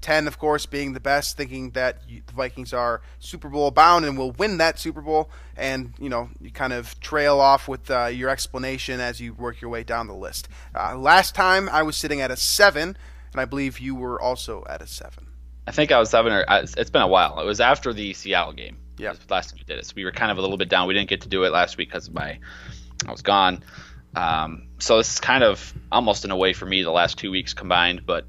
10, 0.01 0.27
of 0.27 0.39
course, 0.39 0.67
being 0.67 0.93
the 0.93 1.01
best, 1.01 1.37
thinking 1.37 1.71
that 1.71 1.99
you, 2.09 2.23
the 2.27 2.33
Vikings 2.33 2.73
are 2.73 3.03
Super 3.19 3.49
Bowl 3.49 3.71
bound 3.71 4.05
and 4.05 4.17
will 4.17 4.33
win 4.33 4.59
that 4.59 4.79
Super 4.79 5.01
Bowl. 5.01 5.31
And, 5.57 5.93
you 5.99 6.09
know, 6.09 6.31
you 6.41 6.51
kind 6.51 6.73
of 6.73 6.99
trail 7.01 7.41
off 7.41 7.69
with 7.69 7.91
uh, 7.91 8.07
your 8.07 8.31
explanation 8.31 9.01
as 9.01 9.21
you 9.21 9.35
work 9.35 9.61
your 9.61 9.71
way 9.71 9.85
down 9.85 10.07
the 10.07 10.15
list. 10.15 10.49
Uh, 10.75 10.97
last 10.97 11.35
time 11.35 11.69
I 11.69 11.83
was 11.83 11.97
sitting 11.97 12.21
at 12.21 12.31
a 12.31 12.37
7, 12.37 12.97
and 13.33 13.41
I 13.41 13.45
believe 13.45 13.79
you 13.79 13.95
were 13.95 14.21
also 14.21 14.65
at 14.69 14.81
a 14.81 14.87
7. 14.87 15.24
I 15.67 15.73
think 15.73 15.93
I 15.93 15.99
was 15.99 16.11
7 16.11 16.33
or 16.33 16.45
it's 16.49 16.91
been 16.91 17.03
a 17.03 17.09
while. 17.09 17.41
It 17.41 17.47
was 17.47 17.61
after 17.61 17.93
the 17.93 18.13
Seattle 18.13 18.53
game. 18.53 18.77
Yeah. 18.99 19.15
Last 19.29 19.51
time 19.51 19.59
we 19.59 19.65
did 19.65 19.79
it. 19.79 19.87
So 19.87 19.95
we 19.97 20.05
were 20.05 20.13
kind 20.13 20.31
of 20.31 20.39
a 20.39 20.41
little 20.41 20.57
bit 20.57 20.69
down. 20.69 20.87
We 20.87 20.95
didn't 20.95 21.09
get 21.09 21.23
to 21.23 21.29
do 21.29 21.45
it 21.45 21.53
last 21.53 21.77
week 21.77 21.89
because 21.89 22.09
of 22.09 22.15
my 22.15 22.39
I 23.07 23.11
was 23.11 23.23
gone. 23.23 23.63
Um, 24.15 24.69
so 24.79 24.99
this 24.99 25.15
is 25.15 25.21
kind 25.21 25.43
of 25.43 25.75
almost 25.91 26.25
in 26.25 26.31
a 26.31 26.37
way 26.37 26.53
for 26.53 26.67
me 26.67 26.83
the 26.83 26.91
last 26.91 27.19
two 27.19 27.31
weeks 27.31 27.55
combined, 27.55 28.07
but 28.07 28.27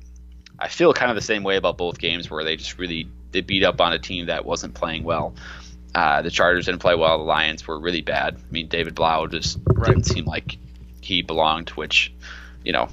I 0.58 0.68
feel 0.68 0.94
kind 0.94 1.12
of 1.12 1.16
the 1.16 1.22
same 1.22 1.44
way 1.44 1.58
about 1.58 1.78
both 1.78 2.00
games 2.00 2.30
where 2.30 2.44
they 2.44 2.56
just 2.56 2.80
really 2.80 3.08
they 3.32 3.42
beat 3.42 3.64
up 3.64 3.82
on 3.82 3.94
a 3.94 4.00
team 4.00 4.28
that 4.28 4.46
wasn't 4.46 4.74
playing 4.74 5.04
well. 5.04 5.36
Uh, 5.94 6.22
the 6.22 6.32
Chargers 6.32 6.66
didn't 6.66 6.82
play 6.82 6.96
well. 6.96 7.18
The 7.18 7.24
Lions 7.24 7.66
were 7.68 7.80
really 7.80 8.02
bad. 8.02 8.36
I 8.36 8.52
mean, 8.52 8.68
David 8.68 8.96
Blough 8.96 9.28
just 9.28 9.60
right. 9.66 9.88
didn't 9.88 10.06
seem 10.06 10.26
like 10.26 10.58
he 11.02 11.22
belonged, 11.22 11.70
which, 11.70 12.14
you 12.64 12.74
know, 12.74 12.90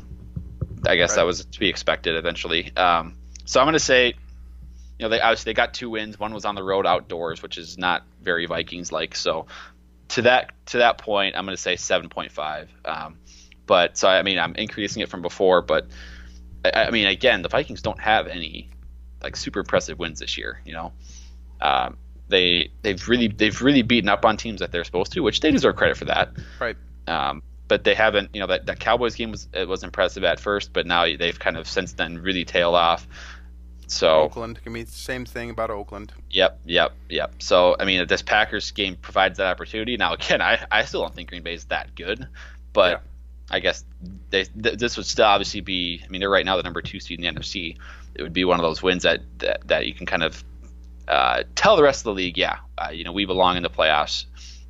I 0.86 0.96
guess 0.96 1.10
right. 1.10 1.16
that 1.16 1.22
was 1.22 1.44
to 1.44 1.60
be 1.60 1.68
expected 1.68 2.16
eventually. 2.16 2.74
Um, 2.76 3.14
so 3.44 3.60
I'm 3.60 3.66
going 3.66 3.74
to 3.74 3.80
say, 3.80 4.14
you 5.02 5.08
know, 5.08 5.16
they 5.16 5.20
obviously 5.20 5.50
they 5.50 5.54
got 5.54 5.74
two 5.74 5.90
wins. 5.90 6.16
One 6.16 6.32
was 6.32 6.44
on 6.44 6.54
the 6.54 6.62
road 6.62 6.86
outdoors, 6.86 7.42
which 7.42 7.58
is 7.58 7.76
not 7.76 8.04
very 8.20 8.46
Vikings 8.46 8.92
like. 8.92 9.16
So 9.16 9.46
to 10.10 10.22
that 10.22 10.52
to 10.66 10.78
that 10.78 10.98
point, 10.98 11.34
I'm 11.36 11.44
going 11.44 11.56
to 11.56 11.60
say 11.60 11.74
7.5. 11.74 12.68
Um, 12.84 13.18
but 13.66 13.98
so 13.98 14.06
I 14.06 14.22
mean, 14.22 14.38
I'm 14.38 14.54
increasing 14.54 15.02
it 15.02 15.08
from 15.08 15.20
before, 15.20 15.60
but 15.60 15.88
I, 16.64 16.84
I, 16.84 16.90
mean, 16.92 17.08
again, 17.08 17.42
the 17.42 17.48
Vikings 17.48 17.82
don't 17.82 18.00
have 18.00 18.28
any 18.28 18.70
like 19.20 19.34
super 19.34 19.58
impressive 19.58 19.98
wins 19.98 20.20
this 20.20 20.38
year. 20.38 20.60
You 20.64 20.74
know, 20.74 20.92
um, 21.60 21.96
they 22.28 22.70
they've 22.82 23.08
really 23.08 23.26
they've 23.26 23.60
really 23.60 23.82
beaten 23.82 24.08
up 24.08 24.24
on 24.24 24.36
teams 24.36 24.60
that 24.60 24.70
they're 24.70 24.84
supposed 24.84 25.14
to, 25.14 25.20
which 25.20 25.40
they 25.40 25.50
deserve 25.50 25.74
credit 25.74 25.96
for 25.96 26.04
that. 26.04 26.30
Right. 26.60 26.76
Um, 27.08 27.42
but 27.66 27.82
they 27.82 27.96
haven't. 27.96 28.30
You 28.34 28.40
know, 28.42 28.46
that, 28.46 28.66
that 28.66 28.78
Cowboys 28.78 29.16
game 29.16 29.32
was 29.32 29.48
it 29.52 29.66
was 29.66 29.82
impressive 29.82 30.22
at 30.22 30.38
first, 30.38 30.72
but 30.72 30.86
now 30.86 31.06
they've 31.06 31.40
kind 31.40 31.56
of 31.56 31.66
since 31.66 31.94
then 31.94 32.18
really 32.18 32.44
tailed 32.44 32.76
off. 32.76 33.04
So 33.92 34.22
Oakland 34.22 34.62
can 34.62 34.72
be 34.72 34.84
the 34.84 34.90
same 34.90 35.26
thing 35.26 35.50
about 35.50 35.70
Oakland. 35.70 36.12
Yep, 36.30 36.60
yep, 36.64 36.92
yep. 37.10 37.34
So 37.40 37.76
I 37.78 37.84
mean, 37.84 38.06
this 38.06 38.22
Packers 38.22 38.70
game 38.70 38.96
provides 38.96 39.38
that 39.38 39.48
opportunity. 39.48 39.96
Now 39.96 40.14
again, 40.14 40.40
I, 40.40 40.64
I 40.70 40.84
still 40.84 41.02
don't 41.02 41.14
think 41.14 41.28
Green 41.28 41.42
Bay 41.42 41.54
is 41.54 41.66
that 41.66 41.94
good, 41.94 42.26
but 42.72 42.90
yeah. 42.90 42.98
I 43.50 43.60
guess 43.60 43.84
they, 44.30 44.44
th- 44.44 44.78
this 44.78 44.96
would 44.96 45.06
still 45.06 45.26
obviously 45.26 45.60
be. 45.60 46.02
I 46.04 46.08
mean, 46.08 46.20
they're 46.20 46.30
right 46.30 46.44
now 46.44 46.56
the 46.56 46.62
number 46.62 46.80
two 46.80 47.00
seed 47.00 47.20
in 47.20 47.34
the 47.34 47.40
NFC. 47.40 47.76
It 48.14 48.22
would 48.22 48.32
be 48.32 48.44
one 48.44 48.58
of 48.58 48.62
those 48.62 48.82
wins 48.82 49.02
that 49.02 49.20
that, 49.38 49.68
that 49.68 49.86
you 49.86 49.94
can 49.94 50.06
kind 50.06 50.22
of 50.22 50.42
uh, 51.06 51.42
tell 51.54 51.76
the 51.76 51.82
rest 51.82 52.00
of 52.00 52.04
the 52.04 52.14
league, 52.14 52.38
yeah, 52.38 52.58
uh, 52.78 52.90
you 52.90 53.04
know, 53.04 53.12
we 53.12 53.26
belong 53.26 53.58
in 53.58 53.62
the 53.62 53.70
playoffs, 53.70 54.24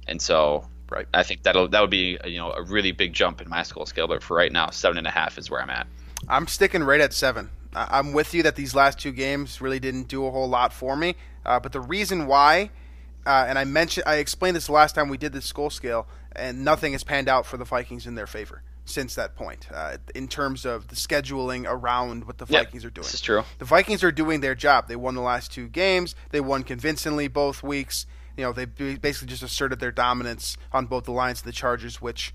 and 0.08 0.20
so 0.20 0.66
right. 0.90 1.06
I 1.14 1.22
think 1.22 1.44
that'll 1.44 1.68
that 1.68 1.80
would 1.80 1.90
be 1.90 2.18
you 2.24 2.38
know 2.38 2.50
a 2.50 2.62
really 2.62 2.90
big 2.90 3.12
jump 3.12 3.40
in 3.40 3.48
my 3.48 3.60
Skol 3.60 3.86
scale. 3.86 4.08
But 4.08 4.22
for 4.24 4.36
right 4.36 4.50
now, 4.50 4.70
seven 4.70 4.98
and 4.98 5.06
a 5.06 5.10
half 5.10 5.38
is 5.38 5.48
where 5.48 5.62
I'm 5.62 5.70
at. 5.70 5.86
I'm 6.28 6.48
sticking 6.48 6.82
right 6.82 7.00
at 7.00 7.12
seven. 7.12 7.50
I'm 7.74 8.12
with 8.12 8.34
you 8.34 8.42
that 8.42 8.56
these 8.56 8.74
last 8.74 8.98
two 8.98 9.12
games 9.12 9.60
really 9.60 9.80
didn't 9.80 10.08
do 10.08 10.26
a 10.26 10.30
whole 10.30 10.48
lot 10.48 10.72
for 10.72 10.96
me. 10.96 11.16
Uh, 11.44 11.58
but 11.58 11.72
the 11.72 11.80
reason 11.80 12.26
why, 12.26 12.70
uh, 13.26 13.46
and 13.48 13.58
I 13.58 13.64
mentioned, 13.64 14.04
I 14.06 14.16
explained 14.16 14.56
this 14.56 14.68
last 14.68 14.94
time 14.94 15.08
we 15.08 15.16
did 15.16 15.32
the 15.32 15.40
Skol 15.40 15.72
scale, 15.72 16.06
and 16.34 16.64
nothing 16.64 16.92
has 16.92 17.04
panned 17.04 17.28
out 17.28 17.46
for 17.46 17.56
the 17.56 17.64
Vikings 17.64 18.06
in 18.06 18.14
their 18.14 18.26
favor 18.26 18.62
since 18.84 19.14
that 19.14 19.36
point 19.36 19.68
uh, 19.72 19.96
in 20.14 20.26
terms 20.26 20.64
of 20.64 20.88
the 20.88 20.96
scheduling 20.96 21.64
around 21.68 22.26
what 22.26 22.38
the 22.38 22.44
Vikings 22.44 22.82
yep, 22.82 22.90
are 22.90 22.94
doing. 22.94 23.04
This 23.04 23.14
is 23.14 23.20
true. 23.20 23.44
The 23.58 23.64
Vikings 23.64 24.02
are 24.02 24.12
doing 24.12 24.40
their 24.40 24.54
job. 24.54 24.88
They 24.88 24.96
won 24.96 25.14
the 25.14 25.22
last 25.22 25.52
two 25.52 25.68
games. 25.68 26.14
They 26.30 26.40
won 26.40 26.64
convincingly 26.64 27.28
both 27.28 27.62
weeks. 27.62 28.06
You 28.36 28.44
know, 28.44 28.52
they 28.52 28.64
basically 28.64 29.28
just 29.28 29.42
asserted 29.42 29.78
their 29.78 29.92
dominance 29.92 30.56
on 30.72 30.86
both 30.86 31.04
the 31.04 31.12
Lions 31.12 31.42
and 31.42 31.48
the 31.48 31.54
Chargers, 31.54 32.00
which, 32.00 32.34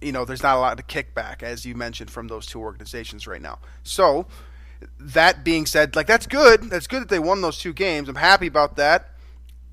you 0.00 0.12
know, 0.12 0.24
there's 0.24 0.42
not 0.42 0.56
a 0.56 0.60
lot 0.60 0.78
of 0.78 0.86
kickback, 0.88 1.42
as 1.42 1.64
you 1.64 1.74
mentioned, 1.74 2.10
from 2.10 2.28
those 2.28 2.44
two 2.44 2.60
organizations 2.60 3.26
right 3.26 3.40
now. 3.40 3.58
So, 3.82 4.26
that 4.98 5.44
being 5.44 5.66
said, 5.66 5.96
like, 5.96 6.06
that's 6.06 6.26
good. 6.26 6.64
That's 6.70 6.86
good 6.86 7.02
that 7.02 7.08
they 7.08 7.18
won 7.18 7.40
those 7.40 7.58
two 7.58 7.72
games. 7.72 8.08
I'm 8.08 8.16
happy 8.16 8.46
about 8.46 8.76
that. 8.76 9.10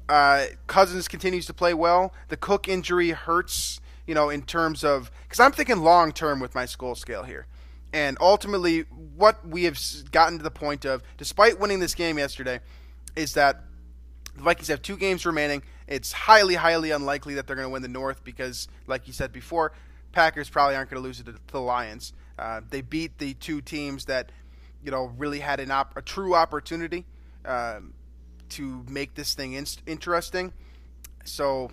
Uh, 0.07 0.45
Cousins 0.67 1.07
continues 1.07 1.45
to 1.47 1.53
play 1.53 1.73
well. 1.73 2.13
The 2.29 2.37
Cook 2.37 2.67
injury 2.67 3.09
hurts 3.09 3.79
you 4.05 4.13
know, 4.13 4.29
in 4.29 4.41
terms 4.43 4.83
of 4.83 5.11
because 5.23 5.39
I'm 5.39 5.51
thinking 5.51 5.77
long 5.77 6.11
term 6.11 6.39
with 6.39 6.55
my 6.55 6.65
Skol 6.65 6.97
scale 6.97 7.23
here. 7.23 7.47
And 7.93 8.17
ultimately, 8.19 8.81
what 9.15 9.47
we 9.47 9.63
have 9.63 9.79
gotten 10.11 10.37
to 10.37 10.43
the 10.43 10.51
point 10.51 10.85
of, 10.85 11.01
despite 11.17 11.59
winning 11.59 11.79
this 11.79 11.95
game 11.95 12.17
yesterday, 12.17 12.59
is 13.15 13.33
that 13.35 13.63
the 14.35 14.43
Vikings 14.43 14.67
have 14.67 14.81
two 14.81 14.97
games 14.97 15.25
remaining. 15.25 15.63
It's 15.87 16.11
highly, 16.11 16.55
highly 16.55 16.91
unlikely 16.91 17.35
that 17.35 17.47
they're 17.47 17.55
going 17.55 17.67
to 17.67 17.71
win 17.71 17.81
the 17.81 17.87
North 17.87 18.23
because, 18.23 18.67
like 18.85 19.07
you 19.07 19.13
said 19.13 19.31
before, 19.31 19.71
Packers 20.11 20.49
probably 20.49 20.75
aren't 20.75 20.89
going 20.89 21.01
to 21.01 21.05
lose 21.05 21.21
it 21.21 21.25
to 21.25 21.35
the 21.47 21.61
Lions. 21.61 22.11
Uh, 22.37 22.59
they 22.69 22.81
beat 22.81 23.17
the 23.17 23.33
two 23.35 23.61
teams 23.61 24.05
that, 24.05 24.29
you 24.85 24.91
know, 24.91 25.11
really 25.17 25.39
had 25.39 25.59
an 25.59 25.71
op- 25.71 25.97
a 25.97 26.01
true 26.01 26.35
opportunity 26.35 27.05
uh, 27.43 27.79
to 28.49 28.85
make 28.87 29.15
this 29.15 29.33
thing 29.33 29.53
in- 29.53 29.65
interesting. 29.87 30.53
So 31.25 31.71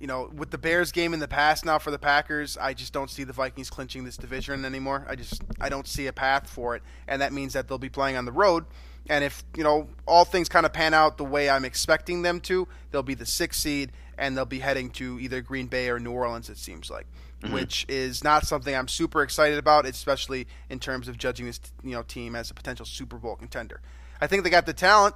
you 0.00 0.06
know, 0.06 0.30
with 0.34 0.50
the 0.50 0.58
Bears 0.58 0.92
game 0.92 1.12
in 1.12 1.20
the 1.20 1.28
past 1.28 1.64
now 1.64 1.78
for 1.78 1.90
the 1.90 1.98
Packers, 1.98 2.56
I 2.56 2.72
just 2.72 2.92
don't 2.92 3.10
see 3.10 3.24
the 3.24 3.32
Vikings 3.32 3.68
clinching 3.68 4.04
this 4.04 4.16
division 4.16 4.64
anymore. 4.64 5.04
I 5.08 5.16
just 5.16 5.42
I 5.60 5.68
don't 5.68 5.86
see 5.86 6.06
a 6.06 6.12
path 6.12 6.48
for 6.48 6.76
it, 6.76 6.82
and 7.06 7.20
that 7.20 7.32
means 7.32 7.52
that 7.52 7.68
they'll 7.68 7.78
be 7.78 7.88
playing 7.88 8.16
on 8.16 8.24
the 8.24 8.32
road. 8.32 8.64
And 9.08 9.24
if 9.24 9.44
you 9.56 9.64
know 9.64 9.88
all 10.06 10.24
things 10.24 10.48
kind 10.48 10.66
of 10.66 10.72
pan 10.72 10.94
out 10.94 11.16
the 11.16 11.24
way 11.24 11.48
I'm 11.48 11.64
expecting 11.64 12.22
them 12.22 12.40
to, 12.42 12.68
they'll 12.90 13.02
be 13.02 13.14
the 13.14 13.26
sixth 13.26 13.60
seed, 13.60 13.92
and 14.16 14.36
they'll 14.36 14.44
be 14.44 14.58
heading 14.58 14.90
to 14.92 15.18
either 15.20 15.40
Green 15.40 15.66
Bay 15.66 15.88
or 15.88 15.98
New 15.98 16.12
Orleans. 16.12 16.50
It 16.50 16.58
seems 16.58 16.90
like, 16.90 17.06
mm-hmm. 17.42 17.54
which 17.54 17.86
is 17.88 18.22
not 18.22 18.46
something 18.46 18.74
I'm 18.74 18.88
super 18.88 19.22
excited 19.22 19.58
about, 19.58 19.86
especially 19.86 20.46
in 20.68 20.78
terms 20.78 21.08
of 21.08 21.16
judging 21.16 21.46
this 21.46 21.60
you 21.82 21.92
know 21.92 22.02
team 22.02 22.36
as 22.36 22.50
a 22.50 22.54
potential 22.54 22.86
Super 22.86 23.16
Bowl 23.16 23.36
contender. 23.36 23.80
I 24.20 24.26
think 24.26 24.44
they 24.44 24.50
got 24.50 24.66
the 24.66 24.72
talent. 24.72 25.14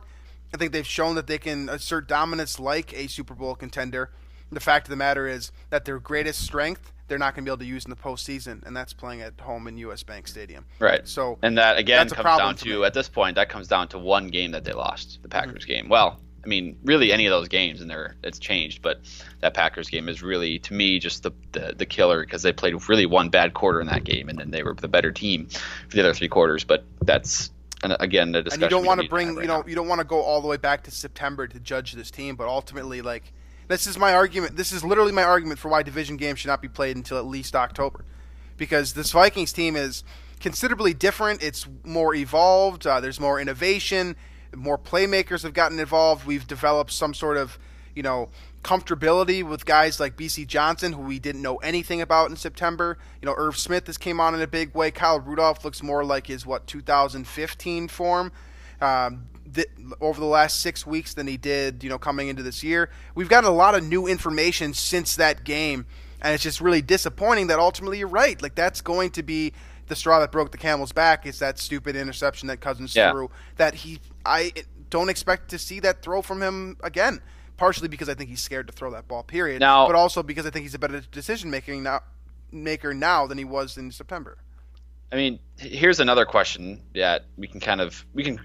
I 0.55 0.59
think 0.59 0.73
they've 0.73 0.87
shown 0.87 1.15
that 1.15 1.27
they 1.27 1.39
can 1.39 1.69
assert 1.69 2.09
dominance 2.09 2.61
like 2.61 2.93
a 2.93 3.07
Super 3.07 3.35
Bowl 3.35 3.55
contender 3.55 4.11
the 4.53 4.61
fact 4.61 4.87
of 4.87 4.91
the 4.91 4.97
matter 4.97 5.27
is 5.27 5.51
that 5.71 5.85
their 5.85 5.99
greatest 5.99 6.41
strength 6.41 6.93
they're 7.13 7.19
not 7.19 7.35
going 7.35 7.45
to 7.45 7.51
be 7.51 7.53
able 7.53 7.59
to 7.59 7.67
use 7.67 7.85
in 7.85 7.91
the 7.91 7.97
postseason, 7.97 8.67
and 8.67 8.75
that's 8.75 8.95
playing 8.95 9.21
at 9.21 9.39
home 9.39 9.69
in 9.69 9.77
U.S. 9.77 10.03
Bank 10.03 10.27
Stadium. 10.27 10.65
Right. 10.79 11.07
So 11.07 11.39
and 11.43 11.59
that 11.59 11.77
again 11.77 12.09
comes 12.09 12.39
down 12.39 12.57
to 12.57 12.87
at 12.87 12.95
this 12.95 13.07
point 13.07 13.35
that 13.35 13.51
comes 13.51 13.69
down 13.69 13.89
to 13.89 13.99
one 13.99 14.29
game 14.29 14.53
that 14.53 14.65
they 14.65 14.73
lost, 14.73 15.19
the 15.21 15.29
Packers 15.29 15.65
mm-hmm. 15.65 15.73
game. 15.73 15.89
Well, 15.91 16.19
I 16.43 16.47
mean, 16.49 16.79
really 16.85 17.13
any 17.13 17.27
of 17.27 17.31
those 17.31 17.49
games, 17.49 17.83
and 17.83 17.91
they're 17.91 18.17
it's 18.25 18.39
changed. 18.39 18.81
But 18.81 19.03
that 19.41 19.53
Packers 19.53 19.91
game 19.91 20.09
is 20.09 20.23
really, 20.23 20.59
to 20.61 20.73
me, 20.73 20.99
just 20.99 21.23
the 21.23 21.33
the, 21.53 21.75
the 21.77 21.85
killer 21.85 22.25
because 22.25 22.41
they 22.41 22.55
played 22.55 22.89
really 22.89 23.05
one 23.05 23.29
bad 23.29 23.53
quarter 23.53 23.83
in 23.83 23.89
that 23.89 24.05
game, 24.05 24.31
and 24.31 24.39
then 24.39 24.51
they 24.51 24.63
were 24.63 24.73
the 24.73 24.89
better 24.89 25.13
team 25.13 25.49
for 25.91 25.97
the 25.97 26.01
other 26.01 26.15
three 26.15 26.29
quarters. 26.29 26.65
But 26.65 26.83
that's 27.03 27.51
and 27.83 27.95
again 28.01 28.33
the 28.33 28.43
discussion. 28.43 28.63
And 28.63 28.71
you 28.73 28.79
don't 28.79 28.87
want 28.87 29.01
to 29.01 29.05
to 29.05 29.11
bring, 29.11 29.35
right 29.35 29.43
you 29.43 29.49
know, 29.49 29.59
now. 29.59 29.67
you 29.67 29.75
don't 29.75 29.89
want 29.89 29.99
to 29.99 30.07
go 30.07 30.23
all 30.23 30.41
the 30.41 30.49
way 30.49 30.57
back 30.57 30.85
to 30.85 30.91
September 30.91 31.47
to 31.47 31.61
judge 31.61 31.93
this 31.93 32.11
team, 32.11 32.37
but 32.37 32.49
ultimately, 32.49 33.03
like, 33.03 33.35
this 33.69 33.87
is 33.87 33.99
my 33.99 34.15
argument. 34.15 34.57
This 34.57 34.73
is 34.73 34.85
literally 34.85 35.13
my 35.13 35.25
argument 35.25 35.59
for 35.59 35.69
why 35.69 35.83
division 35.83 36.17
games 36.17 36.41
should 36.41 36.49
not 36.49 36.63
be 36.63 36.69
played 36.69 36.97
until 36.97 37.19
at 37.19 37.27
least 37.27 37.55
October, 37.55 38.05
because 38.57 38.93
this 38.95 39.13
Vikings 39.13 39.53
team 39.53 39.77
is 39.77 40.05
considerably 40.41 40.93
different. 40.93 41.43
It's 41.43 41.67
more 41.85 42.15
evolved. 42.15 42.87
Uh, 42.87 43.01
there's 43.01 43.21
more 43.21 43.41
innovation. 43.41 44.17
More 44.55 44.77
playmakers 44.77 45.43
have 45.45 45.55
gotten 45.55 45.79
involved. 45.79 46.27
We've 46.27 46.47
developed 46.47 46.93
some 46.93 47.15
sort 47.15 47.39
of, 47.39 47.59
you 47.95 48.03
know, 48.03 48.29
comfortability 48.63 49.43
with 49.43 49.65
guys 49.65 49.99
like 49.99 50.17
Bisi 50.17 50.47
Johnson, 50.47 50.93
who 50.93 51.03
we 51.03 51.19
didn't 51.19 51.43
know 51.43 51.57
anything 51.57 52.01
about 52.01 52.31
in 52.31 52.37
September. 52.37 52.99
You 53.21 53.27
know, 53.27 53.35
Irv 53.37 53.57
Smith 53.57 53.87
has 53.87 53.99
came 53.99 54.21
on 54.21 54.35
in 54.35 54.43
a 54.43 54.47
big 54.47 54.75
way. 54.75 54.91
Kyle 54.91 55.21
Rudolph 55.21 55.65
looks 55.65 55.83
more 55.83 56.05
like 56.05 56.27
his 56.27 56.45
what 56.45 56.67
2015 56.67 57.89
form. 57.89 58.33
Um, 58.81 59.29
th- 59.55 59.69
over 60.01 60.21
the 60.21 60.27
last 60.27 60.61
six 60.61 60.87
weeks 60.87 61.15
than 61.15 61.27
he 61.27 61.37
did, 61.37 61.83
you 61.83 61.91
know, 61.91 61.99
coming 61.99 62.29
into 62.29 62.43
this 62.43 62.63
year. 62.63 62.91
We've 63.15 63.29
gotten 63.29 63.49
a 63.49 63.55
lot 63.55 63.75
of 63.75 63.85
new 63.85 64.07
information 64.07 64.75
since 64.75 65.17
that 65.17 65.45
game, 65.45 65.87
and 66.21 66.35
it's 66.35 66.43
just 66.43 66.61
really 66.61 66.83
disappointing 66.83 67.49
that 67.49 67.59
ultimately 67.59 67.99
you're 67.99 68.09
right. 68.09 68.41
Like 68.41 68.55
that's 68.55 68.81
going 68.81 69.11
to 69.13 69.23
be 69.23 69.53
the 69.89 69.97
straw 69.97 70.21
that 70.21 70.33
broke 70.33 70.53
the 70.53 70.59
camel's 70.59 70.93
back. 70.93 71.27
Is 71.27 71.39
that 71.41 71.59
stupid 71.59 71.97
interception 71.97 72.49
that 72.49 72.61
Cousins 72.61 72.95
Yeah. 72.95 73.11
threw? 73.13 73.31
That 73.57 73.75
he, 73.75 74.01
I 74.25 74.53
don't 74.91 75.09
expect 75.09 75.51
to 75.51 75.59
see 75.59 75.81
that 75.81 76.03
throw 76.03 76.23
from 76.23 76.43
him 76.43 76.77
again. 76.83 77.21
Partially 77.59 77.87
because 77.89 78.09
I 78.09 78.15
think 78.15 78.29
he's 78.31 78.41
scared 78.41 78.67
to 78.67 78.73
throw 78.73 78.91
that 78.93 79.07
ball. 79.07 79.23
Period. 79.23 79.61
Now- 79.61 79.87
but 79.87 79.95
also 79.95 80.23
because 80.23 80.47
I 80.47 80.51
think 80.51 80.65
he's 80.65 80.75
a 80.75 80.79
better 80.79 81.01
decision 81.13 81.51
making 81.51 81.83
now 81.85 82.01
maker 82.51 82.93
now 82.93 83.27
than 83.27 83.39
he 83.39 83.45
was 83.45 83.77
in 83.77 83.91
September. 83.93 84.37
I 85.13 85.17
mean, 85.17 85.39
here's 85.59 86.01
another 86.01 86.25
question 86.25 86.83
that 86.95 87.27
we 87.37 87.47
can 87.47 87.61
kind 87.61 87.81
of 87.81 88.05
we 88.15 88.25
can 88.25 88.41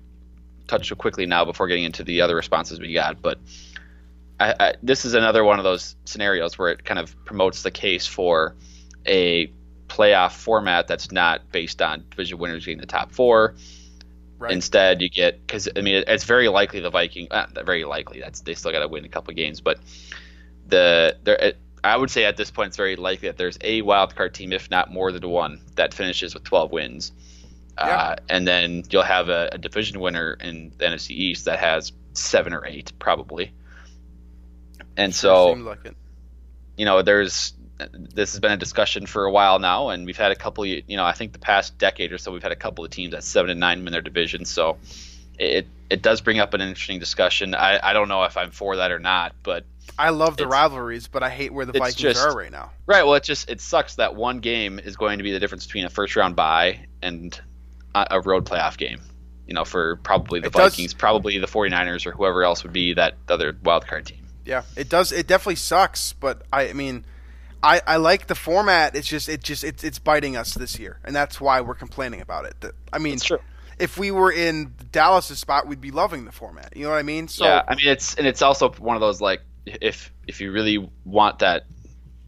touch 0.67 0.95
quickly 0.97 1.25
now 1.25 1.45
before 1.45 1.67
getting 1.67 1.83
into 1.83 2.03
the 2.03 2.21
other 2.21 2.35
responses 2.35 2.79
we 2.79 2.93
got. 2.93 3.21
But 3.21 3.39
I, 4.39 4.53
I, 4.59 4.73
this 4.83 5.05
is 5.05 5.13
another 5.13 5.43
one 5.43 5.59
of 5.59 5.63
those 5.63 5.95
scenarios 6.05 6.57
where 6.57 6.69
it 6.69 6.83
kind 6.83 6.99
of 6.99 7.15
promotes 7.25 7.63
the 7.63 7.71
case 7.71 8.05
for 8.05 8.55
a 9.05 9.51
playoff 9.87 10.33
format 10.33 10.87
that's 10.87 11.11
not 11.11 11.51
based 11.51 11.81
on 11.81 12.03
division 12.09 12.37
winners 12.37 12.65
getting 12.65 12.79
the 12.79 12.85
top 12.85 13.11
four. 13.11 13.55
Right. 14.39 14.51
Instead, 14.51 15.01
you 15.01 15.09
get 15.09 15.39
because 15.45 15.67
I 15.75 15.81
mean 15.81 15.95
it, 15.95 16.03
it's 16.07 16.25
very 16.25 16.47
likely 16.47 16.79
the 16.79 16.91
Viking, 16.91 17.27
uh, 17.31 17.47
very 17.65 17.85
likely 17.85 18.19
that's 18.19 18.41
they 18.41 18.53
still 18.53 18.71
got 18.71 18.81
to 18.81 18.87
win 18.87 19.03
a 19.03 19.09
couple 19.09 19.33
games, 19.33 19.61
but 19.61 19.79
the 20.67 21.17
there 21.23 21.35
it, 21.37 21.57
I 21.83 21.97
would 21.97 22.11
say 22.11 22.25
at 22.25 22.37
this 22.37 22.51
point 22.51 22.67
it's 22.67 22.77
very 22.77 22.95
likely 22.95 23.29
that 23.29 23.37
there's 23.37 23.57
a 23.61 23.81
wild 23.81 24.15
card 24.15 24.33
team, 24.33 24.53
if 24.53 24.69
not 24.69 24.91
more 24.91 25.11
than 25.11 25.27
one, 25.27 25.61
that 25.75 25.93
finishes 25.93 26.33
with 26.33 26.43
12 26.43 26.71
wins, 26.71 27.11
uh, 27.77 28.15
and 28.29 28.47
then 28.47 28.83
you'll 28.89 29.03
have 29.03 29.29
a, 29.29 29.49
a 29.53 29.57
division 29.57 29.99
winner 29.99 30.33
in 30.33 30.71
the 30.77 30.85
NFC 30.85 31.11
East 31.11 31.45
that 31.45 31.59
has 31.59 31.91
seven 32.13 32.53
or 32.53 32.65
eight 32.65 32.91
probably, 32.99 33.51
and 34.95 35.13
so 35.13 35.51
like 35.51 35.93
you 36.77 36.85
know, 36.85 37.01
there's 37.01 37.53
this 37.93 38.31
has 38.31 38.39
been 38.39 38.51
a 38.51 38.57
discussion 38.57 39.05
for 39.05 39.25
a 39.25 39.31
while 39.31 39.59
now, 39.59 39.89
and 39.89 40.05
we've 40.05 40.17
had 40.17 40.31
a 40.31 40.35
couple. 40.35 40.65
You 40.65 40.83
know, 40.89 41.05
I 41.05 41.13
think 41.13 41.33
the 41.33 41.39
past 41.39 41.77
decade 41.77 42.11
or 42.11 42.17
so, 42.17 42.31
we've 42.31 42.43
had 42.43 42.51
a 42.51 42.57
couple 42.57 42.83
of 42.85 42.91
teams 42.91 43.13
at 43.13 43.23
seven 43.23 43.51
and 43.51 43.59
nine 43.59 43.85
in 43.85 43.91
their 43.91 44.01
division. 44.01 44.45
So 44.45 44.77
it 45.37 45.67
it 45.89 46.01
does 46.01 46.21
bring 46.21 46.39
up 46.39 46.53
an 46.53 46.61
interesting 46.61 46.99
discussion. 46.99 47.55
I, 47.55 47.79
I 47.81 47.93
don't 47.93 48.07
know 48.07 48.23
if 48.23 48.37
I'm 48.37 48.51
for 48.51 48.77
that 48.77 48.91
or 48.91 48.99
not, 48.99 49.33
but 49.43 49.65
I 49.97 50.09
love 50.09 50.37
the 50.37 50.47
rivalries, 50.47 51.07
but 51.07 51.23
I 51.23 51.29
hate 51.29 51.53
where 51.53 51.65
the 51.65 51.73
Vikings 51.73 51.95
just- 51.95 52.19
are 52.19 52.35
right 52.35 52.51
now. 52.51 52.71
right. 52.85 53.03
Well, 53.03 53.15
it 53.15 53.23
just 53.23 53.49
it 53.49 53.61
sucks 53.61 53.95
that 53.95 54.15
one 54.15 54.39
game 54.39 54.79
is 54.79 54.95
going 54.95 55.19
to 55.19 55.23
be 55.23 55.31
the 55.31 55.39
difference 55.39 55.65
between 55.65 55.85
a 55.85 55.89
first 55.89 56.15
round 56.15 56.35
bye 56.35 56.85
and 57.01 57.39
a, 57.95 58.07
a 58.11 58.21
road 58.21 58.45
playoff 58.45 58.77
game. 58.77 59.01
You 59.47 59.53
know, 59.53 59.63
for 59.63 59.95
probably 59.97 60.39
the 60.41 60.47
It 60.47 60.53
does- 60.53 60.73
Vikings, 60.73 60.93
probably 60.93 61.37
the 61.37 61.47
49ers, 61.47 62.05
or 62.05 62.11
whoever 62.11 62.43
else 62.43 62.63
would 62.63 62.73
be 62.73 62.93
that 62.95 63.15
other 63.29 63.55
wild 63.63 63.87
card 63.87 64.05
team. 64.05 64.27
Yeah, 64.45 64.63
it 64.75 64.89
does. 64.89 65.11
It 65.11 65.27
definitely 65.27 65.55
sucks, 65.55 66.13
but 66.13 66.41
I, 66.51 66.69
I 66.69 66.73
mean, 66.73 67.05
I, 67.63 67.81
I 67.87 67.97
like 67.97 68.27
the 68.27 68.35
format. 68.35 68.95
It's 68.95 69.07
just 69.07 69.27
it 69.29 69.43
just 69.43 69.63
it's 69.63 69.83
it's 69.83 69.99
biting 69.99 70.35
us 70.37 70.53
this 70.53 70.77
year, 70.79 70.99
and 71.05 71.15
that's 71.15 71.39
why 71.41 71.61
we're 71.61 71.75
complaining 71.75 72.21
about 72.21 72.45
it. 72.45 72.55
The- 72.61 72.73
I 72.93 72.99
mean, 72.99 73.19
true. 73.19 73.39
if 73.79 73.97
we 73.97 74.11
were 74.11 74.31
in 74.31 74.73
Dallas's 74.91 75.39
spot, 75.39 75.65
we'd 75.67 75.81
be 75.81 75.91
loving 75.91 76.25
the 76.25 76.31
format. 76.31 76.73
You 76.75 76.83
know 76.83 76.91
what 76.91 76.99
I 76.99 77.03
mean? 77.03 77.27
So 77.29 77.45
yeah, 77.45 77.63
I 77.67 77.75
mean 77.75 77.87
it's 77.87 78.15
and 78.15 78.27
it's 78.27 78.41
also 78.41 78.69
one 78.71 78.95
of 78.95 79.01
those 79.01 79.19
like 79.21 79.41
if 79.65 80.11
if 80.27 80.39
you 80.41 80.51
really 80.51 80.89
want 81.05 81.39
that, 81.39 81.65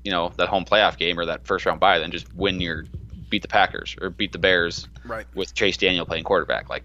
you 0.05 0.12
know, 0.12 0.32
that 0.38 0.47
home 0.49 0.64
playoff 0.66 0.97
game 0.97 1.20
or 1.20 1.26
that 1.26 1.45
first 1.47 1.66
round 1.66 1.80
bye, 1.82 1.99
then 1.99 2.12
just 2.12 2.34
win 2.34 2.60
your 2.62 2.86
beat 3.30 3.41
the 3.41 3.47
Packers 3.47 3.95
or 4.01 4.09
beat 4.09 4.32
the 4.32 4.39
Bears 4.39 4.88
right, 5.05 5.25
with 5.36 5.53
Chase 5.53 5.77
Daniel 5.77 6.05
playing 6.05 6.23
quarterback. 6.23 6.69
Like 6.69 6.84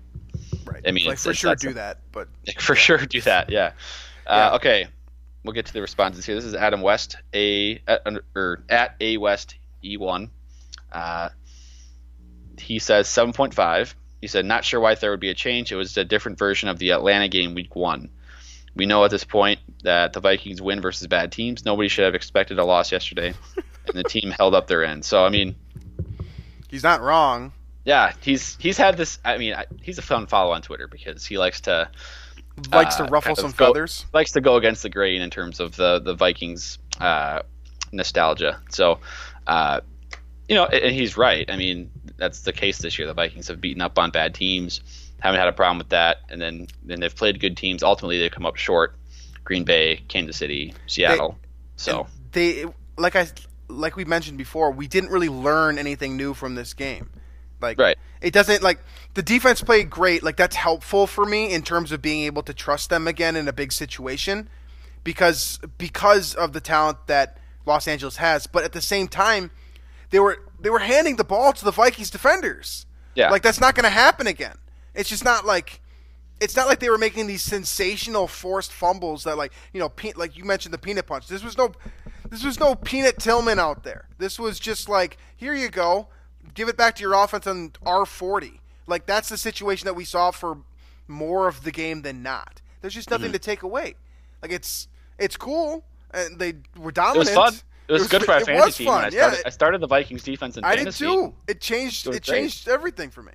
right. 0.64 0.82
I 0.86 0.90
mean, 0.90 1.07
like 1.07 1.18
for 1.18 1.34
sure 1.34 1.55
do 1.55 1.72
that, 1.74 1.99
but 2.12 2.28
for 2.59 2.74
sure 2.74 2.99
do 2.99 3.20
that. 3.22 3.51
Yeah. 3.51 3.72
Yeah. 4.26 4.53
Uh, 4.53 4.57
okay, 4.57 4.86
we'll 5.45 5.53
get 5.53 5.66
to 5.66 5.72
the 5.74 5.82
responses 5.82 6.24
here. 6.24 6.34
This 6.34 6.47
is 6.47 6.55
Adam 6.55 6.80
West, 6.80 7.18
a 7.34 7.78
at, 7.86 8.07
or 8.34 8.64
at 8.70 8.97
a 9.03 9.18
West 9.18 9.57
E 9.84 9.99
one. 9.99 10.30
Uh, 10.90 11.28
he 12.59 12.78
says 12.78 13.07
seven 13.07 13.34
point 13.34 13.53
five. 13.53 13.95
He 14.22 14.26
said 14.26 14.47
not 14.47 14.64
sure 14.64 14.80
why 14.80 14.95
there 14.95 15.11
would 15.11 15.20
be 15.20 15.28
a 15.28 15.34
change. 15.34 15.70
It 15.70 15.76
was 15.76 15.97
a 15.99 16.05
different 16.05 16.38
version 16.38 16.70
of 16.70 16.78
the 16.78 16.92
Atlanta 16.92 17.28
game 17.28 17.55
week 17.55 17.76
one. 17.76 18.09
We 18.74 18.86
know 18.86 19.05
at 19.05 19.11
this 19.11 19.24
point 19.24 19.61
that 19.82 20.14
the 20.14 20.20
Vikings 20.20 20.62
win 20.62 20.80
versus 20.80 21.07
bad 21.07 21.30
teams. 21.30 21.64
Nobody 21.64 21.88
should 21.88 22.07
have 22.07 22.14
expected 22.14 22.59
a 22.59 22.64
loss 22.64 22.90
yesterday, 22.90 23.34
and 23.86 23.95
the 23.95 24.05
team 24.05 24.30
held 24.30 24.55
up 24.55 24.66
their 24.66 24.84
end. 24.84 25.05
So 25.05 25.24
I 25.24 25.28
mean, 25.28 25.55
he's 26.75 26.83
not 26.83 27.01
wrong. 27.01 27.53
yeah, 27.85 28.12
he's 28.20 28.57
he's 28.61 28.77
had 28.77 28.97
this. 28.97 29.18
I 29.25 29.39
mean, 29.39 29.55
I, 29.55 29.66
he's 29.83 29.99
a 29.99 30.03
fun 30.03 30.27
follow 30.27 30.53
on 30.53 30.61
Twitter 30.62 30.89
because 30.89 31.25
he 31.25 31.39
likes 31.39 31.61
to 31.62 31.89
Likes 32.72 33.01
uh, 33.01 33.07
to 33.07 33.11
ruffle 33.11 33.35
some 33.37 33.51
go- 33.53 33.66
feathers. 33.66 34.07
likes 34.12 34.33
to 34.33 34.41
go 34.41 34.57
against 34.57 34.83
the 34.83 34.89
grain 34.89 35.22
in 35.22 35.31
terms 35.31 35.61
of 35.61 35.77
the 35.77 36.01
the 36.01 36.14
Vikings 36.14 36.79
uh, 37.01 37.43
nostalgia. 37.93 38.61
So, 38.70 39.01
uh, 39.47 39.81
you 40.49 40.55
know, 40.55 40.64
and 40.66 40.95
he's 40.95 41.16
right. 41.16 41.51
I 41.51 41.57
mean, 41.57 41.91
that's 42.16 42.41
the 42.43 42.53
case 42.53 42.79
this 42.79 42.99
year. 42.99 43.09
The 43.09 43.14
Vikings 43.14 43.49
have 43.49 43.61
beaten 43.61 43.83
up 43.83 43.99
on 43.99 44.11
bad 44.11 44.35
teams, 44.35 44.81
haven't 45.20 45.41
had 45.41 45.49
a 45.49 45.53
problem 45.53 45.79
with 45.79 45.89
that, 45.91 46.18
and 46.29 46.41
then 46.41 46.68
then 46.85 47.01
they've 47.01 47.14
played 47.14 47.41
good 47.41 47.57
teams. 47.57 47.83
Ultimately, 47.83 48.18
they 48.18 48.29
come 48.29 48.47
up 48.47 48.57
short. 48.57 48.95
Green 49.43 49.64
Bay, 49.64 50.01
Kansas 50.09 50.37
City, 50.39 50.72
Seattle. 50.87 51.37
so 51.77 52.07
they 52.33 52.64
like 52.97 53.14
I 53.16 53.27
like 53.69 53.97
we 53.97 54.05
mentioned 54.05 54.39
before, 54.39 54.71
we 54.71 54.87
didn't 54.87 55.11
really 55.11 55.29
learn 55.29 55.79
anything 55.79 56.17
new 56.17 56.35
from 56.35 56.55
this 56.55 56.75
game. 56.75 57.11
Like 57.61 57.79
Right. 57.79 57.97
it 58.21 58.33
doesn't 58.33 58.62
like 58.62 58.79
the 59.15 59.23
defense 59.23 59.62
played 59.62 59.89
great. 59.91 60.23
Like 60.23 60.37
that's 60.37 60.57
helpful 60.57 61.07
for 61.07 61.25
me 61.25 61.53
in 61.53 61.62
terms 61.62 61.93
of 61.93 62.03
being 62.03 62.25
able 62.25 62.43
to 62.43 62.53
trust 62.55 62.91
them 62.91 63.07
again 63.09 63.37
in 63.37 63.49
a 63.49 63.53
big 63.53 63.73
situation 63.73 64.49
because 65.03 65.59
because 65.79 66.35
of 66.35 66.53
the 66.53 66.61
talent 66.61 67.07
that 67.07 67.39
Los 67.67 67.89
Angeles 67.89 68.17
has. 68.17 68.47
But 68.47 68.65
at 68.65 68.73
the 68.73 68.81
same 68.83 69.09
time, 69.09 69.51
they 70.11 70.19
were 70.19 70.39
they 70.61 70.69
were 70.71 70.81
handing 70.81 71.17
the 71.17 71.25
ball 71.25 71.53
to 71.53 71.65
the 71.65 71.71
Vikings 71.71 72.11
defenders. 72.11 72.87
Yeah. 73.15 73.31
Like 73.31 73.43
that's 73.43 73.61
not 73.61 73.75
going 73.75 73.85
to 73.85 73.91
happen 73.91 74.27
again. 74.27 74.57
It's 74.95 75.09
just 75.09 75.25
not 75.25 75.47
like 75.47 75.81
it's 76.41 76.57
not 76.57 76.67
like 76.67 76.81
they 76.81 76.91
were 76.91 76.99
making 76.99 77.27
these 77.29 77.43
sensational 77.43 78.27
forced 78.27 78.73
fumbles 78.73 79.25
that 79.25 79.39
like 79.39 79.53
you 79.73 79.81
know 79.81 79.89
pe- 79.89 80.12
like 80.17 80.37
you 80.37 80.45
mentioned 80.45 80.75
the 80.75 80.79
peanut 80.79 81.07
punch. 81.07 81.29
This 81.29 81.43
was 81.45 81.57
no 81.57 81.73
this 82.35 82.45
was 82.45 82.59
no 82.59 82.74
peanut 82.74 83.18
Tillman 83.18 83.61
out 83.61 83.85
there. 83.85 84.09
This 84.18 84.41
was 84.41 84.59
just 84.59 84.89
like 84.89 85.18
here 85.37 85.55
you 85.55 85.68
go, 85.68 86.09
give 86.55 86.68
it 86.68 86.76
back 86.76 86.97
to 86.97 87.03
your 87.03 87.14
offense 87.14 87.47
on 87.47 87.72
R 87.87 88.05
forty. 88.05 88.61
Like 88.89 89.07
that's 89.07 89.28
the 89.28 89.39
situation 89.39 89.87
that 89.87 89.95
we 89.95 90.05
saw 90.05 90.32
for 90.32 90.59
more 91.07 91.47
of 91.47 91.62
the 91.62 91.70
game 91.70 92.03
than 92.03 92.22
not. 92.22 92.61
There's 92.80 92.95
just 92.95 93.09
nothing 93.09 93.26
mm-hmm. 93.26 93.35
to 93.35 93.39
take 93.39 93.62
away. 93.62 93.95
Like 94.43 94.51
it's 94.51 94.89
it's 95.16 95.37
cool 95.37 95.85
and 96.12 96.39
they 96.39 96.55
were 96.76 96.91
dominant. 96.91 97.28
it 97.28 97.37
was 97.37 97.53
fun. 97.53 97.55
It 97.87 97.93
was, 97.93 98.09
good 98.09 98.24
for 98.24 98.32
our 98.32 98.41
it 98.41 98.47
fantasy 98.47 98.64
was 98.64 98.76
team. 98.76 98.89
I 98.89 99.05
yeah. 99.05 99.28
started, 99.28 99.47
I 99.47 99.51
started 99.51 99.80
the 99.82 99.87
Vikings 99.87 100.22
defense 100.22 100.57
in 100.57 100.64
I 100.64 100.74
did 100.76 100.93
too. 100.93 101.35
It 101.47 101.61
changed. 101.61 102.07
It 102.07 102.16
It 102.16 102.22
changed 102.22 102.66
everything 102.66 103.11
for 103.11 103.22
me. 103.22 103.32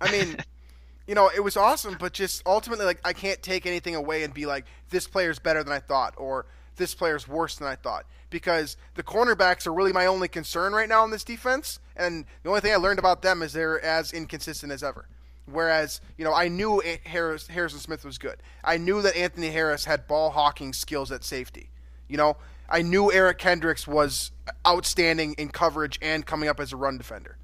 I 0.00 0.10
mean, 0.10 0.38
you 1.06 1.14
know, 1.14 1.30
it 1.34 1.40
was 1.40 1.56
awesome, 1.56 1.96
but 2.00 2.14
just 2.14 2.42
ultimately, 2.46 2.86
like, 2.86 3.00
I 3.04 3.12
can't 3.12 3.42
take 3.42 3.66
anything 3.66 3.94
away 3.94 4.22
and 4.22 4.32
be 4.32 4.46
like, 4.46 4.64
this 4.88 5.06
player's 5.06 5.38
better 5.38 5.62
than 5.62 5.72
I 5.72 5.80
thought, 5.80 6.14
or 6.16 6.46
this 6.76 6.94
player's 6.94 7.28
worse 7.28 7.56
than 7.56 7.68
I 7.68 7.74
thought, 7.74 8.06
because 8.30 8.76
the 8.94 9.02
cornerbacks 9.02 9.66
are 9.66 9.72
really 9.72 9.92
my 9.92 10.06
only 10.06 10.28
concern 10.28 10.72
right 10.72 10.88
now 10.88 11.04
in 11.04 11.10
this 11.10 11.24
defense, 11.24 11.78
and 11.96 12.24
the 12.42 12.48
only 12.48 12.60
thing 12.60 12.72
I 12.72 12.76
learned 12.76 12.98
about 12.98 13.22
them 13.22 13.42
is 13.42 13.52
they're 13.52 13.84
as 13.84 14.12
inconsistent 14.12 14.72
as 14.72 14.82
ever. 14.82 15.06
Whereas, 15.46 16.00
you 16.16 16.24
know, 16.24 16.32
I 16.32 16.48
knew 16.48 16.82
Harris, 17.04 17.48
Harrison 17.48 17.80
Smith 17.80 18.04
was 18.04 18.18
good. 18.18 18.42
I 18.62 18.76
knew 18.76 19.02
that 19.02 19.16
Anthony 19.16 19.50
Harris 19.50 19.84
had 19.84 20.06
ball 20.06 20.30
hawking 20.30 20.72
skills 20.72 21.10
at 21.10 21.24
safety. 21.24 21.70
You 22.08 22.16
know, 22.16 22.36
I 22.68 22.82
knew 22.82 23.12
Eric 23.12 23.38
Kendricks 23.38 23.86
was 23.86 24.30
outstanding 24.66 25.34
in 25.34 25.48
coverage 25.48 25.98
and 26.00 26.24
coming 26.24 26.48
up 26.48 26.60
as 26.60 26.72
a 26.72 26.76
run 26.76 26.98
defender. 26.98 27.36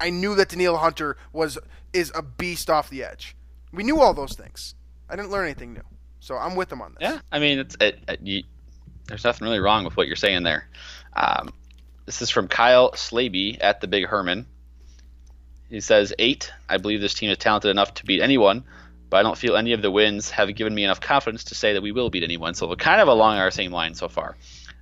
I 0.00 0.10
knew 0.10 0.34
that 0.34 0.50
Danielle 0.50 0.76
Hunter 0.76 1.16
was 1.32 1.58
is 1.92 2.12
a 2.14 2.22
beast 2.22 2.68
off 2.68 2.90
the 2.90 3.04
edge. 3.04 3.36
We 3.72 3.82
knew 3.82 4.00
all 4.00 4.12
those 4.12 4.34
things. 4.34 4.74
I 5.08 5.16
didn't 5.16 5.30
learn 5.30 5.44
anything 5.44 5.72
new. 5.72 5.82
So 6.20 6.36
I'm 6.36 6.56
with 6.56 6.70
them 6.70 6.82
on 6.82 6.94
this. 6.98 7.08
Yeah, 7.08 7.20
I 7.30 7.38
mean, 7.38 7.58
it's 7.58 7.76
it, 7.80 7.98
it, 8.08 8.44
there's 9.06 9.24
nothing 9.24 9.46
really 9.46 9.60
wrong 9.60 9.84
with 9.84 9.96
what 9.96 10.06
you're 10.06 10.16
saying 10.16 10.42
there. 10.42 10.68
Um, 11.14 11.52
this 12.06 12.22
is 12.22 12.30
from 12.30 12.48
Kyle 12.48 12.92
Slaby 12.92 13.58
at 13.60 13.80
the 13.80 13.86
Big 13.86 14.06
Herman. 14.06 14.46
He 15.68 15.80
says 15.80 16.12
eight. 16.18 16.52
I 16.68 16.76
believe 16.76 17.00
this 17.00 17.14
team 17.14 17.30
is 17.30 17.38
talented 17.38 17.70
enough 17.70 17.94
to 17.94 18.04
beat 18.04 18.20
anyone, 18.20 18.64
but 19.10 19.18
I 19.18 19.22
don't 19.22 19.38
feel 19.38 19.56
any 19.56 19.72
of 19.72 19.82
the 19.82 19.90
wins 19.90 20.30
have 20.30 20.54
given 20.54 20.74
me 20.74 20.84
enough 20.84 21.00
confidence 21.00 21.44
to 21.44 21.54
say 21.54 21.72
that 21.72 21.82
we 21.82 21.92
will 21.92 22.10
beat 22.10 22.22
anyone. 22.22 22.54
So 22.54 22.68
we're 22.68 22.76
kind 22.76 23.00
of 23.00 23.08
along 23.08 23.38
our 23.38 23.50
same 23.50 23.72
line 23.72 23.94
so 23.94 24.08
far. 24.08 24.36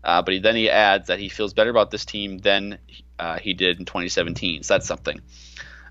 Uh, 0.04 0.22
but 0.22 0.34
he, 0.34 0.40
then 0.40 0.56
he 0.56 0.68
adds 0.68 1.06
that 1.06 1.20
he 1.20 1.28
feels 1.28 1.54
better 1.54 1.70
about 1.70 1.90
this 1.90 2.04
team 2.04 2.38
than 2.38 2.78
uh, 3.18 3.38
he 3.38 3.54
did 3.54 3.78
in 3.78 3.84
2017. 3.84 4.64
So 4.64 4.74
that's 4.74 4.86
something. 4.86 5.20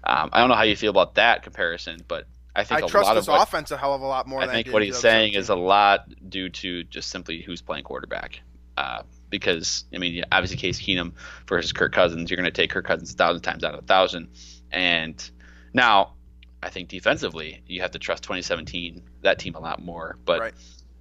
Um, 0.03 0.29
I 0.33 0.39
don't 0.39 0.49
know 0.49 0.55
how 0.55 0.63
you 0.63 0.75
feel 0.75 0.89
about 0.89 1.15
that 1.15 1.43
comparison, 1.43 2.01
but 2.07 2.25
I 2.55 2.63
think 2.63 2.81
I 2.81 2.85
a 2.85 2.89
trust 2.89 3.07
lot 3.07 3.13
this 3.15 3.27
of 3.27 3.33
what, 3.33 3.47
offense 3.47 3.71
a 3.71 3.77
hell 3.77 3.93
of 3.93 4.01
a 4.01 4.05
lot 4.05 4.27
more. 4.27 4.41
I 4.41 4.47
think 4.47 4.65
did 4.65 4.73
what 4.73 4.83
he's 4.83 4.97
saying 4.99 5.33
is 5.33 5.49
a 5.49 5.55
lot 5.55 6.05
due 6.29 6.49
to 6.49 6.83
just 6.83 7.09
simply 7.09 7.41
who's 7.41 7.61
playing 7.61 7.83
quarterback. 7.83 8.41
Uh, 8.77 9.03
because 9.29 9.85
I 9.93 9.97
mean, 9.97 10.23
obviously 10.31 10.57
Case 10.57 10.79
Keenum 10.81 11.13
versus 11.47 11.71
Kirk 11.71 11.93
Cousins, 11.93 12.29
you're 12.29 12.37
going 12.37 12.45
to 12.45 12.51
take 12.51 12.71
Kirk 12.71 12.85
Cousins 12.85 13.13
a 13.13 13.15
thousand 13.15 13.41
times 13.41 13.63
out 13.63 13.73
of 13.73 13.83
a 13.83 13.87
thousand. 13.87 14.29
And 14.71 15.31
now, 15.73 16.13
I 16.61 16.69
think 16.69 16.89
defensively, 16.89 17.63
you 17.67 17.81
have 17.81 17.91
to 17.91 17.99
trust 17.99 18.23
2017 18.23 19.01
that 19.21 19.39
team 19.39 19.55
a 19.55 19.59
lot 19.59 19.81
more. 19.83 20.17
But 20.25 20.39
Right. 20.41 20.53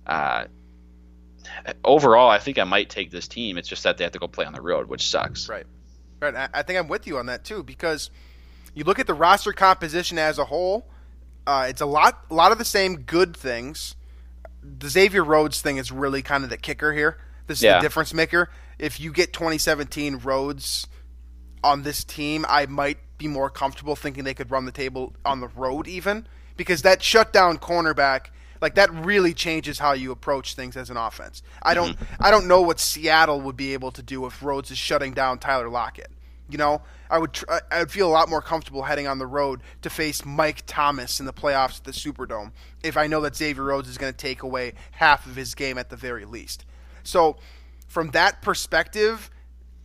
uh, 0.07 0.45
overall, 1.85 2.31
I 2.31 2.39
think 2.39 2.59
I 2.59 2.65
might 2.65 2.91
take 2.91 3.11
this 3.11 3.29
team. 3.29 3.59
It's 3.59 3.69
just 3.69 3.83
that 3.85 3.97
they 3.99 4.05
have 4.05 4.13
to 4.13 4.19
go 4.19 4.29
play 4.29 4.45
on 4.47 4.53
the 4.53 4.63
road, 4.63 4.89
which 4.89 5.09
sucks. 5.09 5.49
Right. 5.49 5.67
Right. 6.21 6.35
I, 6.35 6.49
I 6.55 6.63
think 6.63 6.79
I'm 6.79 6.89
with 6.89 7.07
you 7.07 7.19
on 7.19 7.27
that 7.27 7.45
too 7.45 7.63
because 7.63 8.11
you 8.75 8.85
look 8.85 8.99
at 8.99 9.07
the 9.07 9.15
roster 9.15 9.53
composition 9.53 10.19
as 10.19 10.39
a 10.39 10.45
whole. 10.45 10.87
Uh, 11.51 11.65
it's 11.65 11.81
a 11.81 11.87
lot, 11.87 12.25
a 12.31 12.35
lot 12.35 12.53
of 12.53 12.59
the 12.59 12.65
same 12.65 12.99
good 12.99 13.37
things. 13.37 13.97
The 14.63 14.89
Xavier 14.89 15.25
Rhodes 15.25 15.61
thing 15.61 15.79
is 15.79 15.91
really 15.91 16.23
kind 16.23 16.45
of 16.45 16.51
the 16.51 16.57
kicker 16.57 16.93
here. 16.93 17.19
This 17.49 17.59
is 17.59 17.65
Yeah. 17.65 17.79
the 17.79 17.83
difference 17.83 18.15
maker. 18.15 18.49
If 18.79 19.01
you 19.01 19.11
get 19.13 19.33
2017 19.33 20.19
Rhodes 20.23 20.87
on 21.65 21.83
this 21.83 22.05
team, 22.05 22.47
I 22.49 22.67
might 22.67 22.99
be 23.19 23.27
more 23.27 23.51
comfortable 23.51 23.97
thinking 23.97 24.23
they 24.23 24.33
could 24.33 24.53
run 24.53 24.65
the 24.65 24.71
table 24.71 25.13
on 25.25 25.41
the 25.41 25.49
road, 25.49 25.89
even 25.89 26.29
because 26.57 26.83
that 26.83 27.03
shutdown 27.03 27.59
cornerback, 27.59 28.27
like 28.61 28.77
that, 28.77 28.89
really 28.95 29.35
changes 29.35 29.81
how 29.81 29.93
you 29.93 30.13
approach 30.13 30.55
things 30.55 30.77
as 30.77 30.89
an 30.89 30.97
offense. 30.97 31.43
I 31.65 31.75
don't, 31.75 31.97
I 32.21 32.31
don't 32.31 32.47
know 32.47 32.61
what 32.61 32.79
Seattle 32.79 33.41
would 33.41 33.57
be 33.57 33.73
able 33.73 33.91
to 33.91 34.03
do 34.05 34.25
if 34.25 34.41
Rhodes 34.41 34.71
is 34.71 34.79
shutting 34.79 35.15
down 35.15 35.41
Tyler 35.41 35.69
Lockett. 35.69 36.13
You 36.49 36.59
know, 36.59 36.83
I 37.11 37.19
would, 37.19 37.33
tr- 37.33 37.45
I- 37.71 37.81
would 37.81 37.91
feel 37.91 38.09
a 38.09 38.13
lot 38.13 38.29
more 38.29 38.41
comfortable 38.41 38.83
heading 38.85 39.07
on 39.07 39.19
the 39.19 39.27
road 39.27 39.63
to 39.83 39.91
face 39.91 40.25
Mike 40.25 40.63
Thomas 40.67 41.21
in 41.21 41.27
the 41.27 41.33
playoffs 41.33 41.79
at 41.79 41.85
the 41.85 41.93
Superdome 41.93 42.53
if 42.83 42.97
I 42.97 43.07
know 43.09 43.21
that 43.23 43.37
Xavier 43.37 43.65
Rhodes 43.65 43.89
is 43.89 43.99
going 43.99 44.13
to 44.13 44.17
take 44.17 44.43
away 44.43 44.75
half 44.93 45.27
of 45.27 45.37
his 45.37 45.55
game 45.55 45.77
at 45.77 45.91
the 45.91 45.97
very 45.97 46.25
least. 46.25 46.65
So, 47.03 47.37
from 47.89 48.11
that 48.13 48.41
perspective, 48.41 49.31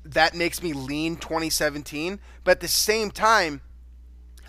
that 0.03 0.36
makes 0.36 0.61
me 0.61 0.73
lean 0.73 1.15
2017. 1.15 2.19
But 2.43 2.51
at 2.51 2.59
the 2.59 2.67
same 2.67 3.09
time, 3.09 3.61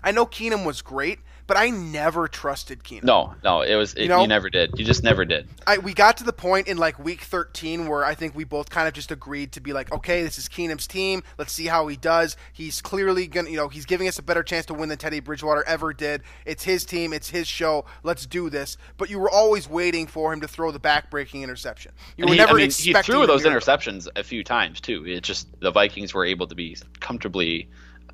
I 0.03 0.11
know 0.11 0.25
Keenum 0.27 0.63
was 0.63 0.81
great, 0.83 1.19
but 1.47 1.57
I 1.57 1.69
never 1.69 2.27
trusted 2.27 2.83
Keenum. 2.83 3.03
No, 3.03 3.33
no, 3.43 3.61
it 3.61 3.75
was 3.75 3.93
it, 3.93 4.03
you, 4.03 4.07
know- 4.09 4.25
never 4.25 4.49
did. 4.49 4.77
You 4.77 4.85
just 4.85 5.03
never 5.03 5.25
did. 5.25 5.47
I, 5.65 5.77
we 5.79 5.93
got 5.93 6.17
to 6.17 6.23
the 6.23 6.33
point 6.33 6.67
in 6.67 6.77
like 6.77 6.99
week 6.99 7.21
13 7.21 7.87
where 7.87 8.03
I 8.05 8.13
think 8.15 8.35
we 8.35 8.43
both 8.43 8.69
kind 8.69 8.87
of 8.87 8.93
just 8.93 9.11
agreed 9.11 9.53
to 9.53 9.61
be 9.61 9.73
like, 9.73 9.91
okay, 9.91 10.23
this 10.23 10.37
is 10.37 10.47
Keenum's 10.47 10.87
team. 10.87 11.23
Let's 11.37 11.53
see 11.53 11.65
how 11.65 11.87
he 11.87 11.95
does. 11.95 12.35
He's 12.53 12.81
clearly 12.81 13.27
gonna, 13.27 13.49
you 13.49 13.55
know, 13.57 13.69
he's 13.69 13.85
giving 13.85 14.07
us 14.07 14.19
a 14.19 14.23
better 14.23 14.43
chance 14.43 14.65
to 14.67 14.73
win 14.73 14.89
than 14.89 14.97
Teddy 14.97 15.19
Bridgewater 15.21 15.63
ever 15.65 15.93
did. 15.93 16.21
It's 16.45 16.63
his 16.63 16.85
team. 16.85 17.13
It's 17.13 17.29
his 17.29 17.47
show. 17.47 17.85
Let's 18.03 18.25
do 18.25 18.49
this. 18.49 18.77
But 18.97 19.09
you 19.09 19.17
were 19.19 19.29
always 19.31 19.69
waiting 19.69 20.05
for 20.07 20.33
him 20.33 20.41
to 20.41 20.47
throw 20.47 20.71
the 20.71 20.79
back-breaking 20.79 21.43
interception. 21.43 21.93
You 22.17 22.23
And 22.23 22.29
were 22.29 22.33
he, 22.35 22.39
never 22.39 22.53
I 22.53 22.57
mean, 22.57 22.71
he 22.71 22.93
threw 22.93 23.25
those 23.25 23.43
miracle. 23.43 23.73
interceptions 23.73 24.07
a 24.15 24.23
few 24.23 24.43
times 24.43 24.81
too. 24.81 25.05
It 25.07 25.21
just 25.21 25.47
the 25.61 25.71
Vikings 25.71 26.13
were 26.13 26.25
able 26.25 26.47
to 26.47 26.55
be 26.55 26.75
comfortably 26.99 27.69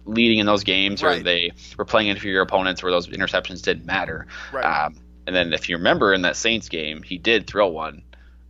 leading 0.06 0.40
in 0.40 0.46
those 0.46 0.64
games, 0.64 1.02
or 1.04 1.20
they 1.20 1.52
were 1.78 1.86
playing 1.86 2.10
inferior 2.10 2.42
opponents 2.42 2.84
where 2.84 2.92
those 2.92 3.08
interceptions 3.08 3.62
didn't 3.62 3.86
matter. 3.86 4.28
Right. 4.52 4.64
Um, 4.66 4.96
and 5.26 5.36
then 5.36 5.54
if 5.54 5.70
you 5.70 5.78
remember 5.78 6.14
in 6.14 6.22
that 6.24 6.36
Saints 6.36 6.68
game, 6.70 7.02
he 7.04 7.18
did 7.18 7.48
throw 7.48 7.68
one 7.68 8.04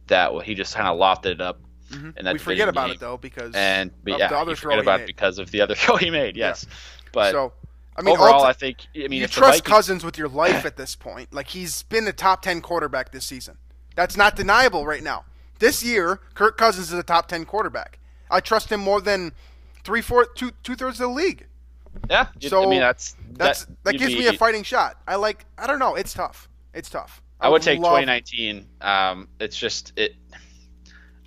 that 0.07 0.31
he 0.43 0.55
just 0.55 0.75
kind 0.75 0.87
of 0.87 0.97
lofted 0.97 1.31
it 1.33 1.41
up. 1.41 1.59
In 1.91 2.25
that 2.25 2.33
We 2.33 2.39
forget 2.39 2.67
about 2.69 2.87
game. 2.87 2.95
it 2.95 2.99
though 2.99 3.17
because 3.17 3.53
and 3.53 3.91
but 4.03 4.13
of 4.13 4.19
yeah, 4.19 4.27
the 4.29 4.37
other 4.37 4.55
throw 4.55 4.71
forget 4.71 4.83
he 4.83 4.97
made. 5.01 5.05
because 5.05 5.37
of 5.37 5.51
the 5.51 5.61
other 5.61 5.75
throw 5.75 5.95
he 5.95 6.09
made. 6.09 6.35
Yes, 6.35 6.65
but 7.11 7.31
so 7.31 7.53
I 7.95 8.01
mean, 8.01 8.15
overall, 8.15 8.41
ulti- 8.41 8.47
I 8.47 8.53
think 8.53 8.77
I 8.95 9.07
mean 9.07 9.21
you 9.21 9.27
trust 9.27 9.59
Vikings, 9.59 9.61
Cousins 9.61 10.03
with 10.03 10.17
your 10.17 10.27
life 10.27 10.65
at 10.65 10.75
this 10.75 10.95
point. 10.95 11.31
Like 11.31 11.49
he's 11.49 11.83
been 11.83 12.07
a 12.07 12.11
top 12.13 12.41
ten 12.41 12.61
quarterback 12.61 13.11
this 13.11 13.25
season. 13.25 13.57
That's 13.95 14.17
not 14.17 14.35
deniable 14.35 14.87
right 14.87 15.03
now. 15.03 15.25
This 15.59 15.83
year, 15.83 16.19
Kirk 16.33 16.57
Cousins 16.57 16.91
is 16.91 16.97
a 16.97 17.03
top 17.03 17.27
ten 17.27 17.45
quarterback. 17.45 17.99
I 18.31 18.39
trust 18.39 18.71
him 18.71 18.79
more 18.79 18.99
than 18.99 19.31
three, 19.83 20.01
four, 20.01 20.25
two, 20.25 20.51
two 20.63 20.75
thirds 20.75 20.99
of 20.99 21.07
the 21.09 21.13
league. 21.13 21.47
yeah, 22.09 22.27
So 22.41 22.63
I 22.63 22.67
mean 22.69 22.79
that's 22.79 23.15
That's 23.33 23.65
that, 23.65 23.83
that 23.83 23.93
gives 23.97 24.13
be- 24.13 24.19
me 24.19 24.27
a 24.27 24.33
fighting 24.33 24.63
shot. 24.63 24.99
I 25.07 25.15
like. 25.15 25.45
I 25.57 25.67
don't 25.67 25.79
know. 25.79 25.95
It's 25.95 26.13
tough. 26.13 26.49
It's 26.73 26.89
tough. 26.89 27.21
I 27.39 27.49
would 27.49 27.61
take 27.61 27.79
love- 27.79 27.91
2019. 27.99 28.67
Um, 28.81 29.27
it's 29.39 29.57
just 29.57 29.93
it 29.97 30.15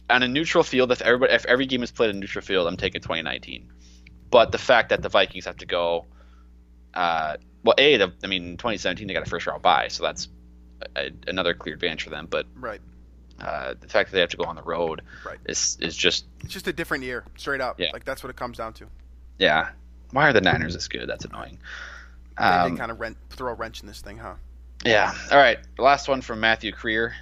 on 0.09 0.23
a 0.23 0.29
neutral 0.29 0.65
field. 0.65 0.91
If 0.93 1.03
everybody, 1.03 1.33
if 1.35 1.45
every 1.47 1.67
game 1.67 1.83
is 1.83 1.91
played 1.91 2.11
in 2.11 2.21
neutral 2.21 2.45
field, 2.45 2.67
I'm 2.69 2.77
taking 2.77 3.01
2019. 3.01 3.71
But 4.31 4.53
the 4.53 4.59
fact 4.59 4.89
that 4.91 5.03
the 5.03 5.09
Vikings 5.09 5.45
have 5.45 5.57
to 5.59 5.67
go, 5.67 6.05
uh, 6.95 7.37
well, 7.65 7.75
a, 7.79 7.97
the, 7.97 8.13
I 8.23 8.27
mean, 8.27 8.57
2017 8.57 9.07
they 9.07 9.15
got 9.15 9.27
a 9.27 9.31
first 9.31 9.47
round 9.47 9.63
bye, 9.63 9.89
so 9.89 10.03
that's 10.03 10.29
a, 10.97 11.11
another 11.27 11.55
clear 11.55 11.75
advantage 11.75 12.03
for 12.05 12.11
them. 12.11 12.27
But 12.31 12.47
Right. 12.55 12.81
Uh, 13.41 13.74
the 13.80 13.89
fact 13.89 14.11
that 14.11 14.14
they 14.14 14.20
have 14.20 14.30
to 14.30 14.37
go 14.37 14.45
on 14.45 14.57
the 14.57 14.62
road 14.62 15.03
Right. 15.24 15.39
is 15.47 15.76
is 15.80 15.97
just 15.97 16.24
It's 16.45 16.53
just 16.53 16.66
a 16.68 16.72
different 16.72 17.05
year, 17.05 17.24
straight 17.37 17.61
up. 17.61 17.78
Yeah. 17.80 17.91
Like 17.93 18.05
that's 18.05 18.22
what 18.22 18.30
it 18.30 18.37
comes 18.37 18.59
down 18.59 18.72
to. 18.74 18.87
yeah. 19.39 19.70
Why 20.12 20.28
are 20.28 20.32
the 20.32 20.41
Niners 20.41 20.74
this 20.74 20.87
good? 20.89 21.09
That's 21.09 21.24
annoying. 21.24 21.59
They, 22.39 22.45
Um, 22.45 22.72
they 22.72 22.78
kind 22.78 22.93
of 22.93 23.01
rent, 23.01 23.16
throw 23.30 23.51
a 23.51 23.55
wrench 23.55 23.80
in 23.80 23.89
this 23.89 24.01
thing, 24.01 24.18
huh? 24.18 24.34
Yeah. 24.84 25.12
All 25.32 25.37
right. 25.39 25.59
The 25.76 25.82
last 25.82 26.07
one 26.09 26.22
from 26.22 26.39
Matthew 26.41 26.70
Creer. 26.72 27.12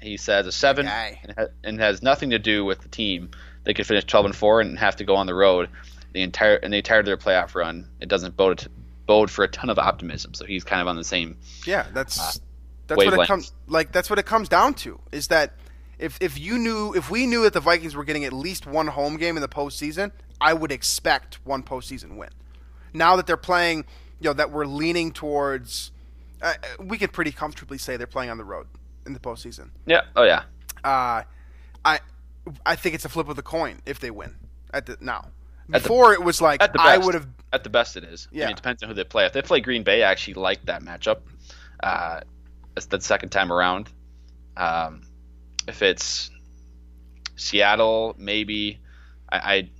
He 0.00 0.16
says 0.16 0.46
a 0.46 0.52
seven 0.52 0.86
Guy. 0.86 1.20
and, 1.22 1.34
ha- 1.36 1.46
and 1.62 1.78
has 1.80 2.02
nothing 2.02 2.30
to 2.30 2.38
do 2.38 2.64
with 2.64 2.80
the 2.80 2.88
team. 2.88 3.30
They 3.64 3.74
could 3.74 3.86
finish 3.86 4.04
12 4.04 4.26
and 4.26 4.34
four 4.36 4.60
and 4.62 4.78
have 4.78 4.96
to 4.96 5.04
go 5.04 5.14
on 5.14 5.26
the 5.26 5.34
road 5.34 5.68
the 6.12 6.22
entire 6.22 6.56
and 6.56 6.72
the 6.72 6.78
entire 6.78 7.00
of 7.00 7.06
their 7.06 7.16
playoff 7.18 7.54
run. 7.54 7.86
It 8.00 8.08
doesn't 8.08 8.36
bode 8.36 8.66
bode 9.06 9.30
for 9.30 9.44
a 9.44 9.48
ton 9.48 9.68
of 9.70 9.78
optimism. 9.78 10.32
So 10.34 10.44
he's 10.46 10.64
kind 10.64 10.80
of 10.80 10.88
on 10.88 10.96
the 10.96 11.04
same. 11.04 11.36
Yeah, 11.66 11.86
that's 11.92 12.40
that's 12.96 13.16
what 13.16 13.24
it 13.24 13.26
comes 13.26 13.52
like. 13.66 13.92
That's 13.92 14.10
what 14.10 14.18
it 14.18 14.26
comes 14.26 14.48
down 14.48 14.74
to. 14.74 15.00
Is 15.12 15.28
that 15.28 15.54
if 15.98 16.18
if 16.20 16.38
you 16.38 16.58
knew 16.58 16.92
if 16.94 17.10
we 17.10 17.26
knew 17.26 17.42
that 17.44 17.52
the 17.52 17.60
Vikings 17.60 17.94
were 17.94 18.04
getting 18.04 18.24
at 18.24 18.32
least 18.32 18.66
one 18.66 18.86
home 18.88 19.16
game 19.16 19.36
in 19.36 19.42
the 19.42 19.48
postseason, 19.48 20.12
I 20.40 20.52
would 20.54 20.72
expect 20.72 21.38
one 21.44 21.62
postseason 21.62 22.16
win. 22.16 22.30
Now 22.92 23.16
that 23.16 23.26
they're 23.26 23.36
playing, 23.36 23.84
you 24.20 24.28
know, 24.30 24.32
that 24.34 24.50
we're 24.50 24.66
leaning 24.66 25.12
towards, 25.12 25.92
uh, 26.42 26.54
we 26.78 26.98
could 26.98 27.12
pretty 27.12 27.32
comfortably 27.32 27.78
say 27.78 27.96
they're 27.96 28.06
playing 28.06 28.30
on 28.30 28.38
the 28.38 28.44
road 28.44 28.66
in 29.06 29.14
the 29.14 29.20
postseason. 29.20 29.70
Yeah. 29.86 30.02
Oh 30.16 30.24
yeah. 30.24 30.42
Uh, 30.84 31.22
I 31.84 32.00
I 32.66 32.76
think 32.76 32.94
it's 32.94 33.04
a 33.04 33.08
flip 33.08 33.28
of 33.28 33.36
the 33.36 33.42
coin 33.42 33.80
if 33.86 34.00
they 34.00 34.10
win 34.10 34.34
at 34.74 34.86
the 34.86 34.96
now. 35.00 35.28
At 35.72 35.82
the- 35.82 35.88
Before 35.88 36.12
it 36.12 36.22
was 36.22 36.40
like 36.40 36.60
At 36.62 36.72
the 36.72 36.80
I 36.80 36.98
would 36.98 37.14
have 37.14 37.28
At 37.52 37.62
the 37.64 37.70
best, 37.70 37.96
it 37.96 38.04
is. 38.04 38.26
I 38.32 38.36
Yeah. 38.36 38.44
mean, 38.46 38.52
it 38.52 38.56
depends 38.56 38.82
on 38.82 38.88
who 38.88 38.94
they 38.94 39.04
play. 39.04 39.24
If 39.26 39.32
they 39.32 39.42
play 39.42 39.60
Green 39.60 39.84
Bay, 39.84 40.02
I 40.02 40.10
actually 40.10 40.34
like 40.34 40.64
that 40.66 40.82
matchup. 40.82 41.18
Uh, 41.82 42.20
the 42.74 43.00
second 43.00 43.30
time 43.30 43.52
around. 43.52 43.90
Um, 44.56 45.02
if 45.68 45.82
it's 45.82 46.30
Seattle, 47.36 48.14
maybe. 48.18 48.80
I, 49.30 49.36
I 49.38 49.70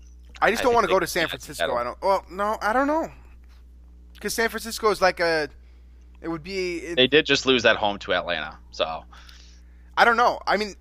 I 0.41 0.51
just 0.51 0.63
I 0.63 0.65
don't 0.65 0.75
want 0.75 0.85
to 0.85 0.93
go 0.93 0.99
to 0.99 1.07
San 1.07 1.29
Francisco. 1.29 1.55
Seattle. 1.65 1.77
I 1.77 1.85
don't. 1.85 2.03
Well, 2.03 2.25
no, 2.31 2.59
I 2.61 2.73
don't 2.73 2.87
know. 2.87 3.11
Because 4.15 4.35
San 4.35 4.49
Francisco 4.49 4.91
is 4.91 5.01
like 5.01 5.21
a. 5.21 5.49
It 6.21 6.29
would 6.29 6.43
be. 6.43 6.79
It, 6.79 6.97
they 6.97 7.07
did 7.07 7.27
just 7.27 7.47
lose 7.47 7.65
at 7.65 7.77
home 7.77 7.99
to 8.01 8.15
Atlanta, 8.15 8.57
so 8.71 9.05
I 9.97 10.05
don't 10.05 10.17
know. 10.17 10.39
I 10.47 10.57
mean, 10.57 10.75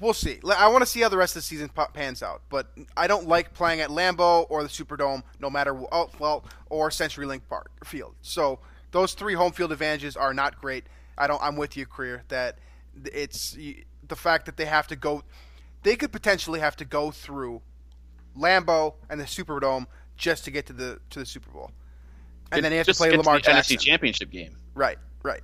we'll 0.00 0.12
see. 0.14 0.38
I 0.46 0.68
want 0.68 0.82
to 0.82 0.86
see 0.86 1.00
how 1.00 1.08
the 1.08 1.16
rest 1.16 1.36
of 1.36 1.42
the 1.42 1.46
season 1.46 1.70
pans 1.94 2.22
out. 2.22 2.42
But 2.50 2.70
I 2.96 3.06
don't 3.06 3.26
like 3.26 3.54
playing 3.54 3.80
at 3.80 3.88
Lambeau 3.90 4.46
or 4.50 4.62
the 4.62 4.68
Superdome, 4.68 5.22
no 5.40 5.48
matter. 5.50 5.74
wh- 5.74 5.86
Oh 5.90 6.10
well, 6.18 6.44
or 6.70 6.90
CenturyLink 6.90 7.42
Park 7.48 7.70
Field. 7.86 8.14
So 8.22 8.58
those 8.90 9.14
three 9.14 9.34
home 9.34 9.52
field 9.52 9.72
advantages 9.72 10.16
are 10.16 10.32
not 10.34 10.60
great. 10.60 10.84
I 11.18 11.26
don't. 11.26 11.42
I'm 11.42 11.56
with 11.56 11.76
you, 11.76 11.86
Creer 11.86 12.22
that 12.28 12.58
it's 13.04 13.52
the 13.54 14.16
fact 14.16 14.46
that 14.46 14.56
they 14.56 14.64
have 14.66 14.86
to 14.88 14.96
go. 14.96 15.22
They 15.82 15.96
could 15.96 16.12
potentially 16.12 16.60
have 16.60 16.76
to 16.76 16.84
go 16.84 17.10
through 17.10 17.62
Lambeau 18.36 18.94
and 19.10 19.20
the 19.20 19.24
Superdome 19.24 19.86
just 20.16 20.44
to 20.44 20.50
get 20.50 20.66
to 20.66 20.72
the 20.72 20.98
to 21.10 21.18
the 21.20 21.26
Super 21.26 21.50
Bowl, 21.50 21.70
and 22.52 22.64
then 22.64 22.70
they 22.70 22.78
have 22.78 22.86
to 22.86 22.94
play 22.94 23.10
Lamar 23.16 23.38
to 23.38 23.42
the 23.42 23.52
Jackson. 23.52 23.76
NFC 23.76 23.80
Championship 23.80 24.30
game 24.30 24.56
Right, 24.74 24.98
right. 25.22 25.42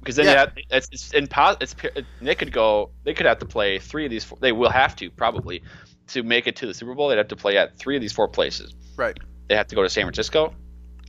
because 0.00 0.16
then 0.16 0.26
Yeah. 0.26 0.32
have, 0.40 0.52
it's, 0.70 0.88
it's 0.92 1.12
in 1.12 1.26
pos, 1.28 1.56
it's 1.60 1.74
they 2.20 2.34
could 2.34 2.52
go 2.52 2.90
they 3.04 3.14
could 3.14 3.26
have 3.26 3.38
to 3.38 3.46
play 3.46 3.78
three 3.78 4.04
of 4.04 4.10
these 4.10 4.24
four, 4.24 4.38
they 4.40 4.52
will 4.52 4.70
have 4.70 4.96
to 4.96 5.10
probably 5.10 5.62
to 6.08 6.22
make 6.22 6.46
it 6.46 6.56
to 6.56 6.66
the 6.66 6.74
Super 6.74 6.94
Bowl 6.94 7.08
they'd 7.08 7.18
have 7.18 7.28
to 7.28 7.36
play 7.36 7.56
at 7.56 7.76
three 7.78 7.96
of 7.96 8.02
these 8.02 8.12
four 8.12 8.28
places 8.28 8.74
Right. 8.96 9.16
they 9.48 9.54
have 9.56 9.66
to 9.68 9.74
go 9.76 9.82
to 9.82 9.88
San 9.88 10.04
Francisco, 10.04 10.52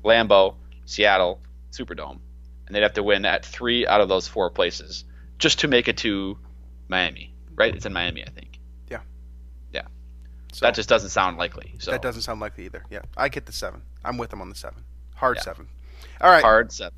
Lambeau, 0.04 0.56
Seattle, 0.86 1.40
Superdome, 1.72 2.20
and 2.68 2.76
they'd 2.76 2.84
have 2.84 2.94
to 2.94 3.04
win 3.04 3.26
at 3.26 3.46
three 3.46 3.88
out 3.88 4.02
of 4.02 4.10
those 4.10 4.28
four 4.28 4.50
places 4.50 5.06
just 5.40 5.60
to 5.60 5.68
make 5.68 5.88
it 5.88 5.98
to 5.98 6.38
Miami, 6.88 7.34
right? 7.56 7.74
It's 7.76 7.86
in 7.86 7.94
Miami, 7.94 8.24
I 8.24 8.30
think. 8.30 8.60
Yeah. 8.90 9.00
Yeah. 9.74 9.88
So 10.52 10.66
that 10.66 10.76
just 10.76 10.90
doesn't 10.90 11.10
sound 11.10 11.38
likely. 11.38 11.74
So 11.80 11.92
that 11.92 12.02
doesn't 12.02 12.22
sound 12.24 12.40
likely 12.42 12.66
either. 12.66 12.84
Yeah, 12.90 13.02
I 13.16 13.30
get 13.30 13.46
the 13.46 13.52
seven. 13.54 13.82
I'm 14.04 14.18
with 14.18 14.30
them 14.30 14.42
on 14.42 14.50
the 14.50 14.56
seven. 14.56 14.84
Hard 15.16 15.38
Yeah. 15.38 15.44
seven. 15.44 15.68
All 16.22 16.30
right. 16.30 16.44
hard 16.44 16.72
set. 16.72 16.94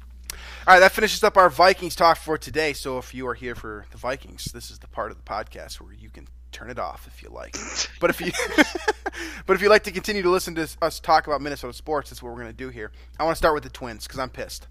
All 0.67 0.74
right, 0.76 0.80
that 0.80 0.91
finishes 0.91 1.24
up 1.24 1.38
our 1.38 1.49
Vikings 1.49 1.95
talk 1.95 2.17
for 2.17 2.38
today. 2.38 2.74
So 2.74 2.97
if 2.97 3.13
you 3.13 3.28
are 3.28 3.34
here 3.34 3.55
for 3.55 3.86
the 3.91 3.97
Vikings, 3.97 4.45
this 4.53 4.70
is 4.70 4.80
the 4.80 4.88
part 4.88 5.11
of 5.11 5.17
the 5.17 5.24
podcast 5.24 5.82
where 5.82 5.93
you 5.93 6.09
can 6.09 6.28
turn 6.51 6.70
it 6.70 6.78
off 6.80 7.07
if 7.07 7.24
you 7.24 7.30
like. 7.30 7.55
but 7.99 8.09
if 8.09 8.22
you 8.22 8.32
but 9.45 9.55
if 9.55 9.61
you 9.61 9.70
like 9.70 9.84
to 9.84 9.91
continue 9.91 10.22
to 10.22 10.30
listen 10.30 10.55
to 10.55 10.67
us 10.82 10.99
talk 10.99 11.28
about 11.28 11.41
Minnesota 11.41 11.74
sports, 11.74 12.09
that's 12.09 12.22
what 12.22 12.30
we're 12.30 12.41
going 12.41 12.51
to 12.51 12.57
do 12.57 12.70
here. 12.70 12.91
I 13.20 13.24
want 13.24 13.36
to 13.36 13.38
start 13.38 13.53
with 13.55 13.63
the 13.63 13.70
Twins 13.70 14.05
because 14.05 14.20
I'm 14.20 14.30
pissed. 14.30 14.67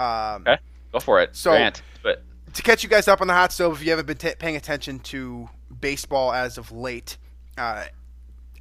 Um, 0.00 0.42
Okay, 0.46 0.58
go 0.92 1.00
for 1.00 1.20
it. 1.20 1.36
So- 1.36 1.50
Grant, 1.50 1.82
but 2.02 2.22
to 2.54 2.62
catch 2.62 2.82
you 2.82 2.88
guys 2.88 3.06
up 3.08 3.20
on 3.20 3.26
the 3.26 3.34
hot 3.34 3.52
stove, 3.52 3.76
if 3.80 3.84
you 3.84 3.90
haven't 3.90 4.06
been 4.06 4.16
ta 4.16 4.30
paying 4.38 4.56
attention 4.56 4.98
to 5.00 5.48
baseball 5.80 6.32
as 6.32 6.58
of 6.58 6.72
late, 6.72 7.16
uh, 7.58 7.84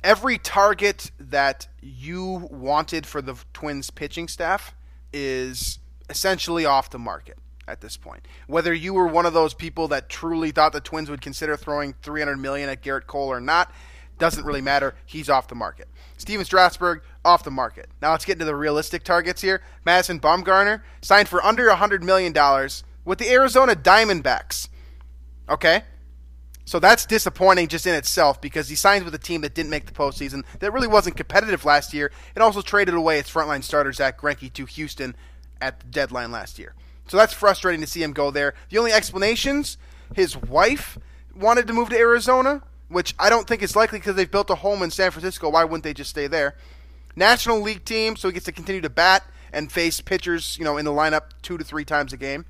every 0.04 0.38
target 0.38 1.12
that 1.20 1.68
you 1.82 2.48
wanted 2.52 3.06
for 3.06 3.22
the 3.22 3.36
Twins 3.54 3.90
pitching 3.90 4.28
staff 4.28 4.76
is 5.14 5.80
essentially 6.10 6.66
off 6.66 6.90
the 6.90 7.00
market 7.00 7.38
at 7.68 7.82
this 7.82 7.98
point. 7.98 8.28
Whether 8.48 8.74
you 8.74 8.94
were 8.94 9.08
one 9.08 9.26
of 9.26 9.34
those 9.34 9.54
people 9.54 9.88
that 9.90 10.10
truly 10.10 10.52
thought 10.52 10.74
the 10.74 10.82
Twins 10.82 11.10
would 11.10 11.22
consider 11.22 11.56
throwing 11.56 11.94
300 12.02 12.38
million 12.38 12.68
at 12.70 12.82
Gerrit 12.82 13.06
Cole 13.08 13.30
or 13.32 13.40
not, 13.40 13.72
doesn't 14.20 14.46
really 14.46 14.62
matter. 14.62 14.96
He's 15.06 15.30
off 15.30 15.48
the 15.48 15.56
market. 15.56 15.88
Stephen 16.18 16.46
Strasburg 16.46 17.02
off 17.26 17.44
the 17.44 17.52
market. 17.52 17.90
Now 18.02 18.12
let's 18.12 18.26
get 18.26 18.34
into 18.34 18.46
the 18.46 18.56
realistic 18.56 19.04
targets 19.04 19.42
here. 19.42 19.62
Madison 19.86 20.20
Bumgarner 20.20 20.82
signed 21.02 21.28
for 21.28 21.44
under 21.44 21.68
100 21.68 22.04
million 22.04 22.34
dollars 22.34 22.84
with 23.06 23.18
the 23.18 23.30
Arizona 23.32 23.76
Diamondbacks. 23.76 24.70
Okay? 25.50 25.84
So 26.66 26.80
that's 26.80 27.08
disappointing 27.08 27.68
just 27.68 27.88
in 27.88 27.96
itself 27.96 28.40
because 28.40 28.70
he 28.70 28.76
signed 28.76 29.04
with 29.04 29.16
a 29.16 29.20
team 29.20 29.42
that 29.42 29.56
didn't 29.56 29.72
make 29.72 29.88
the 29.88 29.92
postseason, 29.92 30.44
that 30.60 30.72
really 30.72 30.88
wasn't 30.88 31.18
competitive 31.18 31.66
last 31.66 31.96
year, 31.96 32.12
and 32.36 32.44
also 32.44 32.62
traded 32.62 32.94
away 32.94 33.18
its 33.18 33.32
frontline 33.34 33.64
starter 33.64 33.92
Zach 33.92 34.22
Greinke 34.22 34.54
to 34.54 34.66
Houston 34.66 35.16
at 35.60 35.80
the 35.80 35.88
deadline 35.88 36.32
last 36.32 36.60
year. 36.60 36.76
So 37.08 37.18
that's 37.18 37.34
frustrating 37.34 37.82
to 37.82 37.88
see 37.88 38.04
him 38.04 38.14
go 38.14 38.30
there. 38.30 38.54
The 38.70 38.78
only 38.78 38.92
explanations: 38.92 39.80
his 40.14 40.38
wife 40.38 41.00
wanted 41.36 41.66
to 41.66 41.74
move 41.74 41.90
to 41.90 41.98
Arizona, 41.98 42.62
which 42.90 43.16
I 43.18 43.30
don't 43.30 43.48
think 43.48 43.62
is 43.62 43.76
likely 43.76 44.00
because 44.00 44.16
they've 44.16 44.30
built 44.30 44.50
a 44.50 44.56
home 44.56 44.84
in 44.84 44.92
San 44.92 45.12
Francisco. 45.12 45.50
Why 45.50 45.64
wouldn't 45.64 45.84
they 45.84 45.94
just 45.94 46.10
stay 46.10 46.28
there? 46.28 46.56
National 47.16 47.62
League 47.62 47.86
team, 47.86 48.16
so 48.16 48.28
he 48.28 48.34
gets 48.34 48.46
to 48.46 48.52
continue 48.52 48.82
to 48.82 48.90
bat 48.90 49.24
and 49.52 49.72
face 49.72 50.00
pitchers, 50.02 50.58
you 50.58 50.66
know, 50.66 50.78
in 50.78 50.86
the 50.86 50.92
lineup 50.92 51.24
two 51.42 51.58
to 51.58 51.64
three 51.64 51.86
times 51.86 52.14
a 52.14 52.18
game 52.18 52.46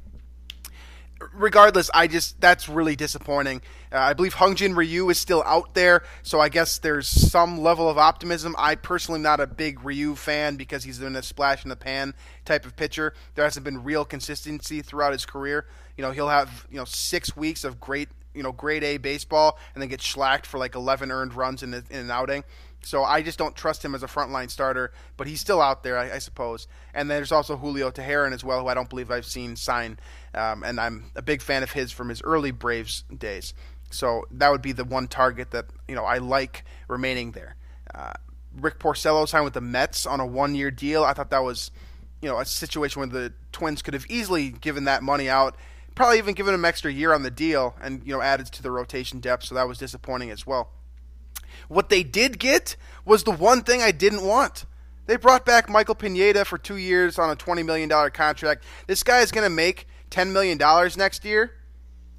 regardless, 1.33 1.89
I 1.93 2.07
just 2.07 2.39
that's 2.39 2.69
really 2.69 2.95
disappointing. 2.95 3.61
Uh, 3.91 3.97
I 3.97 4.13
believe 4.13 4.35
Hyun-jin 4.35 4.75
Ryu 4.75 5.09
is 5.09 5.17
still 5.17 5.43
out 5.45 5.73
there, 5.73 6.03
so 6.23 6.39
I 6.39 6.49
guess 6.49 6.77
there's 6.77 7.07
some 7.07 7.59
level 7.61 7.89
of 7.89 7.97
optimism. 7.97 8.55
I 8.57 8.75
personally 8.75 9.19
not 9.19 9.39
a 9.39 9.47
big 9.47 9.83
Ryu 9.83 10.15
fan 10.15 10.55
because 10.55 10.83
he's 10.83 10.99
been 10.99 11.15
a 11.15 11.23
splash 11.23 11.63
in 11.63 11.69
the 11.69 11.75
pan 11.75 12.13
type 12.45 12.65
of 12.65 12.75
pitcher. 12.75 13.13
There 13.35 13.43
hasn't 13.43 13.63
been 13.63 13.83
real 13.83 14.05
consistency 14.05 14.81
throughout 14.81 15.13
his 15.13 15.25
career. 15.25 15.65
You 15.97 16.03
know, 16.03 16.11
he'll 16.11 16.29
have 16.29 16.67
you 16.69 16.77
know 16.77 16.85
six 16.85 17.35
weeks 17.35 17.63
of 17.63 17.79
great 17.79 18.09
you 18.33 18.43
know 18.43 18.51
grade 18.51 18.83
A 18.83 18.97
baseball 18.97 19.57
and 19.73 19.81
then 19.81 19.89
get 19.89 19.99
schlacked 19.99 20.45
for 20.45 20.57
like 20.57 20.75
11 20.75 21.11
earned 21.11 21.33
runs 21.33 21.63
in, 21.63 21.73
a, 21.73 21.83
in 21.89 21.99
an 21.99 22.11
outing. 22.11 22.43
So 22.81 23.03
I 23.03 23.21
just 23.21 23.37
don't 23.37 23.55
trust 23.55 23.83
him 23.83 23.93
as 23.93 24.03
a 24.03 24.07
frontline 24.07 24.49
starter, 24.49 24.93
but 25.17 25.27
he's 25.27 25.41
still 25.41 25.61
out 25.61 25.83
there, 25.83 25.97
I, 25.97 26.13
I 26.13 26.19
suppose. 26.19 26.67
And 26.93 27.09
then 27.09 27.17
there's 27.17 27.31
also 27.31 27.57
Julio 27.57 27.91
Teheran 27.91 28.31
as 28.31 28.41
well, 28.43 28.61
who 28.61 28.67
I 28.67 28.73
don't 28.73 28.89
believe 28.89 29.11
I've 29.11 29.25
seen 29.25 29.57
sign, 29.57 29.99
um, 30.33 30.63
and 30.63 30.79
I'm 30.79 31.11
a 31.15 31.21
big 31.21 31.41
fan 31.41 31.61
of 31.61 31.71
his 31.71 31.91
from 31.91 32.07
his 32.07 32.21
early 32.21 32.51
Braves 32.51 33.03
days. 33.15 33.53
So 33.91 34.25
that 34.31 34.51
would 34.51 34.61
be 34.61 34.71
the 34.71 34.85
one 34.85 35.07
target 35.07 35.51
that 35.51 35.65
you 35.87 35.95
know 35.95 36.05
I 36.05 36.19
like 36.19 36.63
remaining 36.87 37.31
there. 37.31 37.55
Uh, 37.93 38.13
Rick 38.55 38.79
Porcello 38.79 39.27
signed 39.27 39.45
with 39.45 39.53
the 39.53 39.61
Mets 39.61 40.05
on 40.05 40.19
a 40.19 40.25
one-year 40.25 40.71
deal. 40.71 41.03
I 41.03 41.13
thought 41.13 41.29
that 41.29 41.43
was, 41.43 41.71
you 42.21 42.29
know, 42.29 42.39
a 42.39 42.45
situation 42.45 42.99
where 42.99 43.07
the 43.07 43.33
Twins 43.51 43.81
could 43.81 43.93
have 43.93 44.05
easily 44.09 44.49
given 44.49 44.85
that 44.85 45.03
money 45.03 45.29
out, 45.29 45.55
probably 45.99 46.17
even 46.17 46.33
given 46.33 46.53
him 46.53 46.63
extra 46.63 46.89
year 46.89 47.13
on 47.13 47.23
the 47.23 47.29
deal, 47.29 47.75
and 47.81 48.01
you 48.05 48.13
know 48.13 48.21
added 48.21 48.45
to 48.45 48.63
the 48.63 48.71
rotation 48.71 49.19
depth. 49.19 49.43
So 49.43 49.55
that 49.55 49.67
was 49.67 49.77
disappointing 49.77 50.31
as 50.31 50.47
well. 50.47 50.69
What 51.67 51.89
they 51.89 52.03
did 52.03 52.39
get 52.39 52.77
was 53.03 53.25
the 53.25 53.31
one 53.31 53.63
thing 53.63 53.81
I 53.81 53.91
didn't 53.91 54.23
want. 54.23 54.63
They 55.07 55.17
brought 55.17 55.45
back 55.45 55.69
Michael 55.69 55.95
Pineda 55.95 56.45
for 56.45 56.57
two 56.57 56.77
years 56.77 57.19
on 57.19 57.29
a 57.29 57.35
$20 57.35 57.65
million 57.65 57.89
contract. 58.11 58.63
This 58.87 59.03
guy 59.03 59.19
is 59.19 59.31
going 59.31 59.43
to 59.43 59.49
make 59.49 59.87
$10 60.09 60.31
million 60.31 60.57
next 60.97 61.25
year, 61.25 61.51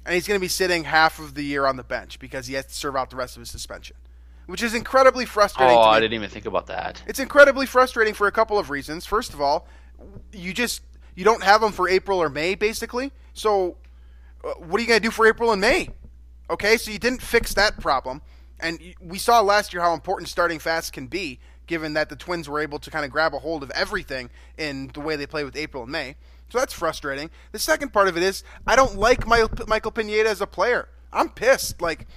and 0.05 0.13
he's 0.13 0.27
going 0.27 0.39
to 0.39 0.43
be 0.43 0.47
sitting 0.47 0.83
half 0.83 1.17
of 1.17 1.33
the 1.33 1.43
year 1.43 1.65
on 1.65 1.75
the 1.75 1.83
bench 1.83 2.19
because 2.19 2.45
he 2.45 2.53
has 2.53 2.67
to 2.67 2.73
serve 2.75 2.95
out 2.95 3.09
the 3.09 3.15
rest 3.15 3.35
of 3.35 3.39
his 3.39 3.49
suspension, 3.49 3.95
which 4.45 4.61
is 4.61 4.75
incredibly 4.75 5.25
frustrating. 5.25 5.75
oh, 5.75 5.79
I 5.81 5.99
didn't 5.99 6.13
even 6.13 6.29
think 6.29 6.45
about 6.45 6.67
that. 6.67 7.01
It's 7.07 7.19
incredibly 7.19 7.65
frustrating 7.65 8.13
for 8.13 8.27
a 8.27 8.31
couple 8.31 8.59
of 8.59 8.69
reasons. 8.69 9.07
First 9.07 9.33
of 9.33 9.41
all, 9.41 9.67
you 10.31 10.53
just 10.53 10.83
you 11.15 11.25
don't 11.25 11.43
have 11.43 11.61
them 11.61 11.71
for 11.71 11.89
April 11.89 12.21
or 12.21 12.29
May, 12.29 12.53
basically. 12.53 13.11
So, 13.33 13.77
uh, 14.43 14.53
what 14.53 14.79
are 14.79 14.81
you 14.81 14.87
going 14.87 15.01
to 15.01 15.07
do 15.07 15.11
for 15.11 15.27
April 15.27 15.51
and 15.51 15.61
May? 15.61 15.89
Okay, 16.49 16.77
so 16.77 16.91
you 16.91 16.99
didn't 16.99 17.21
fix 17.21 17.53
that 17.53 17.79
problem, 17.79 18.21
and 18.59 18.79
we 18.99 19.17
saw 19.17 19.41
last 19.41 19.73
year 19.73 19.81
how 19.81 19.93
important 19.93 20.27
starting 20.27 20.59
fast 20.59 20.91
can 20.91 21.07
be, 21.07 21.39
given 21.65 21.93
that 21.93 22.09
the 22.09 22.15
Twins 22.15 22.49
were 22.49 22.59
able 22.59 22.79
to 22.79 22.91
kind 22.91 23.05
of 23.05 23.11
grab 23.11 23.33
a 23.33 23.39
hold 23.39 23.63
of 23.63 23.71
everything 23.71 24.29
in 24.57 24.91
the 24.93 24.99
way 24.99 25.15
they 25.15 25.25
play 25.25 25.43
with 25.43 25.55
April 25.55 25.83
and 25.83 25.91
May. 25.91 26.15
So 26.51 26.59
that's 26.59 26.73
frustrating. 26.73 27.29
The 27.53 27.59
second 27.59 27.93
part 27.93 28.09
of 28.09 28.17
it 28.17 28.23
is 28.23 28.43
I 28.67 28.75
don't 28.75 28.97
like 28.97 29.25
my, 29.25 29.45
Michael 29.67 29.91
Pineda 29.91 30.29
as 30.29 30.41
a 30.41 30.47
player. 30.47 30.89
I'm 31.13 31.29
pissed. 31.29 31.81
Like 31.81 32.07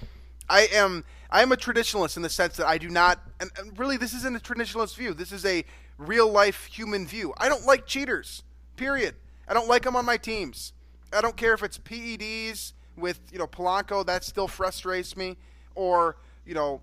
I 0.48 0.68
am 0.72 1.04
I 1.30 1.42
am 1.42 1.52
a 1.52 1.56
traditionalist 1.56 2.16
in 2.16 2.22
the 2.22 2.28
sense 2.28 2.56
that 2.56 2.66
I 2.66 2.78
do 2.78 2.88
not 2.88 3.20
and, 3.40 3.50
and 3.58 3.78
really 3.78 3.96
this 3.96 4.12
isn't 4.12 4.36
a 4.36 4.40
traditionalist 4.40 4.96
view. 4.96 5.14
This 5.14 5.30
is 5.30 5.44
a 5.44 5.64
real 5.98 6.28
life 6.28 6.64
human 6.64 7.06
view. 7.06 7.32
I 7.38 7.48
don't 7.48 7.64
like 7.64 7.86
cheaters. 7.86 8.42
Period. 8.76 9.14
I 9.46 9.54
don't 9.54 9.68
like 9.68 9.82
them 9.82 9.94
on 9.94 10.04
my 10.04 10.16
teams. 10.16 10.72
I 11.12 11.20
don't 11.20 11.36
care 11.36 11.54
if 11.54 11.62
it's 11.62 11.78
PEDs 11.78 12.72
with, 12.96 13.20
you 13.32 13.38
know, 13.38 13.46
Polanco, 13.46 14.04
that 14.06 14.24
still 14.24 14.48
frustrates 14.48 15.16
me 15.16 15.36
or, 15.74 16.16
you 16.46 16.54
know, 16.54 16.80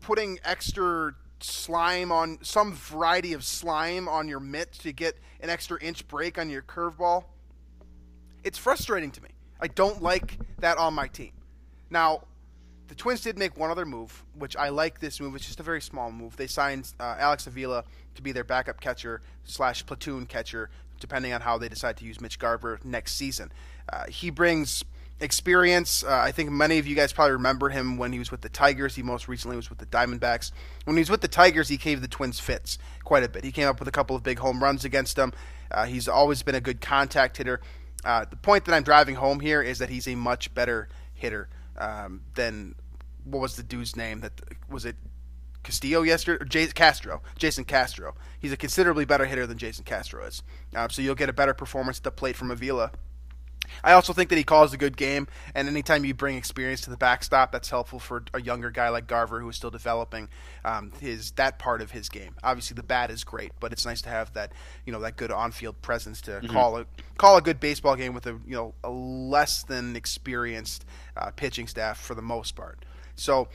putting 0.00 0.38
extra 0.44 1.14
slime 1.40 2.12
on 2.12 2.38
some 2.42 2.72
variety 2.72 3.32
of 3.32 3.44
slime 3.44 4.08
on 4.08 4.28
your 4.28 4.40
mitt 4.40 4.72
to 4.72 4.92
get 4.92 5.18
an 5.40 5.50
extra 5.50 5.82
inch 5.82 6.06
break 6.08 6.38
on 6.38 6.50
your 6.50 6.62
curveball. 6.62 7.24
It's 8.44 8.58
frustrating 8.58 9.10
to 9.12 9.22
me. 9.22 9.30
I 9.60 9.68
don't 9.68 10.02
like 10.02 10.38
that 10.58 10.78
on 10.78 10.94
my 10.94 11.08
team. 11.08 11.32
Now, 11.90 12.24
the 12.88 12.94
Twins 12.94 13.20
did 13.22 13.38
make 13.38 13.56
one 13.56 13.70
other 13.70 13.86
move, 13.86 14.24
which 14.34 14.56
I 14.56 14.68
like 14.68 14.98
this 14.98 15.20
move. 15.20 15.34
It's 15.34 15.46
just 15.46 15.60
a 15.60 15.62
very 15.62 15.80
small 15.80 16.10
move. 16.10 16.36
They 16.36 16.46
signed 16.46 16.92
uh, 16.98 17.16
Alex 17.18 17.46
Avila 17.46 17.84
to 18.16 18.22
be 18.22 18.32
their 18.32 18.44
backup 18.44 18.80
catcher 18.80 19.22
slash 19.44 19.86
platoon 19.86 20.26
catcher, 20.26 20.68
depending 21.02 21.34
on 21.34 21.42
how 21.42 21.58
they 21.58 21.68
decide 21.68 21.98
to 21.98 22.06
use 22.06 22.20
Mitch 22.20 22.38
Garver 22.38 22.80
next 22.82 23.16
season. 23.16 23.52
Uh, 23.92 24.06
he 24.06 24.30
brings 24.30 24.82
experience. 25.20 26.02
Uh, 26.02 26.20
I 26.24 26.32
think 26.32 26.50
many 26.50 26.78
of 26.78 26.86
you 26.86 26.96
guys 26.96 27.12
probably 27.12 27.32
remember 27.32 27.68
him 27.68 27.98
when 27.98 28.12
he 28.12 28.18
was 28.18 28.30
with 28.30 28.40
the 28.40 28.48
Tigers. 28.48 28.94
He 28.96 29.02
most 29.02 29.28
recently 29.28 29.56
was 29.56 29.68
with 29.68 29.78
the 29.78 29.86
Diamondbacks. 29.86 30.50
When 30.84 30.96
he 30.96 31.00
was 31.00 31.10
with 31.10 31.20
the 31.20 31.28
Tigers, 31.28 31.68
he 31.68 31.76
gave 31.76 32.00
the 32.00 32.08
Twins 32.08 32.40
fits 32.40 32.78
quite 33.04 33.22
a 33.22 33.28
bit. 33.28 33.44
He 33.44 33.52
came 33.52 33.68
up 33.68 33.78
with 33.78 33.88
a 33.88 33.92
couple 33.92 34.16
of 34.16 34.22
big 34.22 34.38
home 34.38 34.62
runs 34.62 34.84
against 34.84 35.16
them. 35.16 35.32
Uh, 35.70 35.84
he's 35.84 36.08
always 36.08 36.42
been 36.42 36.54
a 36.54 36.60
good 36.60 36.80
contact 36.80 37.36
hitter. 37.36 37.60
Uh, 38.04 38.24
the 38.28 38.36
point 38.36 38.64
that 38.64 38.74
I'm 38.74 38.82
driving 38.82 39.16
home 39.16 39.40
here 39.40 39.60
is 39.60 39.78
that 39.78 39.90
he's 39.90 40.08
a 40.08 40.14
much 40.14 40.52
better 40.54 40.88
hitter 41.14 41.48
um, 41.76 42.22
than 42.34 42.74
what 43.24 43.40
was 43.40 43.56
the 43.56 43.62
dude's 43.62 43.96
name? 43.96 44.20
That 44.20 44.32
was 44.68 44.84
it. 44.84 44.96
Castillo 45.62 46.02
yesterday, 46.02 46.66
Castro, 46.68 47.22
Jason 47.38 47.64
Castro. 47.64 48.14
He's 48.38 48.52
a 48.52 48.56
considerably 48.56 49.04
better 49.04 49.26
hitter 49.26 49.46
than 49.46 49.58
Jason 49.58 49.84
Castro 49.84 50.24
is. 50.24 50.42
Um, 50.74 50.90
so 50.90 51.02
you'll 51.02 51.14
get 51.14 51.28
a 51.28 51.32
better 51.32 51.54
performance 51.54 51.98
at 51.98 52.04
the 52.04 52.10
plate 52.10 52.36
from 52.36 52.50
Avila. 52.50 52.90
I 53.84 53.92
also 53.92 54.12
think 54.12 54.28
that 54.30 54.36
he 54.36 54.44
calls 54.44 54.72
a 54.72 54.76
good 54.76 54.96
game, 54.96 55.28
and 55.54 55.68
anytime 55.68 56.04
you 56.04 56.14
bring 56.14 56.36
experience 56.36 56.80
to 56.82 56.90
the 56.90 56.96
backstop, 56.96 57.52
that's 57.52 57.70
helpful 57.70 57.98
for 57.98 58.24
a 58.34 58.40
younger 58.40 58.70
guy 58.70 58.88
like 58.88 59.06
Garver 59.06 59.40
who 59.40 59.48
is 59.48 59.56
still 59.56 59.70
developing 59.70 60.28
um, 60.64 60.92
his 61.00 61.32
that 61.32 61.58
part 61.58 61.80
of 61.80 61.90
his 61.90 62.08
game. 62.08 62.34
Obviously, 62.42 62.74
the 62.74 62.82
bat 62.82 63.10
is 63.10 63.24
great, 63.24 63.52
but 63.60 63.72
it's 63.72 63.86
nice 63.86 64.02
to 64.02 64.08
have 64.08 64.32
that 64.34 64.52
you 64.84 64.92
know 64.92 65.00
that 65.00 65.16
good 65.16 65.30
on-field 65.30 65.80
presence 65.82 66.20
to 66.22 66.40
call 66.48 66.76
a 66.76 66.86
call 67.18 67.36
a 67.36 67.42
good 67.42 67.60
baseball 67.60 67.96
game 67.96 68.14
with 68.14 68.26
a 68.26 68.38
you 68.46 68.54
know 68.54 68.74
a 68.84 68.90
less 68.90 69.62
than 69.62 69.96
experienced 69.96 70.84
uh, 71.16 71.30
pitching 71.30 71.66
staff 71.66 72.00
for 72.00 72.14
the 72.14 72.22
most 72.22 72.54
part. 72.56 72.84
So 73.14 73.48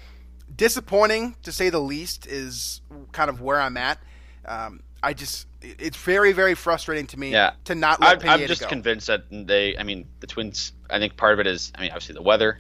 disappointing 0.56 1.36
to 1.44 1.52
say 1.52 1.70
the 1.70 1.80
least 1.80 2.26
is 2.28 2.82
kind 3.12 3.30
of 3.30 3.42
where 3.42 3.60
I'm 3.60 3.78
at. 3.78 4.00
Um, 4.46 4.82
I 5.04 5.14
just 5.14 5.48
it's 5.62 5.98
very 5.98 6.34
very 6.34 6.56
frustrating 6.56 7.08
to 7.08 7.20
me 7.20 7.32
Yeah. 7.32 7.52
to 7.66 7.76
not 7.76 8.00
let 8.02 8.24
I'm, 8.24 8.42
I'm 8.42 8.48
just 8.48 8.62
go. 8.62 8.68
convinced 8.68 9.08
that 9.08 9.24
they. 9.32 9.78
I 9.78 9.84
mean, 9.84 10.08
the 10.20 10.28
Twins. 10.28 10.72
I 10.90 11.00
think 11.00 11.18
part 11.18 11.34
of 11.34 11.40
it 11.40 11.48
is. 11.48 11.72
I 11.76 11.82
mean, 11.82 11.92
obviously 11.92 12.16
the 12.16 12.22
weather. 12.24 12.60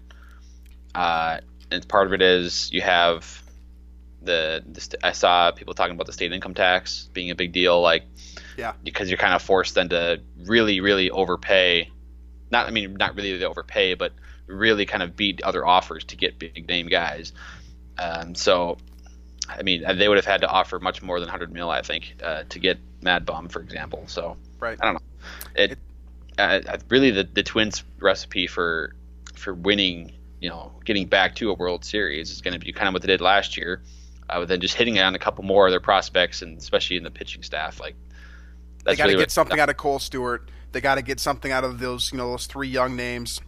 Uh, 0.93 1.39
and 1.71 1.88
part 1.88 2.07
of 2.07 2.13
it 2.13 2.21
is 2.21 2.69
you 2.71 2.81
have 2.81 3.41
the. 4.21 4.63
the 4.67 4.81
st- 4.81 5.03
I 5.03 5.11
saw 5.13 5.51
people 5.51 5.73
talking 5.73 5.95
about 5.95 6.07
the 6.07 6.13
state 6.13 6.31
income 6.31 6.53
tax 6.53 7.09
being 7.13 7.31
a 7.31 7.35
big 7.35 7.51
deal, 7.53 7.81
like 7.81 8.03
Yeah. 8.57 8.73
because 8.83 9.09
you're 9.09 9.17
kind 9.17 9.33
of 9.33 9.41
forced 9.41 9.75
then 9.75 9.89
to 9.89 10.21
really, 10.45 10.79
really 10.79 11.09
overpay 11.09 11.89
not 12.49 12.65
I 12.67 12.71
mean 12.71 12.93
not 12.93 13.15
really 13.15 13.43
overpay, 13.43 13.95
but 13.95 14.13
really 14.47 14.85
kind 14.85 15.03
of 15.03 15.17
beat 15.17 15.41
other 15.43 15.65
offers 15.65 16.05
to 16.05 16.15
get 16.15 16.39
big 16.39 16.65
name 16.67 16.88
guys. 16.88 17.33
Um, 18.00 18.36
so, 18.36 18.78
I 19.50 19.64
mean, 19.64 19.84
they 19.98 20.08
would 20.08 20.18
have 20.18 20.26
had 20.26 20.41
to 20.41 20.48
offer 20.48 20.80
much 20.80 21.02
more 21.02 21.20
than 21.20 21.28
100 21.28 21.52
mil, 21.52 21.70
I 21.70 21.82
think, 21.82 22.16
uh, 22.24 22.43
to 22.50 22.60
get 22.60 22.78
Mad 23.02 23.26
Bum, 23.26 23.48
for 23.48 23.62
example. 23.62 24.04
So, 24.08 24.38
right. 24.60 24.78
I 24.82 24.86
don't 24.86 24.93
know. 24.95 25.02
It, 25.56 25.72
it 25.72 25.80
uh, 26.38 26.78
really 26.89 27.12
the 27.12 27.24
the 27.24 27.43
Twins' 27.43 27.84
recipe 28.00 28.48
for 28.48 28.93
for 29.36 29.54
winning, 29.54 30.14
you 30.39 30.50
know, 30.50 30.72
getting 30.86 31.08
back 31.08 31.36
to 31.36 31.50
a 31.50 31.54
World 31.54 31.84
Series 31.84 32.32
is 32.32 32.41
going 32.41 32.54
to 32.54 32.60
be 32.60 32.72
kind 32.72 32.88
of 32.88 32.93
what 32.93 33.02
they 33.02 33.08
did 33.08 33.22
last 33.22 33.58
year, 33.58 33.82
uh, 34.30 34.45
then 34.45 34.62
just 34.62 34.76
hitting 34.76 35.00
on 35.00 35.16
a 35.16 35.20
couple 35.20 35.43
more 35.43 35.68
of 35.68 35.72
their 35.72 35.80
prospects, 35.80 36.41
and 36.41 36.58
especially 36.58 36.98
in 36.98 37.04
the 37.04 37.12
pitching 37.12 37.43
staff, 37.43 37.80
like 37.80 37.95
they 38.86 38.95
got 38.95 39.06
to 39.06 39.10
really 39.12 39.24
get 39.24 39.32
something 39.32 39.60
out 39.60 39.70
of 39.70 39.78
Kohl 39.78 40.00
Stewart. 40.00 40.50
They 40.72 40.82
got 40.82 40.95
to 40.95 41.02
get 41.02 41.20
something 41.20 41.52
out 41.52 41.64
of 41.64 41.80
those, 41.80 42.12
you 42.12 42.18
know, 42.18 42.32
those 42.32 42.45
three 42.45 42.68
young 42.68 42.95
names. 42.95 43.41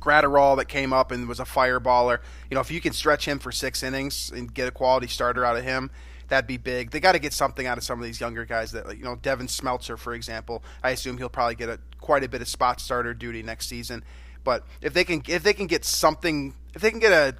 Graterol 0.00 0.56
that 0.58 0.66
came 0.66 0.92
up 0.92 1.10
and 1.10 1.28
was 1.28 1.40
a 1.40 1.44
fireballer. 1.44 2.18
You 2.50 2.54
know, 2.54 2.60
if 2.60 2.70
you 2.70 2.80
can 2.80 2.92
stretch 2.92 3.26
him 3.26 3.38
for 3.38 3.52
six 3.52 3.82
innings 3.82 4.30
and 4.30 4.52
get 4.52 4.68
a 4.68 4.70
quality 4.70 5.06
starter 5.06 5.44
out 5.44 5.56
of 5.56 5.64
him, 5.64 5.90
that'd 6.28 6.46
be 6.46 6.56
big. 6.56 6.90
They 6.90 7.00
got 7.00 7.12
to 7.12 7.18
get 7.18 7.32
something 7.32 7.66
out 7.66 7.78
of 7.78 7.84
some 7.84 7.98
of 7.98 8.04
these 8.04 8.20
younger 8.20 8.44
guys. 8.44 8.72
That 8.72 8.96
you 8.96 9.04
know, 9.04 9.16
Devin 9.16 9.46
Smeltzer, 9.46 9.98
for 9.98 10.14
example. 10.14 10.62
I 10.82 10.90
assume 10.90 11.18
he'll 11.18 11.28
probably 11.28 11.54
get 11.54 11.68
a 11.68 11.78
quite 12.00 12.24
a 12.24 12.28
bit 12.28 12.40
of 12.40 12.48
spot 12.48 12.80
starter 12.80 13.14
duty 13.14 13.42
next 13.42 13.68
season. 13.68 14.04
But 14.44 14.64
if 14.80 14.94
they 14.94 15.04
can, 15.04 15.22
if 15.28 15.42
they 15.42 15.52
can 15.52 15.66
get 15.66 15.84
something, 15.84 16.54
if 16.74 16.82
they 16.82 16.90
can 16.90 17.00
get 17.00 17.12
a 17.12 17.36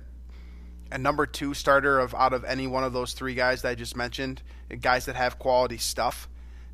a 0.93 0.99
number 0.99 1.27
two 1.27 1.55
starter 1.55 1.99
of 1.99 2.15
out 2.15 2.33
of 2.33 2.45
any 2.45 2.67
one 2.67 2.85
of 2.85 2.93
those 2.93 3.13
three 3.13 3.35
guys 3.35 3.63
that 3.63 3.71
I 3.71 3.75
just 3.75 3.97
mentioned, 3.97 4.43
guys 4.81 5.07
that 5.07 5.17
have 5.17 5.39
quality 5.39 5.79
stuff, 5.79 6.29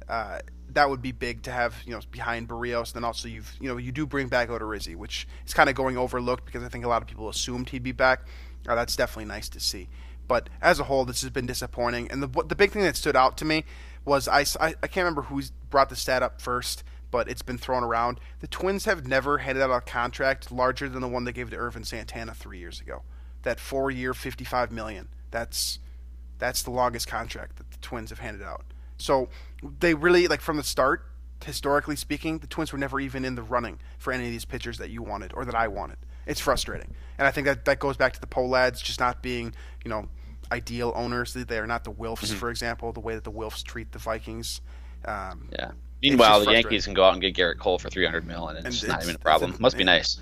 uh, 0.08 0.40
that 0.74 0.88
would 0.90 1.02
be 1.02 1.12
big 1.12 1.42
to 1.42 1.52
have, 1.52 1.74
you 1.86 1.92
know, 1.92 2.00
behind 2.10 2.48
Berrios. 2.48 2.92
Then 2.92 3.04
also 3.04 3.28
you've, 3.28 3.54
you 3.60 3.68
know, 3.68 3.76
you 3.76 3.92
do 3.92 4.06
bring 4.06 4.28
back 4.28 4.48
Odorizzi, 4.48 4.96
which 4.96 5.26
is 5.46 5.54
kind 5.54 5.68
of 5.68 5.74
going 5.74 5.96
overlooked 5.96 6.44
because 6.44 6.62
I 6.62 6.68
think 6.68 6.84
a 6.84 6.88
lot 6.88 7.02
of 7.02 7.08
people 7.08 7.28
assumed 7.28 7.68
he'd 7.70 7.82
be 7.82 7.92
back. 7.92 8.26
Uh, 8.66 8.74
that's 8.74 8.96
definitely 8.96 9.26
nice 9.26 9.48
to 9.50 9.60
see. 9.60 9.88
But 10.28 10.48
as 10.60 10.80
a 10.80 10.84
whole, 10.84 11.04
this 11.04 11.20
has 11.22 11.30
been 11.30 11.46
disappointing. 11.46 12.10
And 12.10 12.22
the 12.22 12.44
the 12.44 12.54
big 12.54 12.70
thing 12.70 12.82
that 12.82 12.96
stood 12.96 13.16
out 13.16 13.36
to 13.38 13.44
me 13.44 13.64
was 14.04 14.28
I, 14.28 14.40
I, 14.60 14.74
I 14.82 14.86
can't 14.86 15.04
remember 15.04 15.22
who 15.22 15.42
brought 15.70 15.88
the 15.88 15.96
stat 15.96 16.22
up 16.22 16.40
first, 16.40 16.84
but 17.10 17.28
it's 17.28 17.42
been 17.42 17.58
thrown 17.58 17.84
around. 17.84 18.18
The 18.40 18.46
Twins 18.46 18.84
have 18.86 19.06
never 19.06 19.38
handed 19.38 19.62
out 19.62 19.70
a 19.70 19.80
contract 19.80 20.50
larger 20.50 20.88
than 20.88 21.02
the 21.02 21.08
one 21.08 21.24
they 21.24 21.32
gave 21.32 21.50
to 21.50 21.56
Ervin 21.56 21.84
Santana 21.84 22.34
three 22.34 22.58
years 22.58 22.80
ago. 22.80 23.02
That 23.42 23.60
four 23.60 23.90
year, 23.90 24.14
fifty 24.14 24.44
five 24.44 24.70
million. 24.70 25.08
That's 25.30 25.78
that's 26.38 26.62
the 26.62 26.70
longest 26.70 27.06
contract 27.06 27.56
that 27.56 27.70
the 27.70 27.78
Twins 27.78 28.10
have 28.10 28.18
handed 28.20 28.42
out. 28.42 28.64
So 29.02 29.28
they 29.80 29.94
really 29.94 30.28
like 30.28 30.40
from 30.40 30.56
the 30.56 30.62
start, 30.62 31.04
historically 31.44 31.96
speaking, 31.96 32.38
the 32.38 32.46
Twins 32.46 32.72
were 32.72 32.78
never 32.78 33.00
even 33.00 33.24
in 33.24 33.34
the 33.34 33.42
running 33.42 33.78
for 33.98 34.12
any 34.12 34.26
of 34.26 34.30
these 34.30 34.44
pitchers 34.44 34.78
that 34.78 34.90
you 34.90 35.02
wanted 35.02 35.32
or 35.34 35.44
that 35.44 35.54
I 35.54 35.68
wanted. 35.68 35.98
It's 36.26 36.40
frustrating, 36.40 36.94
and 37.18 37.26
I 37.26 37.32
think 37.32 37.46
that 37.46 37.64
that 37.64 37.80
goes 37.80 37.96
back 37.96 38.12
to 38.12 38.20
the 38.20 38.28
Pohlads 38.28 38.80
just 38.82 39.00
not 39.00 39.22
being, 39.22 39.54
you 39.84 39.88
know, 39.88 40.08
ideal 40.52 40.92
owners. 40.94 41.34
They 41.34 41.58
are 41.58 41.66
not 41.66 41.82
the 41.82 41.90
Wilfs, 41.90 42.26
mm-hmm. 42.26 42.36
for 42.36 42.48
example, 42.48 42.92
the 42.92 43.00
way 43.00 43.14
that 43.16 43.24
the 43.24 43.32
Wilfs 43.32 43.64
treat 43.64 43.90
the 43.90 43.98
Vikings. 43.98 44.60
Um, 45.04 45.48
yeah. 45.52 45.72
Meanwhile, 46.00 46.44
the 46.44 46.52
Yankees 46.52 46.84
can 46.84 46.94
go 46.94 47.04
out 47.04 47.12
and 47.14 47.22
get 47.22 47.34
Gerrit 47.34 47.58
Cole 47.58 47.78
for 47.78 47.90
300 47.90 48.26
mil, 48.26 48.48
and 48.48 48.64
it's, 48.64 48.82
and 48.82 48.92
not 48.92 49.02
even 49.02 49.16
a 49.16 49.18
problem. 49.18 49.56
Must 49.58 49.76
be 49.76 49.84
nice. 49.84 50.20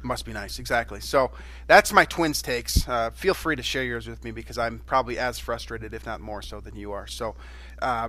It 0.00 0.04
must 0.04 0.24
be 0.24 0.32
nice, 0.32 0.58
exactly. 0.58 1.00
So 1.00 1.30
that's 1.66 1.92
my 1.92 2.04
Twins 2.04 2.42
takes. 2.42 2.88
Uh, 2.88 3.10
feel 3.10 3.34
free 3.34 3.54
to 3.54 3.62
share 3.62 3.84
yours 3.84 4.08
with 4.08 4.24
me 4.24 4.30
because 4.30 4.56
I'm 4.56 4.80
probably 4.80 5.18
as 5.18 5.38
frustrated, 5.38 5.92
if 5.92 6.06
not 6.06 6.20
more 6.20 6.42
so, 6.42 6.58
than 6.58 6.74
you 6.74 6.92
are. 6.92 7.06
So 7.06 7.36
uh, 7.82 8.08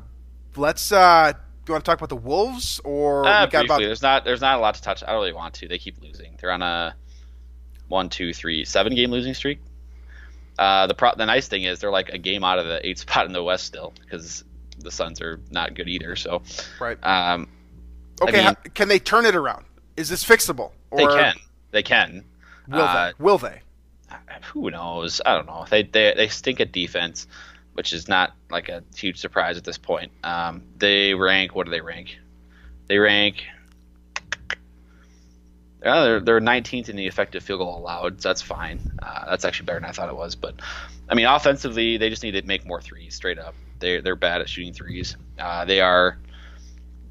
let's. 0.56 0.92
Uh, 0.92 1.34
do 1.34 1.72
you 1.72 1.74
want 1.74 1.86
to 1.86 1.90
talk 1.90 2.00
about 2.00 2.10
the 2.10 2.16
Wolves 2.16 2.82
or 2.84 3.26
uh, 3.28 3.46
briefly, 3.46 3.66
about... 3.66 3.80
There's 3.80 4.02
not. 4.02 4.26
There's 4.26 4.42
not 4.42 4.58
a 4.58 4.62
lot 4.62 4.76
to 4.76 4.82
touch. 4.82 5.04
I 5.04 5.08
don't 5.08 5.16
really 5.16 5.34
want 5.34 5.54
to. 5.56 5.68
They 5.68 5.78
keep 5.78 6.02
losing. 6.02 6.38
They're 6.40 6.52
on 6.52 6.62
a 6.62 6.96
one, 7.88 8.10
two, 8.10 8.34
three, 8.34 8.66
seven 8.66 8.96
game 8.96 9.12
losing 9.12 9.34
streak. 9.34 9.60
Uh, 10.58 10.88
the 10.88 10.94
pro- 10.94 11.16
the 11.16 11.26
nice 11.26 11.48
thing 11.48 11.64
is 11.64 11.80
they're 11.80 11.92
like 11.92 12.10
a 12.10 12.18
game 12.18 12.44
out 12.44 12.60
of 12.60 12.66
the 12.66 12.86
eight 12.88 13.00
spot 13.00 13.26
in 13.26 13.34
the 13.34 13.44
West 13.44 13.66
still 13.66 13.94
because 14.02 14.44
the 14.80 14.92
Suns 14.92 15.22
are 15.22 15.40
not 15.52 15.76
good 15.76 15.88
either. 15.88 16.16
So 16.16 16.42
right. 16.80 16.98
Um, 17.04 17.48
okay, 18.22 18.32
I 18.32 18.36
mean, 18.36 18.44
how, 18.46 18.54
can 18.74 18.88
they 18.88 19.00
turn 19.00 19.26
it 19.26 19.36
around? 19.36 19.66
Is 19.98 20.10
this 20.10 20.24
fixable? 20.24 20.72
Or... 20.90 20.98
They 20.98 21.06
can. 21.06 21.36
They 21.72 21.84
can. 21.84 22.24
Will 22.68 22.82
uh, 22.82 23.08
they? 23.08 23.24
Will 23.24 23.38
they? 23.38 23.62
Who 24.54 24.70
knows? 24.70 25.22
I 25.26 25.36
don't 25.36 25.46
know. 25.46 25.66
They 25.70 25.84
they 25.84 26.14
they 26.16 26.28
stink 26.28 26.60
at 26.60 26.72
defense, 26.72 27.28
which 27.74 27.94
is 27.94 28.08
not 28.08 28.34
like 28.50 28.70
a 28.70 28.84
huge 28.96 29.18
surprise 29.18 29.58
at 29.58 29.64
this 29.64 29.78
point. 29.78 30.12
Um, 30.24 30.64
they 30.78 31.14
rank. 31.14 31.56
What 31.56 31.66
do 31.66 31.72
they 31.72 31.82
rank? 31.82 32.18
They 32.88 32.98
rank. 32.98 33.44
Uh, 35.84 36.04
they're 36.04 36.20
they're 36.20 36.40
19th 36.40 36.90
in 36.90 36.96
the 36.96 37.08
effective 37.08 37.44
field 37.44 37.60
goal 37.60 37.78
allowed. 37.78 38.22
So 38.22 38.30
that's 38.30 38.42
fine. 38.42 38.80
Uh, 39.02 39.30
that's 39.30 39.46
actually 39.46 39.66
better 39.66 39.80
than 39.80 39.90
I 39.90 39.94
thought 39.94 40.10
it 40.10 40.16
was. 40.16 40.36
But 40.36 40.56
I 41.10 41.16
mean, 41.16 41.26
offensively, 41.26 41.98
they 41.98 42.10
just 42.10 42.24
need 42.24 42.32
to 42.32 42.44
make 42.44 42.66
more 42.66 42.82
threes. 42.82 43.16
Straight 43.16 43.40
up, 43.40 43.56
they 43.80 44.00
they're 44.02 44.16
bad 44.16 44.42
at 44.42 44.50
shooting 44.50 44.74
threes. 44.74 45.16
Uh, 45.40 45.66
they 45.66 45.82
are 45.82 46.18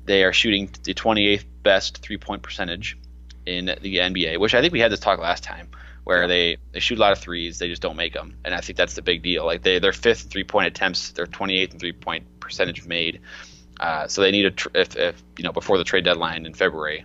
they 0.04 0.24
are 0.24 0.32
shooting 0.32 0.70
the 0.84 0.94
28th 0.94 1.44
best 1.62 1.98
three 1.98 2.18
point 2.18 2.42
percentage 2.42 2.96
in 3.46 3.66
the 3.66 3.96
NBA, 3.96 4.38
which 4.38 4.54
I 4.54 4.60
think 4.60 4.72
we 4.72 4.80
had 4.80 4.92
this 4.92 5.00
talk 5.00 5.18
last 5.18 5.42
time, 5.42 5.68
where 6.04 6.22
yeah. 6.22 6.26
they, 6.26 6.56
they 6.72 6.80
shoot 6.80 6.98
a 6.98 7.00
lot 7.00 7.12
of 7.12 7.18
threes, 7.18 7.58
they 7.58 7.68
just 7.68 7.82
don't 7.82 7.96
make 7.96 8.14
them, 8.14 8.36
and 8.44 8.54
I 8.54 8.60
think 8.60 8.76
that's 8.76 8.94
the 8.94 9.02
big 9.02 9.22
deal. 9.22 9.44
Like 9.44 9.62
they 9.62 9.78
their 9.78 9.92
fifth 9.92 10.30
three 10.30 10.44
point 10.44 10.66
attempts, 10.66 11.12
their 11.12 11.26
28th 11.26 11.78
three 11.78 11.92
point 11.92 12.26
percentage 12.40 12.86
made. 12.86 13.20
Uh, 13.78 14.06
so 14.08 14.20
they 14.20 14.30
need 14.30 14.44
a 14.44 14.50
tr- 14.50 14.68
if, 14.74 14.96
if 14.96 15.22
you 15.36 15.44
know 15.44 15.52
before 15.52 15.78
the 15.78 15.84
trade 15.84 16.04
deadline 16.04 16.46
in 16.46 16.54
February, 16.54 17.04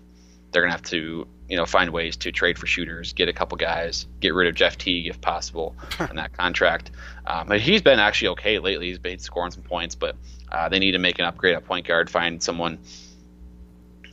they're 0.51 0.61
gonna 0.61 0.73
have 0.73 0.83
to 0.83 1.27
you 1.47 1.57
know 1.57 1.65
find 1.65 1.91
ways 1.91 2.17
to 2.17 2.31
trade 2.31 2.57
for 2.57 2.67
shooters, 2.67 3.13
get 3.13 3.29
a 3.29 3.33
couple 3.33 3.57
guys, 3.57 4.07
get 4.19 4.33
rid 4.33 4.47
of 4.47 4.55
Jeff 4.55 4.77
Teague 4.77 5.07
if 5.07 5.21
possible 5.21 5.75
in 6.09 6.15
that 6.17 6.33
contract. 6.33 6.91
Um, 7.25 7.47
but 7.47 7.61
he's 7.61 7.81
been 7.81 7.99
actually 7.99 8.29
okay 8.29 8.59
lately. 8.59 8.87
He's 8.87 8.99
been 8.99 9.19
scoring 9.19 9.51
some 9.51 9.63
points, 9.63 9.95
but 9.95 10.15
uh, 10.51 10.69
they 10.69 10.79
need 10.79 10.91
to 10.91 10.99
make 10.99 11.19
an 11.19 11.25
upgrade 11.25 11.55
at 11.55 11.65
point 11.65 11.87
guard, 11.87 12.09
find 12.09 12.41
someone 12.41 12.79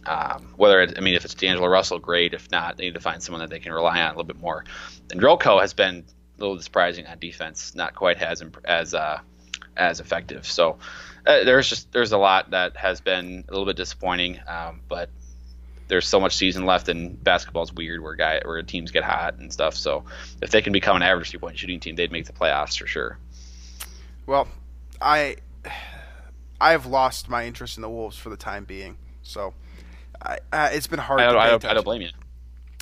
um, 0.07 0.53
whether 0.57 0.81
it, 0.81 0.95
I 0.97 1.01
mean, 1.01 1.15
if 1.15 1.25
it's 1.25 1.35
D'Angelo 1.35 1.69
Russell, 1.69 1.99
great. 1.99 2.35
If 2.35 2.51
not, 2.51 2.77
they 2.77 2.85
need 2.85 2.95
to 2.95 3.01
find 3.01 3.23
someone 3.23 3.41
that 3.41 3.51
they 3.51 3.61
can 3.61 3.73
rely 3.73 4.01
on 4.01 4.07
a 4.07 4.11
little 4.11 4.25
bit 4.25 4.41
more. 4.41 4.65
And 5.11 5.21
Drelko 5.21 5.61
has 5.61 5.75
been 5.75 6.05
a 6.39 6.41
little 6.41 6.61
surprising 6.61 7.07
on 7.07 7.19
defense, 7.19 7.75
not 7.75 7.95
quite 7.95 8.21
as 8.21 8.43
as 8.65 8.95
uh, 8.95 9.21
as 9.77 10.01
effective. 10.01 10.47
So 10.47 10.79
uh, 11.27 11.45
there's 11.45 11.69
just 11.69 11.93
there's 11.93 12.13
a 12.13 12.19
lot 12.19 12.51
that 12.51 12.77
has 12.77 13.01
been 13.01 13.45
a 13.49 13.51
little 13.53 13.67
bit 13.67 13.77
disappointing, 13.77 14.41
um, 14.47 14.81
but 14.89 15.09
there's 15.89 16.09
so 16.09 16.19
much 16.19 16.35
season 16.35 16.65
left, 16.65 16.89
and 16.89 17.23
basketball's 17.23 17.73
weird 17.73 18.03
where 18.03 18.15
guy 18.15 18.41
where 18.45 18.63
teams 18.63 18.91
get 18.91 19.05
hot 19.05 19.39
and 19.39 19.53
stuff. 19.53 19.75
So 19.75 20.05
if 20.41 20.51
they 20.51 20.63
can 20.63 20.73
become 20.73 20.97
an 20.97 21.03
average 21.03 21.31
three 21.31 21.39
point 21.39 21.59
shooting 21.59 21.81
team, 21.81 21.97
they'd 21.97 22.13
make 22.13 22.27
the 22.27 22.33
playoffs 22.33 22.79
for 22.79 22.87
sure. 22.87 23.19
Well, 24.27 24.49
I 25.01 25.37
I 26.61 26.73
have 26.73 26.87
lost 26.87 27.29
my 27.29 27.47
interest 27.47 27.77
in 27.77 27.83
the 27.83 27.91
Wolves 27.91 28.17
for 28.17 28.31
the 28.31 28.37
time 28.37 28.65
being. 28.65 28.97
So 29.23 29.55
I, 30.23 30.39
uh, 30.53 30.69
it's 30.73 30.87
been 30.87 30.99
hard. 30.99 31.21
I 31.21 31.27
don't, 31.27 31.37
I 31.37 31.51
don't, 31.51 31.65
I 31.65 31.75
don't, 31.75 31.85
blame 31.85 32.03
you. 32.03 32.11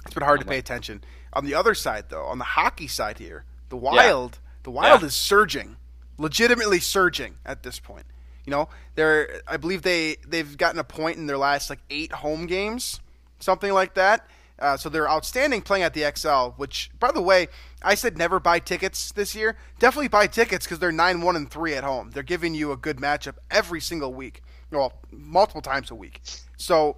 It's 0.05 0.15
been 0.15 0.23
hard 0.23 0.41
to 0.41 0.47
pay 0.47 0.59
attention. 0.59 1.03
On 1.33 1.45
the 1.45 1.55
other 1.55 1.75
side, 1.75 2.07
though, 2.09 2.25
on 2.25 2.39
the 2.39 2.45
hockey 2.45 2.87
side 2.87 3.19
here, 3.19 3.45
the 3.69 3.77
Wild, 3.77 4.33
yeah. 4.33 4.51
the 4.65 4.71
Wild 4.71 5.01
yeah. 5.01 5.07
is 5.07 5.15
surging, 5.15 5.77
legitimately 6.19 6.81
surging 6.81 7.37
at 7.47 7.63
this 7.63 7.79
point. 7.79 8.05
You 8.45 8.51
know, 8.51 8.69
they're 8.95 9.43
I 9.47 9.57
believe 9.57 9.83
they 9.83 10.17
they've 10.27 10.57
gotten 10.57 10.81
a 10.81 10.85
point 10.85 11.19
in 11.19 11.27
their 11.27 11.39
last 11.39 11.71
like 11.71 11.81
eight 11.91 12.13
home 12.13 12.47
games, 12.47 13.01
something 13.39 13.73
like 13.73 13.95
that. 13.95 14.27
Uh, 14.59 14.77
so 14.77 14.91
they're 14.91 15.09
outstanding 15.09 15.63
playing 15.63 15.85
at 15.85 15.95
the 15.95 16.03
Xcel. 16.03 16.55
Which, 16.59 16.91
by 16.99 17.13
the 17.13 17.23
way, 17.23 17.49
I 17.83 17.95
said 17.95 18.19
never 18.19 18.41
buy 18.41 18.59
tickets 18.59 19.13
this 19.13 19.35
year. 19.35 19.57
Definitely 19.79 20.09
buy 20.09 20.27
tickets 20.27 20.67
because 20.67 20.79
they're 20.79 20.93
nine 20.93 21.21
one 21.23 21.37
and 21.37 21.51
three 21.51 21.75
at 21.75 21.85
home. 21.85 22.11
They're 22.11 22.23
giving 22.23 22.55
you 22.55 22.73
a 22.73 22.77
good 22.77 22.97
matchup 22.97 23.37
every 23.51 23.81
single 23.81 24.13
week, 24.13 24.43
well, 24.71 24.95
multiple 25.11 25.63
times 25.63 25.91
a 25.91 25.95
week. 25.95 26.21
So 26.57 26.97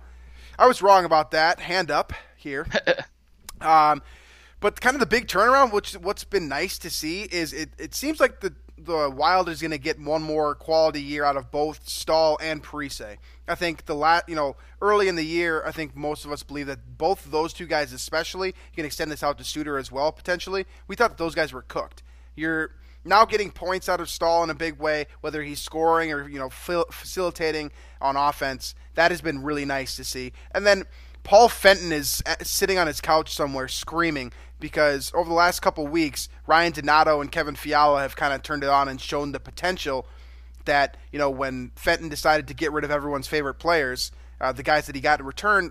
I 0.58 0.66
was 0.66 0.82
wrong 0.82 1.04
about 1.04 1.30
that. 1.32 1.60
Hand 1.60 1.90
up 1.90 2.12
here. 2.36 2.66
um, 3.60 4.02
but 4.60 4.80
kind 4.80 4.94
of 4.94 5.00
the 5.00 5.06
big 5.06 5.26
turnaround, 5.26 5.72
which 5.72 5.94
what's 5.94 6.24
been 6.24 6.48
nice 6.48 6.78
to 6.78 6.90
see, 6.90 7.22
is 7.22 7.52
it, 7.52 7.70
it 7.78 7.94
seems 7.94 8.20
like 8.20 8.40
the 8.40 8.54
the 8.84 9.10
Wild 9.10 9.48
is 9.48 9.60
going 9.60 9.70
to 9.70 9.78
get 9.78 10.00
one 10.00 10.22
more 10.22 10.54
quality 10.54 11.00
year 11.00 11.24
out 11.24 11.36
of 11.36 11.50
both 11.50 11.88
Staal 11.88 12.38
and 12.40 12.62
Parise. 12.62 13.16
I 13.46 13.54
think 13.54 13.86
the 13.86 13.94
lat, 13.94 14.28
you 14.28 14.34
know, 14.34 14.56
early 14.80 15.08
in 15.08 15.14
the 15.14 15.24
year, 15.24 15.62
I 15.64 15.72
think 15.72 15.94
most 15.94 16.24
of 16.24 16.32
us 16.32 16.42
believe 16.42 16.66
that 16.66 16.98
both 16.98 17.24
of 17.24 17.30
those 17.30 17.52
two 17.52 17.66
guys, 17.66 17.92
especially, 17.92 18.48
you 18.48 18.76
can 18.76 18.84
extend 18.84 19.10
this 19.10 19.22
out 19.22 19.38
to 19.38 19.44
Suter 19.44 19.78
as 19.78 19.92
well 19.92 20.10
potentially. 20.12 20.66
We 20.88 20.96
thought 20.96 21.10
that 21.10 21.18
those 21.18 21.34
guys 21.34 21.52
were 21.52 21.62
cooked. 21.62 22.02
You're 22.34 22.72
now 23.04 23.24
getting 23.24 23.50
points 23.50 23.88
out 23.88 24.00
of 24.00 24.08
Staal 24.08 24.44
in 24.44 24.50
a 24.50 24.54
big 24.54 24.78
way, 24.78 25.06
whether 25.20 25.42
he's 25.42 25.60
scoring 25.60 26.12
or 26.12 26.28
you 26.28 26.38
know 26.38 26.50
facilitating 26.50 27.70
on 28.00 28.16
offense. 28.16 28.74
That 28.94 29.10
has 29.10 29.20
been 29.20 29.42
really 29.42 29.64
nice 29.64 29.96
to 29.96 30.04
see. 30.04 30.32
And 30.54 30.66
then 30.66 30.84
Paul 31.24 31.48
Fenton 31.48 31.92
is 31.92 32.22
uh, 32.26 32.36
sitting 32.42 32.78
on 32.78 32.86
his 32.86 33.00
couch 33.00 33.34
somewhere 33.34 33.68
screaming 33.68 34.32
because 34.60 35.12
over 35.14 35.28
the 35.28 35.34
last 35.34 35.60
couple 35.60 35.86
weeks, 35.86 36.28
Ryan 36.46 36.72
Donato 36.72 37.20
and 37.20 37.30
Kevin 37.30 37.54
Fiala 37.54 38.00
have 38.02 38.16
kind 38.16 38.32
of 38.32 38.42
turned 38.42 38.64
it 38.64 38.70
on 38.70 38.88
and 38.88 39.00
shown 39.00 39.32
the 39.32 39.40
potential 39.40 40.06
that 40.64 40.96
you 41.10 41.18
know 41.18 41.30
when 41.30 41.72
Fenton 41.74 42.08
decided 42.08 42.46
to 42.48 42.54
get 42.54 42.72
rid 42.72 42.84
of 42.84 42.90
everyone's 42.90 43.26
favorite 43.26 43.54
players, 43.54 44.12
uh, 44.40 44.52
the 44.52 44.62
guys 44.62 44.86
that 44.86 44.94
he 44.94 45.00
got 45.00 45.20
in 45.20 45.26
return. 45.26 45.70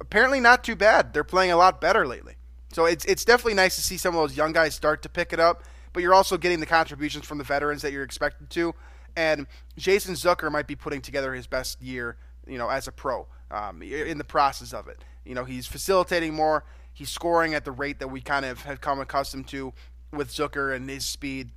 apparently 0.00 0.40
not 0.40 0.64
too 0.64 0.76
bad. 0.76 1.12
They're 1.12 1.24
playing 1.24 1.52
a 1.52 1.56
lot 1.56 1.80
better 1.80 2.06
lately. 2.06 2.36
So 2.72 2.86
it's 2.86 3.04
it's 3.04 3.24
definitely 3.24 3.54
nice 3.54 3.76
to 3.76 3.82
see 3.82 3.96
some 3.96 4.14
of 4.14 4.20
those 4.20 4.36
young 4.36 4.52
guys 4.52 4.74
start 4.74 5.02
to 5.02 5.08
pick 5.08 5.32
it 5.32 5.40
up. 5.40 5.62
But 5.94 6.02
you're 6.02 6.12
also 6.12 6.36
getting 6.36 6.60
the 6.60 6.66
contributions 6.66 7.24
from 7.24 7.38
the 7.38 7.44
veterans 7.44 7.80
that 7.80 7.92
you're 7.92 8.02
expected 8.02 8.50
to. 8.50 8.74
And 9.16 9.46
Jason 9.78 10.14
Zucker 10.14 10.52
might 10.52 10.66
be 10.66 10.76
putting 10.76 11.00
together 11.00 11.32
his 11.32 11.46
best 11.46 11.80
year, 11.80 12.16
you 12.46 12.58
know, 12.58 12.68
as 12.68 12.86
a 12.86 12.92
pro 12.92 13.26
um, 13.50 13.80
in 13.80 14.18
the 14.18 14.24
process 14.24 14.74
of 14.74 14.88
it. 14.88 15.02
You 15.24 15.34
know, 15.34 15.44
he's 15.44 15.66
facilitating 15.66 16.34
more. 16.34 16.64
He's 16.92 17.10
scoring 17.10 17.54
at 17.54 17.64
the 17.64 17.72
rate 17.72 18.00
that 18.00 18.08
we 18.08 18.20
kind 18.20 18.44
of 18.44 18.62
have 18.64 18.80
come 18.80 19.00
accustomed 19.00 19.48
to 19.48 19.72
with 20.12 20.30
Zucker 20.30 20.74
and 20.74 20.90
his 20.90 21.06
speed. 21.06 21.50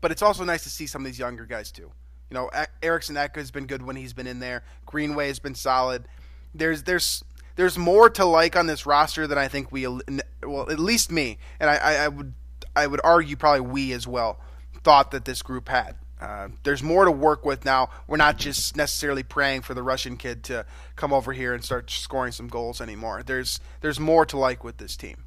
But 0.00 0.10
it's 0.10 0.22
also 0.22 0.44
nice 0.44 0.62
to 0.64 0.70
see 0.70 0.86
some 0.86 1.02
of 1.02 1.06
these 1.06 1.18
younger 1.18 1.46
guys 1.46 1.72
too. 1.72 1.90
You 2.30 2.34
know, 2.34 2.50
Eriksson 2.82 3.16
Ek 3.16 3.36
has 3.36 3.50
been 3.50 3.66
good 3.66 3.82
when 3.82 3.96
he's 3.96 4.12
been 4.12 4.26
in 4.26 4.40
there. 4.40 4.62
Greenway 4.86 5.28
has 5.28 5.38
been 5.38 5.54
solid. 5.54 6.06
There's 6.54 6.82
there's 6.84 7.22
there's 7.56 7.76
more 7.76 8.08
to 8.10 8.24
like 8.24 8.56
on 8.56 8.66
this 8.66 8.86
roster 8.86 9.26
than 9.26 9.38
I 9.38 9.48
think 9.48 9.70
we 9.70 9.86
well 9.86 10.70
at 10.70 10.78
least 10.78 11.12
me 11.12 11.38
and 11.60 11.68
I, 11.68 11.76
I 11.76 12.08
would 12.08 12.32
I 12.74 12.86
would 12.86 13.00
argue 13.04 13.36
probably 13.36 13.60
we 13.60 13.92
as 13.92 14.06
well 14.06 14.40
thought 14.82 15.10
that 15.12 15.24
this 15.24 15.42
group 15.42 15.68
had. 15.68 15.96
Uh, 16.20 16.48
there's 16.62 16.82
more 16.82 17.04
to 17.04 17.10
work 17.10 17.44
with 17.44 17.64
now. 17.64 17.90
We're 18.06 18.16
not 18.16 18.38
just 18.38 18.76
necessarily 18.76 19.24
praying 19.24 19.62
for 19.62 19.74
the 19.74 19.82
Russian 19.82 20.16
kid 20.16 20.44
to 20.44 20.64
come 20.94 21.12
over 21.12 21.32
here 21.32 21.52
and 21.52 21.64
start 21.64 21.90
scoring 21.90 22.30
some 22.30 22.46
goals 22.46 22.80
anymore. 22.80 23.24
There's 23.24 23.58
there's 23.80 23.98
more 23.98 24.24
to 24.26 24.38
like 24.38 24.62
with 24.62 24.76
this 24.76 24.96
team. 24.96 25.24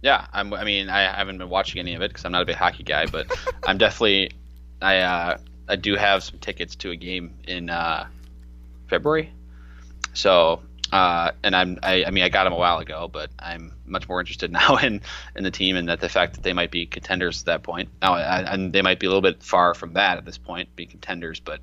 Yeah, 0.00 0.26
I'm, 0.32 0.52
i 0.52 0.64
mean, 0.64 0.90
I 0.90 1.16
haven't 1.16 1.38
been 1.38 1.48
watching 1.48 1.80
any 1.80 1.94
of 1.94 2.02
it 2.02 2.10
because 2.10 2.24
I'm 2.24 2.32
not 2.32 2.42
a 2.42 2.44
big 2.44 2.56
hockey 2.56 2.84
guy, 2.84 3.06
but 3.06 3.26
I'm 3.66 3.78
definitely 3.78 4.30
I 4.80 4.98
uh, 4.98 5.38
I 5.68 5.74
do 5.74 5.96
have 5.96 6.22
some 6.22 6.38
tickets 6.38 6.76
to 6.76 6.90
a 6.92 6.96
game 6.96 7.34
in 7.48 7.68
uh, 7.68 8.06
February, 8.88 9.32
so 10.12 10.62
uh, 10.94 11.32
and 11.42 11.56
I'm 11.56 11.76
I, 11.82 12.04
I, 12.04 12.10
mean 12.10 12.22
I 12.22 12.28
got 12.28 12.44
them 12.44 12.52
a 12.52 12.56
while 12.56 12.78
ago, 12.78 13.10
but 13.12 13.28
I'm 13.40 13.72
much 13.84 14.08
more 14.08 14.20
interested 14.20 14.52
now 14.52 14.76
in 14.76 15.02
in 15.34 15.42
the 15.42 15.50
team 15.50 15.74
and 15.74 15.88
that 15.88 16.00
the 16.00 16.08
fact 16.08 16.34
that 16.34 16.44
they 16.44 16.52
might 16.52 16.70
be 16.70 16.86
contenders 16.86 17.40
at 17.40 17.46
that 17.46 17.62
point. 17.64 17.88
Now, 18.00 18.14
and 18.14 18.72
they 18.72 18.80
might 18.80 19.00
be 19.00 19.06
a 19.06 19.10
little 19.10 19.20
bit 19.20 19.42
far 19.42 19.74
from 19.74 19.94
that 19.94 20.18
at 20.18 20.24
this 20.24 20.38
point, 20.38 20.68
being 20.76 20.88
contenders, 20.88 21.40
but 21.40 21.58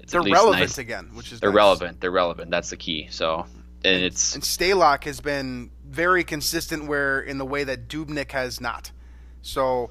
it's 0.00 0.12
they're 0.12 0.20
relevant 0.20 0.60
nice. 0.60 0.76
again, 0.76 1.12
which 1.14 1.32
is 1.32 1.40
they're 1.40 1.48
nice. 1.48 1.56
relevant. 1.56 2.00
They're 2.02 2.10
relevant. 2.10 2.50
That's 2.50 2.68
the 2.68 2.76
key. 2.76 3.08
So 3.10 3.46
and 3.86 4.04
it's 4.04 4.34
and 4.34 4.44
Stalock 4.44 5.04
has 5.04 5.22
been 5.22 5.70
very 5.86 6.22
consistent 6.22 6.88
where 6.88 7.22
in 7.22 7.38
the 7.38 7.46
way 7.46 7.64
that 7.64 7.88
Dubnyk 7.88 8.32
has 8.32 8.60
not. 8.60 8.92
So. 9.40 9.90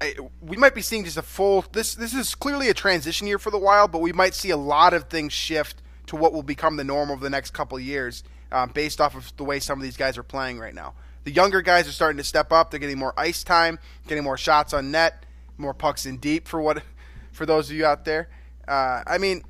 I, 0.00 0.14
we 0.40 0.56
might 0.56 0.76
be 0.76 0.80
seeing 0.80 1.04
just 1.04 1.16
a 1.16 1.22
full. 1.22 1.64
This 1.72 1.96
this 1.96 2.14
is 2.14 2.36
clearly 2.36 2.68
a 2.68 2.74
transition 2.74 3.26
year 3.26 3.40
for 3.40 3.50
the 3.50 3.58
Wild, 3.58 3.90
but 3.90 4.00
we 4.00 4.12
might 4.12 4.32
see 4.32 4.50
a 4.50 4.56
lot 4.56 4.94
of 4.94 5.08
things 5.08 5.32
shift 5.32 5.82
to 6.08 6.16
what 6.16 6.32
will 6.32 6.42
become 6.42 6.76
the 6.76 6.84
norm 6.84 7.10
over 7.10 7.22
the 7.22 7.30
next 7.30 7.52
couple 7.52 7.78
years, 7.78 8.24
um, 8.50 8.70
based 8.70 9.00
off 9.00 9.14
of 9.14 9.34
the 9.36 9.44
way 9.44 9.60
some 9.60 9.78
of 9.78 9.82
these 9.82 9.96
guys 9.96 10.18
are 10.18 10.22
playing 10.22 10.58
right 10.58 10.74
now. 10.74 10.94
The 11.24 11.30
younger 11.30 11.62
guys 11.62 11.88
are 11.88 11.92
starting 11.92 12.16
to 12.18 12.24
step 12.24 12.52
up. 12.52 12.70
They're 12.70 12.80
getting 12.80 12.98
more 12.98 13.14
ice 13.16 13.44
time, 13.44 13.78
getting 14.06 14.24
more 14.24 14.38
shots 14.38 14.72
on 14.72 14.90
net, 14.90 15.24
more 15.58 15.74
pucks 15.74 16.06
in 16.06 16.16
deep 16.16 16.48
for 16.48 16.60
what 16.60 16.82
for 17.32 17.46
those 17.46 17.70
of 17.70 17.76
you 17.76 17.84
out 17.84 18.04
there. 18.04 18.28
Uh, 18.66 19.02
I 19.06 19.18
mean, 19.18 19.42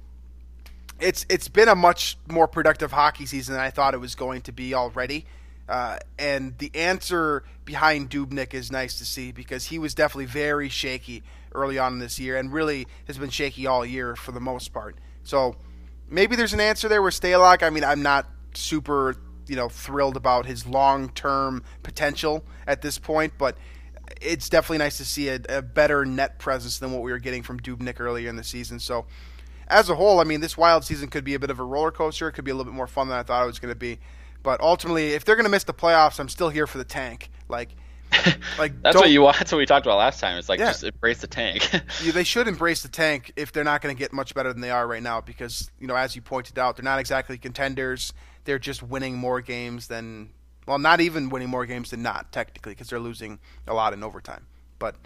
it's 1.00 1.24
it's 1.28 1.48
been 1.48 1.68
a 1.68 1.76
much 1.76 2.18
more 2.28 2.48
productive 2.48 2.92
hockey 2.92 3.26
season 3.26 3.54
than 3.54 3.62
I 3.62 3.70
thought 3.70 3.94
it 3.94 3.98
was 3.98 4.14
going 4.14 4.42
to 4.42 4.52
be 4.52 4.74
already. 4.74 5.26
Uh, 5.68 5.98
and 6.18 6.56
the 6.58 6.70
answer 6.74 7.44
behind 7.64 8.10
Dubnyk 8.10 8.54
is 8.54 8.72
nice 8.72 8.98
to 8.98 9.04
see 9.04 9.32
because 9.32 9.66
he 9.66 9.78
was 9.78 9.94
definitely 9.94 10.24
very 10.24 10.70
shaky 10.70 11.22
early 11.54 11.78
on 11.78 11.98
this 11.98 12.18
year 12.18 12.36
and 12.36 12.52
really 12.52 12.86
has 13.06 13.18
been 13.18 13.28
shaky 13.28 13.66
all 13.66 13.84
year 13.84 14.16
for 14.16 14.32
the 14.32 14.40
most 14.40 14.72
part. 14.72 14.96
So 15.24 15.56
maybe 16.08 16.36
there's 16.36 16.52
an 16.52 16.60
answer 16.60 16.88
there 16.88 17.02
with 17.02 17.18
Stalock. 17.18 17.62
I 17.62 17.70
mean, 17.70 17.84
I'm 17.84 18.02
not 18.02 18.26
super, 18.54 19.16
you 19.46 19.56
know, 19.56 19.68
thrilled 19.68 20.16
about 20.16 20.46
his 20.46 20.66
long-term 20.66 21.62
potential 21.82 22.44
at 22.66 22.82
this 22.82 22.98
point, 22.98 23.34
but 23.38 23.56
it's 24.20 24.48
definitely 24.48 24.78
nice 24.78 24.96
to 24.98 25.04
see 25.04 25.28
a, 25.28 25.40
a, 25.48 25.62
better 25.62 26.04
net 26.04 26.38
presence 26.38 26.78
than 26.78 26.92
what 26.92 27.02
we 27.02 27.12
were 27.12 27.18
getting 27.18 27.42
from 27.42 27.60
Dubnyk 27.60 28.00
earlier 28.00 28.28
in 28.28 28.36
the 28.36 28.44
season. 28.44 28.80
So, 28.80 29.06
as 29.68 29.90
a 29.90 29.94
whole, 29.94 30.18
I 30.18 30.24
mean, 30.24 30.40
this 30.40 30.56
wild 30.56 30.84
season 30.84 31.08
could 31.08 31.24
be 31.24 31.34
a 31.34 31.38
bit 31.38 31.50
of 31.50 31.58
a 31.58 31.64
roller 31.64 31.90
coaster. 31.90 32.28
It 32.28 32.32
could 32.32 32.44
be 32.44 32.50
a 32.50 32.54
little 32.54 32.72
bit 32.72 32.76
more 32.76 32.86
fun 32.86 33.08
than 33.08 33.18
I 33.18 33.22
thought 33.22 33.42
it 33.42 33.46
was 33.46 33.58
going 33.58 33.72
to 33.72 33.78
be. 33.78 33.98
But 34.42 34.60
ultimately, 34.60 35.08
if 35.08 35.24
they're 35.24 35.36
going 35.36 35.44
to 35.44 35.50
miss 35.50 35.64
the 35.64 35.74
playoffs, 35.74 36.18
I'm 36.18 36.30
still 36.30 36.48
here 36.48 36.66
for 36.66 36.78
the 36.78 36.84
tank. 36.84 37.30
Like, 37.48 37.74
like 38.58 38.80
that's 38.82 38.96
what 38.96 39.10
you. 39.10 39.22
That's 39.38 39.52
what 39.52 39.58
we 39.58 39.66
talked 39.66 39.86
about 39.86 39.98
last 39.98 40.20
time. 40.20 40.38
It's 40.38 40.48
like 40.48 40.58
yeah. 40.58 40.66
just 40.66 40.84
embrace 40.84 41.20
the 41.20 41.26
tank. 41.26 41.68
yeah, 42.02 42.12
they 42.12 42.24
should 42.24 42.48
embrace 42.48 42.82
the 42.82 42.88
tank 42.88 43.32
if 43.36 43.52
they're 43.52 43.64
not 43.64 43.82
going 43.82 43.94
to 43.94 43.98
get 43.98 44.12
much 44.12 44.34
better 44.34 44.52
than 44.52 44.62
they 44.62 44.70
are 44.70 44.86
right 44.86 45.02
now. 45.02 45.20
Because 45.20 45.70
you 45.78 45.86
know, 45.86 45.96
as 45.96 46.16
you 46.16 46.22
pointed 46.22 46.58
out, 46.58 46.76
they're 46.76 46.84
not 46.84 46.98
exactly 46.98 47.38
contenders. 47.38 48.12
They're 48.44 48.58
just 48.58 48.82
winning 48.82 49.16
more 49.16 49.40
games 49.40 49.88
than 49.88 50.30
well, 50.66 50.78
not 50.78 51.00
even 51.00 51.28
winning 51.28 51.50
more 51.50 51.66
games 51.66 51.90
than 51.90 52.02
not 52.02 52.32
technically 52.32 52.72
because 52.72 52.88
they're 52.88 53.00
losing 53.00 53.38
a 53.66 53.74
lot 53.74 53.92
in 53.92 54.02
overtime. 54.02 54.46
But 54.78 54.96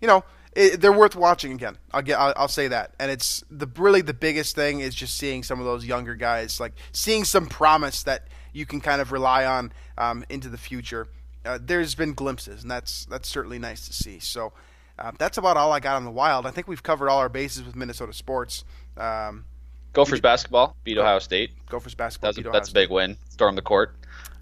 you 0.00 0.08
know, 0.08 0.24
it, 0.54 0.80
they're 0.80 0.92
worth 0.92 1.16
watching 1.16 1.52
again. 1.52 1.78
I'll 1.92 2.02
get. 2.02 2.18
I'll, 2.18 2.34
I'll, 2.36 2.48
say 2.48 2.68
that. 2.68 2.94
And 2.98 3.10
it's 3.10 3.44
the 3.50 3.68
really 3.76 4.02
the 4.02 4.14
biggest 4.14 4.54
thing 4.54 4.80
is 4.80 4.94
just 4.94 5.16
seeing 5.16 5.42
some 5.42 5.60
of 5.60 5.66
those 5.66 5.84
younger 5.84 6.14
guys, 6.14 6.60
like 6.60 6.72
seeing 6.92 7.24
some 7.24 7.46
promise 7.46 8.02
that 8.04 8.28
you 8.52 8.66
can 8.66 8.80
kind 8.80 9.00
of 9.00 9.12
rely 9.12 9.46
on 9.46 9.72
um, 9.96 10.24
into 10.28 10.48
the 10.48 10.58
future 10.58 11.06
uh, 11.44 11.58
there's 11.60 11.94
been 11.94 12.12
glimpses, 12.12 12.62
and 12.62 12.70
that's 12.70 13.04
that's 13.06 13.28
certainly 13.28 13.58
nice 13.58 13.86
to 13.86 13.92
see. 13.92 14.18
So 14.18 14.52
uh, 14.98 15.12
that's 15.18 15.38
about 15.38 15.56
all 15.56 15.72
I 15.72 15.80
got 15.80 15.96
on 15.96 16.04
the 16.04 16.10
Wild. 16.10 16.46
I 16.46 16.50
think 16.50 16.68
we've 16.68 16.82
covered 16.82 17.08
all 17.08 17.18
our 17.18 17.28
bases 17.28 17.64
with 17.64 17.76
Minnesota 17.76 18.12
sports. 18.12 18.64
Um, 18.96 19.44
Gophers 19.92 20.20
basketball 20.20 20.76
beat 20.84 20.98
Ohio 20.98 21.18
State. 21.18 21.50
Gophers 21.68 21.94
basketball. 21.94 22.32
That's 22.32 22.46
a, 22.46 22.50
that's 22.50 22.70
a 22.70 22.74
big 22.74 22.90
win. 22.90 23.16
Storm 23.30 23.56
the 23.56 23.62
court. 23.62 23.94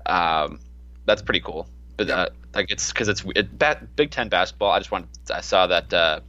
Um, 0.07 0.61
that's 1.07 1.23
pretty 1.23 1.41
cool. 1.41 1.69
But 1.97 2.11
uh, 2.11 2.29
like 2.55 2.71
it's 2.71 2.93
because 2.93 3.09
it's 3.09 3.25
it, 3.35 3.59
Big 3.97 4.11
Ten 4.11 4.29
basketball. 4.29 4.71
I 4.71 4.79
just 4.79 4.91
want 4.91 5.07
I 5.33 5.41
saw 5.41 5.67
that 5.69 5.93
uh, 5.93 6.21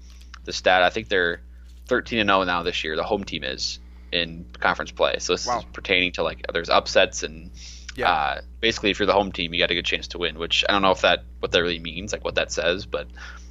the 0.45 0.53
stat. 0.53 0.83
I 0.83 0.89
think 0.89 1.09
they're 1.09 1.41
13 1.87 2.19
and 2.19 2.29
0 2.29 2.43
now 2.43 2.63
this 2.63 2.83
year. 2.83 2.95
The 2.95 3.03
home 3.03 3.23
team 3.23 3.43
is 3.43 3.79
in 4.11 4.45
conference 4.59 4.91
play. 4.91 5.15
So 5.19 5.33
this 5.33 5.45
wow. 5.45 5.59
is 5.59 5.65
pertaining 5.65 6.13
to 6.13 6.23
like 6.23 6.45
there's 6.51 6.69
upsets 6.69 7.23
and 7.23 7.51
yeah. 7.99 8.11
Uh, 8.11 8.41
basically, 8.61 8.91
if 8.91 8.99
you're 8.99 9.05
the 9.05 9.13
home 9.13 9.31
team, 9.31 9.53
you 9.53 9.59
got 9.59 9.71
a 9.71 9.75
good 9.75 9.85
chance 9.85 10.07
to 10.09 10.17
win. 10.17 10.39
Which 10.39 10.63
I 10.67 10.71
don't 10.71 10.81
know 10.81 10.91
if 10.91 11.01
that 11.01 11.23
what 11.39 11.51
that 11.51 11.61
really 11.61 11.79
means, 11.79 12.13
like 12.13 12.23
what 12.23 12.35
that 12.35 12.51
says, 12.51 12.85
but 12.85 13.07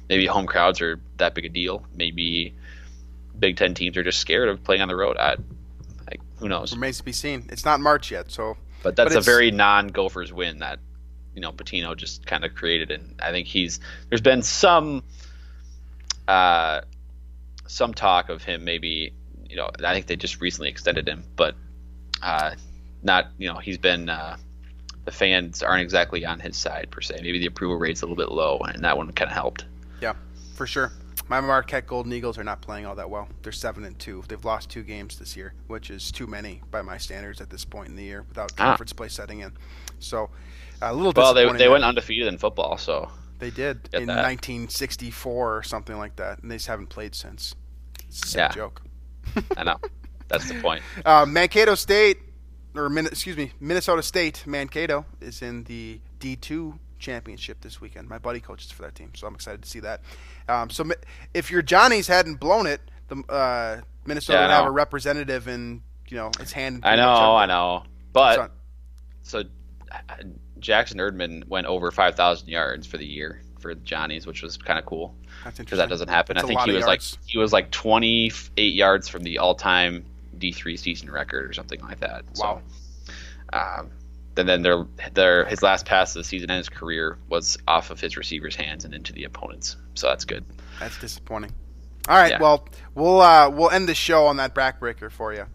maybe 0.09 0.25
home 0.25 0.47
crowds 0.47 0.81
are 0.81 0.99
that 1.17 1.35
big 1.35 1.45
a 1.45 1.49
deal. 1.49 1.85
Maybe 1.93 2.55
Big 3.37 3.57
Ten 3.57 3.73
teams 3.73 3.95
are 3.97 4.03
just 4.03 4.19
scared 4.19 4.49
of 4.49 4.63
playing 4.63 4.81
on 4.81 4.87
the 4.87 4.95
road. 4.95 5.17
I, 5.17 5.35
like, 6.07 6.19
who 6.37 6.49
knows? 6.49 6.71
It 6.71 6.75
remains 6.75 6.97
to 6.97 7.03
be 7.03 7.11
seen. 7.11 7.47
It's 7.51 7.63
not 7.63 7.79
March 7.79 8.11
yet, 8.11 8.31
so. 8.31 8.57
But 8.81 8.95
that's 8.95 9.13
but 9.13 9.19
a 9.19 9.21
very 9.21 9.51
non-Gophers 9.51 10.33
win 10.33 10.59
that 10.59 10.79
you 11.35 11.41
know 11.41 11.51
Pitino 11.51 11.95
just 11.95 12.25
kind 12.25 12.43
of 12.43 12.55
created, 12.55 12.91
and 12.91 13.19
I 13.21 13.31
think 13.31 13.47
he's 13.47 13.79
there's 14.09 14.21
been 14.21 14.41
some 14.41 15.03
uh, 16.27 16.81
some 17.67 17.93
talk 17.93 18.29
of 18.29 18.43
him 18.43 18.63
maybe 18.63 19.13
you 19.47 19.57
know 19.57 19.69
I 19.83 19.93
think 19.93 20.07
they 20.07 20.15
just 20.15 20.41
recently 20.41 20.69
extended 20.69 21.07
him, 21.07 21.23
but 21.35 21.55
uh, 22.21 22.55
not 23.03 23.27
you 23.37 23.51
know 23.51 23.59
he's 23.59 23.77
been 23.77 24.09
uh, 24.09 24.37
the 25.05 25.11
fans 25.11 25.63
aren't 25.63 25.81
exactly 25.81 26.25
on 26.25 26.39
his 26.39 26.55
side 26.57 26.89
per 26.91 27.01
se. 27.01 27.19
Maybe 27.21 27.39
the 27.39 27.47
approval 27.47 27.77
rate's 27.77 28.01
a 28.01 28.05
little 28.05 28.15
bit 28.15 28.31
low, 28.31 28.59
and 28.59 28.83
that 28.83 28.97
one 28.97 29.11
kind 29.11 29.29
of 29.29 29.35
helped. 29.35 29.65
Yeah, 30.01 30.13
for 30.55 30.67
sure. 30.67 30.91
My 31.27 31.39
Marquette 31.41 31.85
Golden 31.85 32.11
Eagles 32.11 32.39
are 32.39 32.43
not 32.43 32.59
playing 32.61 32.87
all 32.87 32.95
that 32.95 33.09
well. 33.09 33.27
They're 33.43 33.51
seven 33.51 33.83
and 33.83 33.97
two. 33.99 34.23
They've 34.27 34.43
lost 34.43 34.69
two 34.69 34.81
games 34.81 35.19
this 35.19 35.37
year, 35.37 35.53
which 35.67 35.91
is 35.91 36.11
too 36.11 36.25
many 36.25 36.61
by 36.71 36.81
my 36.81 36.97
standards 36.97 37.39
at 37.39 37.51
this 37.51 37.63
point 37.65 37.89
in 37.89 37.95
the 37.95 38.03
year 38.03 38.25
without 38.27 38.51
ah. 38.57 38.65
conference 38.65 38.91
ah. 38.93 38.97
play 38.97 39.09
setting 39.09 39.41
in. 39.41 39.53
So 39.99 40.31
a 40.81 40.93
little 40.93 41.13
well, 41.15 41.33
they 41.33 41.51
they 41.53 41.69
went 41.69 41.83
undefeated 41.83 42.27
in 42.27 42.37
football, 42.37 42.77
so 42.77 43.09
they 43.37 43.51
did 43.51 43.89
in 43.93 44.07
that. 44.07 44.23
1964 44.23 45.57
or 45.57 45.63
something 45.63 45.97
like 45.97 46.15
that, 46.15 46.41
and 46.41 46.49
they 46.49 46.55
just 46.55 46.67
haven't 46.67 46.87
played 46.87 47.13
since. 47.15 47.55
It's 48.07 48.35
a 48.35 48.39
yeah. 48.39 48.47
joke. 48.49 48.81
I 49.57 49.63
know. 49.63 49.77
That's 50.27 50.47
the 50.47 50.61
point. 50.61 50.83
Uh, 51.05 51.25
Mankato 51.25 51.75
State 51.75 52.19
or 52.79 52.97
excuse 52.99 53.37
me, 53.37 53.51
Minnesota 53.59 54.01
State 54.01 54.43
Mankato 54.45 55.05
is 55.21 55.41
in 55.41 55.63
the 55.65 55.99
D2 56.19 56.77
championship 56.97 57.61
this 57.61 57.79
weekend. 57.81 58.07
My 58.07 58.17
buddy 58.17 58.39
coaches 58.39 58.71
for 58.71 58.83
that 58.83 58.95
team, 58.95 59.11
so 59.15 59.27
I'm 59.27 59.35
excited 59.35 59.61
to 59.61 59.69
see 59.69 59.79
that. 59.81 60.01
Um, 60.47 60.69
so 60.69 60.89
if 61.33 61.51
your 61.51 61.61
Johnnies 61.61 62.07
hadn't 62.07 62.35
blown 62.35 62.67
it, 62.67 62.81
the 63.07 63.17
uh, 63.29 63.81
Minnesota 64.05 64.39
yeah, 64.39 64.47
would 64.47 64.53
have 64.53 64.65
a 64.65 64.71
representative 64.71 65.47
in 65.47 65.83
you 66.07 66.17
know 66.17 66.31
its 66.39 66.51
hand. 66.51 66.81
I 66.83 66.95
know, 66.95 67.35
I 67.35 67.45
know, 67.45 67.83
but 68.13 68.51
so 69.23 69.43
Jackson 70.59 70.97
Erdmann 70.99 71.47
went 71.47 71.67
over 71.67 71.91
5,000 71.91 72.47
yards 72.47 72.85
for 72.87 72.97
the 72.97 73.05
year 73.05 73.41
for 73.59 73.75
the 73.75 73.81
Johnnies, 73.81 74.25
which 74.25 74.41
was 74.41 74.57
kind 74.57 74.79
of 74.79 74.85
cool 74.85 75.15
because 75.57 75.79
that 75.79 75.89
doesn't 75.89 76.07
happen. 76.09 76.35
That's 76.35 76.45
I 76.45 76.47
think 76.47 76.61
he 76.61 76.71
was 76.71 76.85
yards. 76.85 76.87
like 76.87 77.29
he 77.29 77.37
was 77.37 77.53
like 77.53 77.71
28 77.71 78.73
yards 78.73 79.07
from 79.07 79.23
the 79.23 79.39
all-time 79.39 80.05
D3 80.37 80.77
season 80.77 81.11
record 81.11 81.49
or 81.49 81.53
something 81.53 81.81
like 81.81 81.99
that. 81.99 82.25
Wow. 82.35 82.61
So, 83.05 83.13
um, 83.57 83.91
and 84.37 84.47
then 84.47 84.61
their 84.61 84.85
their 85.13 85.45
his 85.45 85.61
last 85.61 85.85
pass 85.85 86.15
of 86.15 86.21
the 86.21 86.23
season 86.23 86.49
and 86.49 86.57
his 86.57 86.69
career 86.69 87.17
was 87.27 87.57
off 87.67 87.89
of 87.89 87.99
his 87.99 88.15
receiver's 88.15 88.55
hands 88.55 88.85
and 88.85 88.93
into 88.93 89.11
the 89.11 89.25
opponents. 89.25 89.75
So 89.95 90.07
that's 90.07 90.25
good. 90.25 90.45
That's 90.79 90.99
disappointing. 90.99 91.53
All 92.07 92.15
right, 92.15 92.31
yeah. 92.31 92.41
well 92.41 92.67
we'll 92.95 93.21
uh, 93.21 93.49
we'll 93.49 93.69
end 93.69 93.89
the 93.89 93.95
show 93.95 94.25
on 94.25 94.37
that 94.37 94.55
backbreaker 94.55 95.11
for 95.11 95.33
you. 95.33 95.45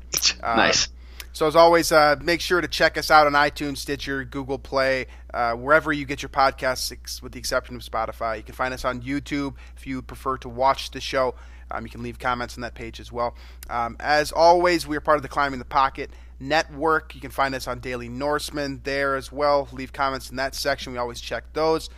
Uh, 0.43 0.57
nice. 0.57 0.89
So 1.33 1.49
as 1.49 1.57
always, 1.57 1.91
uh, 1.91 2.15
make 2.23 2.41
sure 2.41 2.61
to 2.61 2.69
check 2.69 2.97
us 2.97 3.11
out 3.11 3.27
on 3.27 3.33
iTunes, 3.33 3.79
Stitcher, 3.79 4.23
Google 4.25 4.59
Play, 4.59 5.07
uh, 5.33 5.55
wherever 5.55 5.93
you 5.93 6.05
get 6.05 6.23
your 6.23 6.29
podcasts, 6.29 7.21
with 7.21 7.33
the 7.33 7.41
exception 7.41 7.75
of 7.75 7.83
Spotify. 7.83 8.37
You 8.37 8.45
can 8.45 8.55
find 8.55 8.73
us 8.73 8.85
on 8.85 9.03
YouTube 9.03 9.57
if 9.77 9.85
you 9.85 10.01
prefer 10.01 10.37
to 10.39 10.49
watch 10.49 10.93
the 10.93 11.01
show. 11.01 11.35
Um, 11.71 11.85
you 11.85 11.91
can 11.91 12.03
leave 12.03 12.19
comments 12.19 12.57
on 12.57 12.63
that 12.63 12.75
page 12.75 13.01
as 13.01 13.11
well. 13.11 13.35
Um, 13.69 13.97
as 14.01 14.33
always, 14.33 14.87
we 14.87 14.97
are 14.97 15.01
part 15.01 15.17
of 15.17 15.23
the 15.23 15.29
Climbing 15.29 15.59
the 15.59 15.65
Pocket 15.65 16.11
Network. 16.41 17.15
You 17.15 17.21
can 17.21 17.31
find 17.31 17.55
us 17.55 17.67
on 17.67 17.81
Daily 17.81 18.09
Norseman 18.09 18.81
there 18.85 19.17
as 19.17 19.33
well. 19.33 19.69
Leave 19.73 19.93
comments 19.93 20.31
in 20.31 20.37
that 20.37 20.55
section. 20.55 20.93
We 20.93 20.99
always 20.99 21.21
check 21.21 21.45
those. 21.53 21.91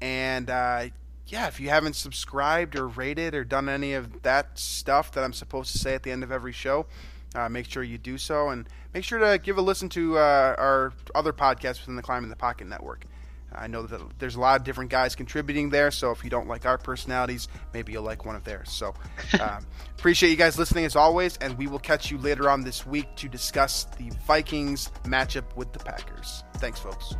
And 0.00 0.50
uh, 0.50 0.86
yeah, 1.26 1.46
if 1.46 1.60
you 1.60 1.68
haven't 1.68 1.94
subscribed 1.94 2.76
or 2.76 2.88
rated 2.88 3.34
or 3.34 3.44
done 3.44 3.68
any 3.68 3.94
of 3.94 4.22
that 4.22 4.58
stuff 4.58 5.12
that 5.12 5.22
I'm 5.22 5.32
supposed 5.32 5.72
to 5.72 5.78
say 5.78 5.94
at 5.94 6.02
the 6.02 6.10
end 6.10 6.22
of 6.22 6.32
every 6.32 6.52
show, 6.52 6.86
uh, 7.34 7.48
make 7.48 7.70
sure 7.70 7.82
you 7.82 7.98
do 7.98 8.18
so. 8.18 8.48
And 8.48 8.66
make 8.92 9.04
sure 9.04 9.18
to 9.18 9.38
give 9.38 9.56
a 9.58 9.62
listen 9.62 9.88
to 9.90 10.18
uh, 10.18 10.54
our 10.58 10.92
other 11.14 11.32
podcasts 11.32 11.80
within 11.80 11.96
the 11.96 12.02
Climbing 12.02 12.30
the 12.30 12.36
Pocket 12.36 12.66
Network. 12.66 13.06
I 13.54 13.66
know 13.66 13.82
that 13.82 14.00
there's 14.18 14.36
a 14.36 14.40
lot 14.40 14.60
of 14.60 14.64
different 14.64 14.90
guys 14.90 15.14
contributing 15.14 15.70
there, 15.70 15.90
so 15.90 16.10
if 16.10 16.22
you 16.22 16.30
don't 16.30 16.46
like 16.46 16.66
our 16.66 16.78
personalities, 16.78 17.48
maybe 17.72 17.92
you'll 17.92 18.02
like 18.02 18.24
one 18.24 18.36
of 18.36 18.44
theirs. 18.44 18.70
So, 18.70 18.94
um, 19.40 19.66
appreciate 19.98 20.30
you 20.30 20.36
guys 20.36 20.58
listening 20.58 20.84
as 20.84 20.96
always, 20.96 21.36
and 21.38 21.56
we 21.58 21.66
will 21.66 21.78
catch 21.78 22.10
you 22.10 22.18
later 22.18 22.48
on 22.48 22.62
this 22.62 22.86
week 22.86 23.14
to 23.16 23.28
discuss 23.28 23.84
the 23.96 24.10
Vikings 24.26 24.90
matchup 25.04 25.56
with 25.56 25.72
the 25.72 25.80
Packers. 25.80 26.44
Thanks, 26.54 26.80
folks. 26.80 27.14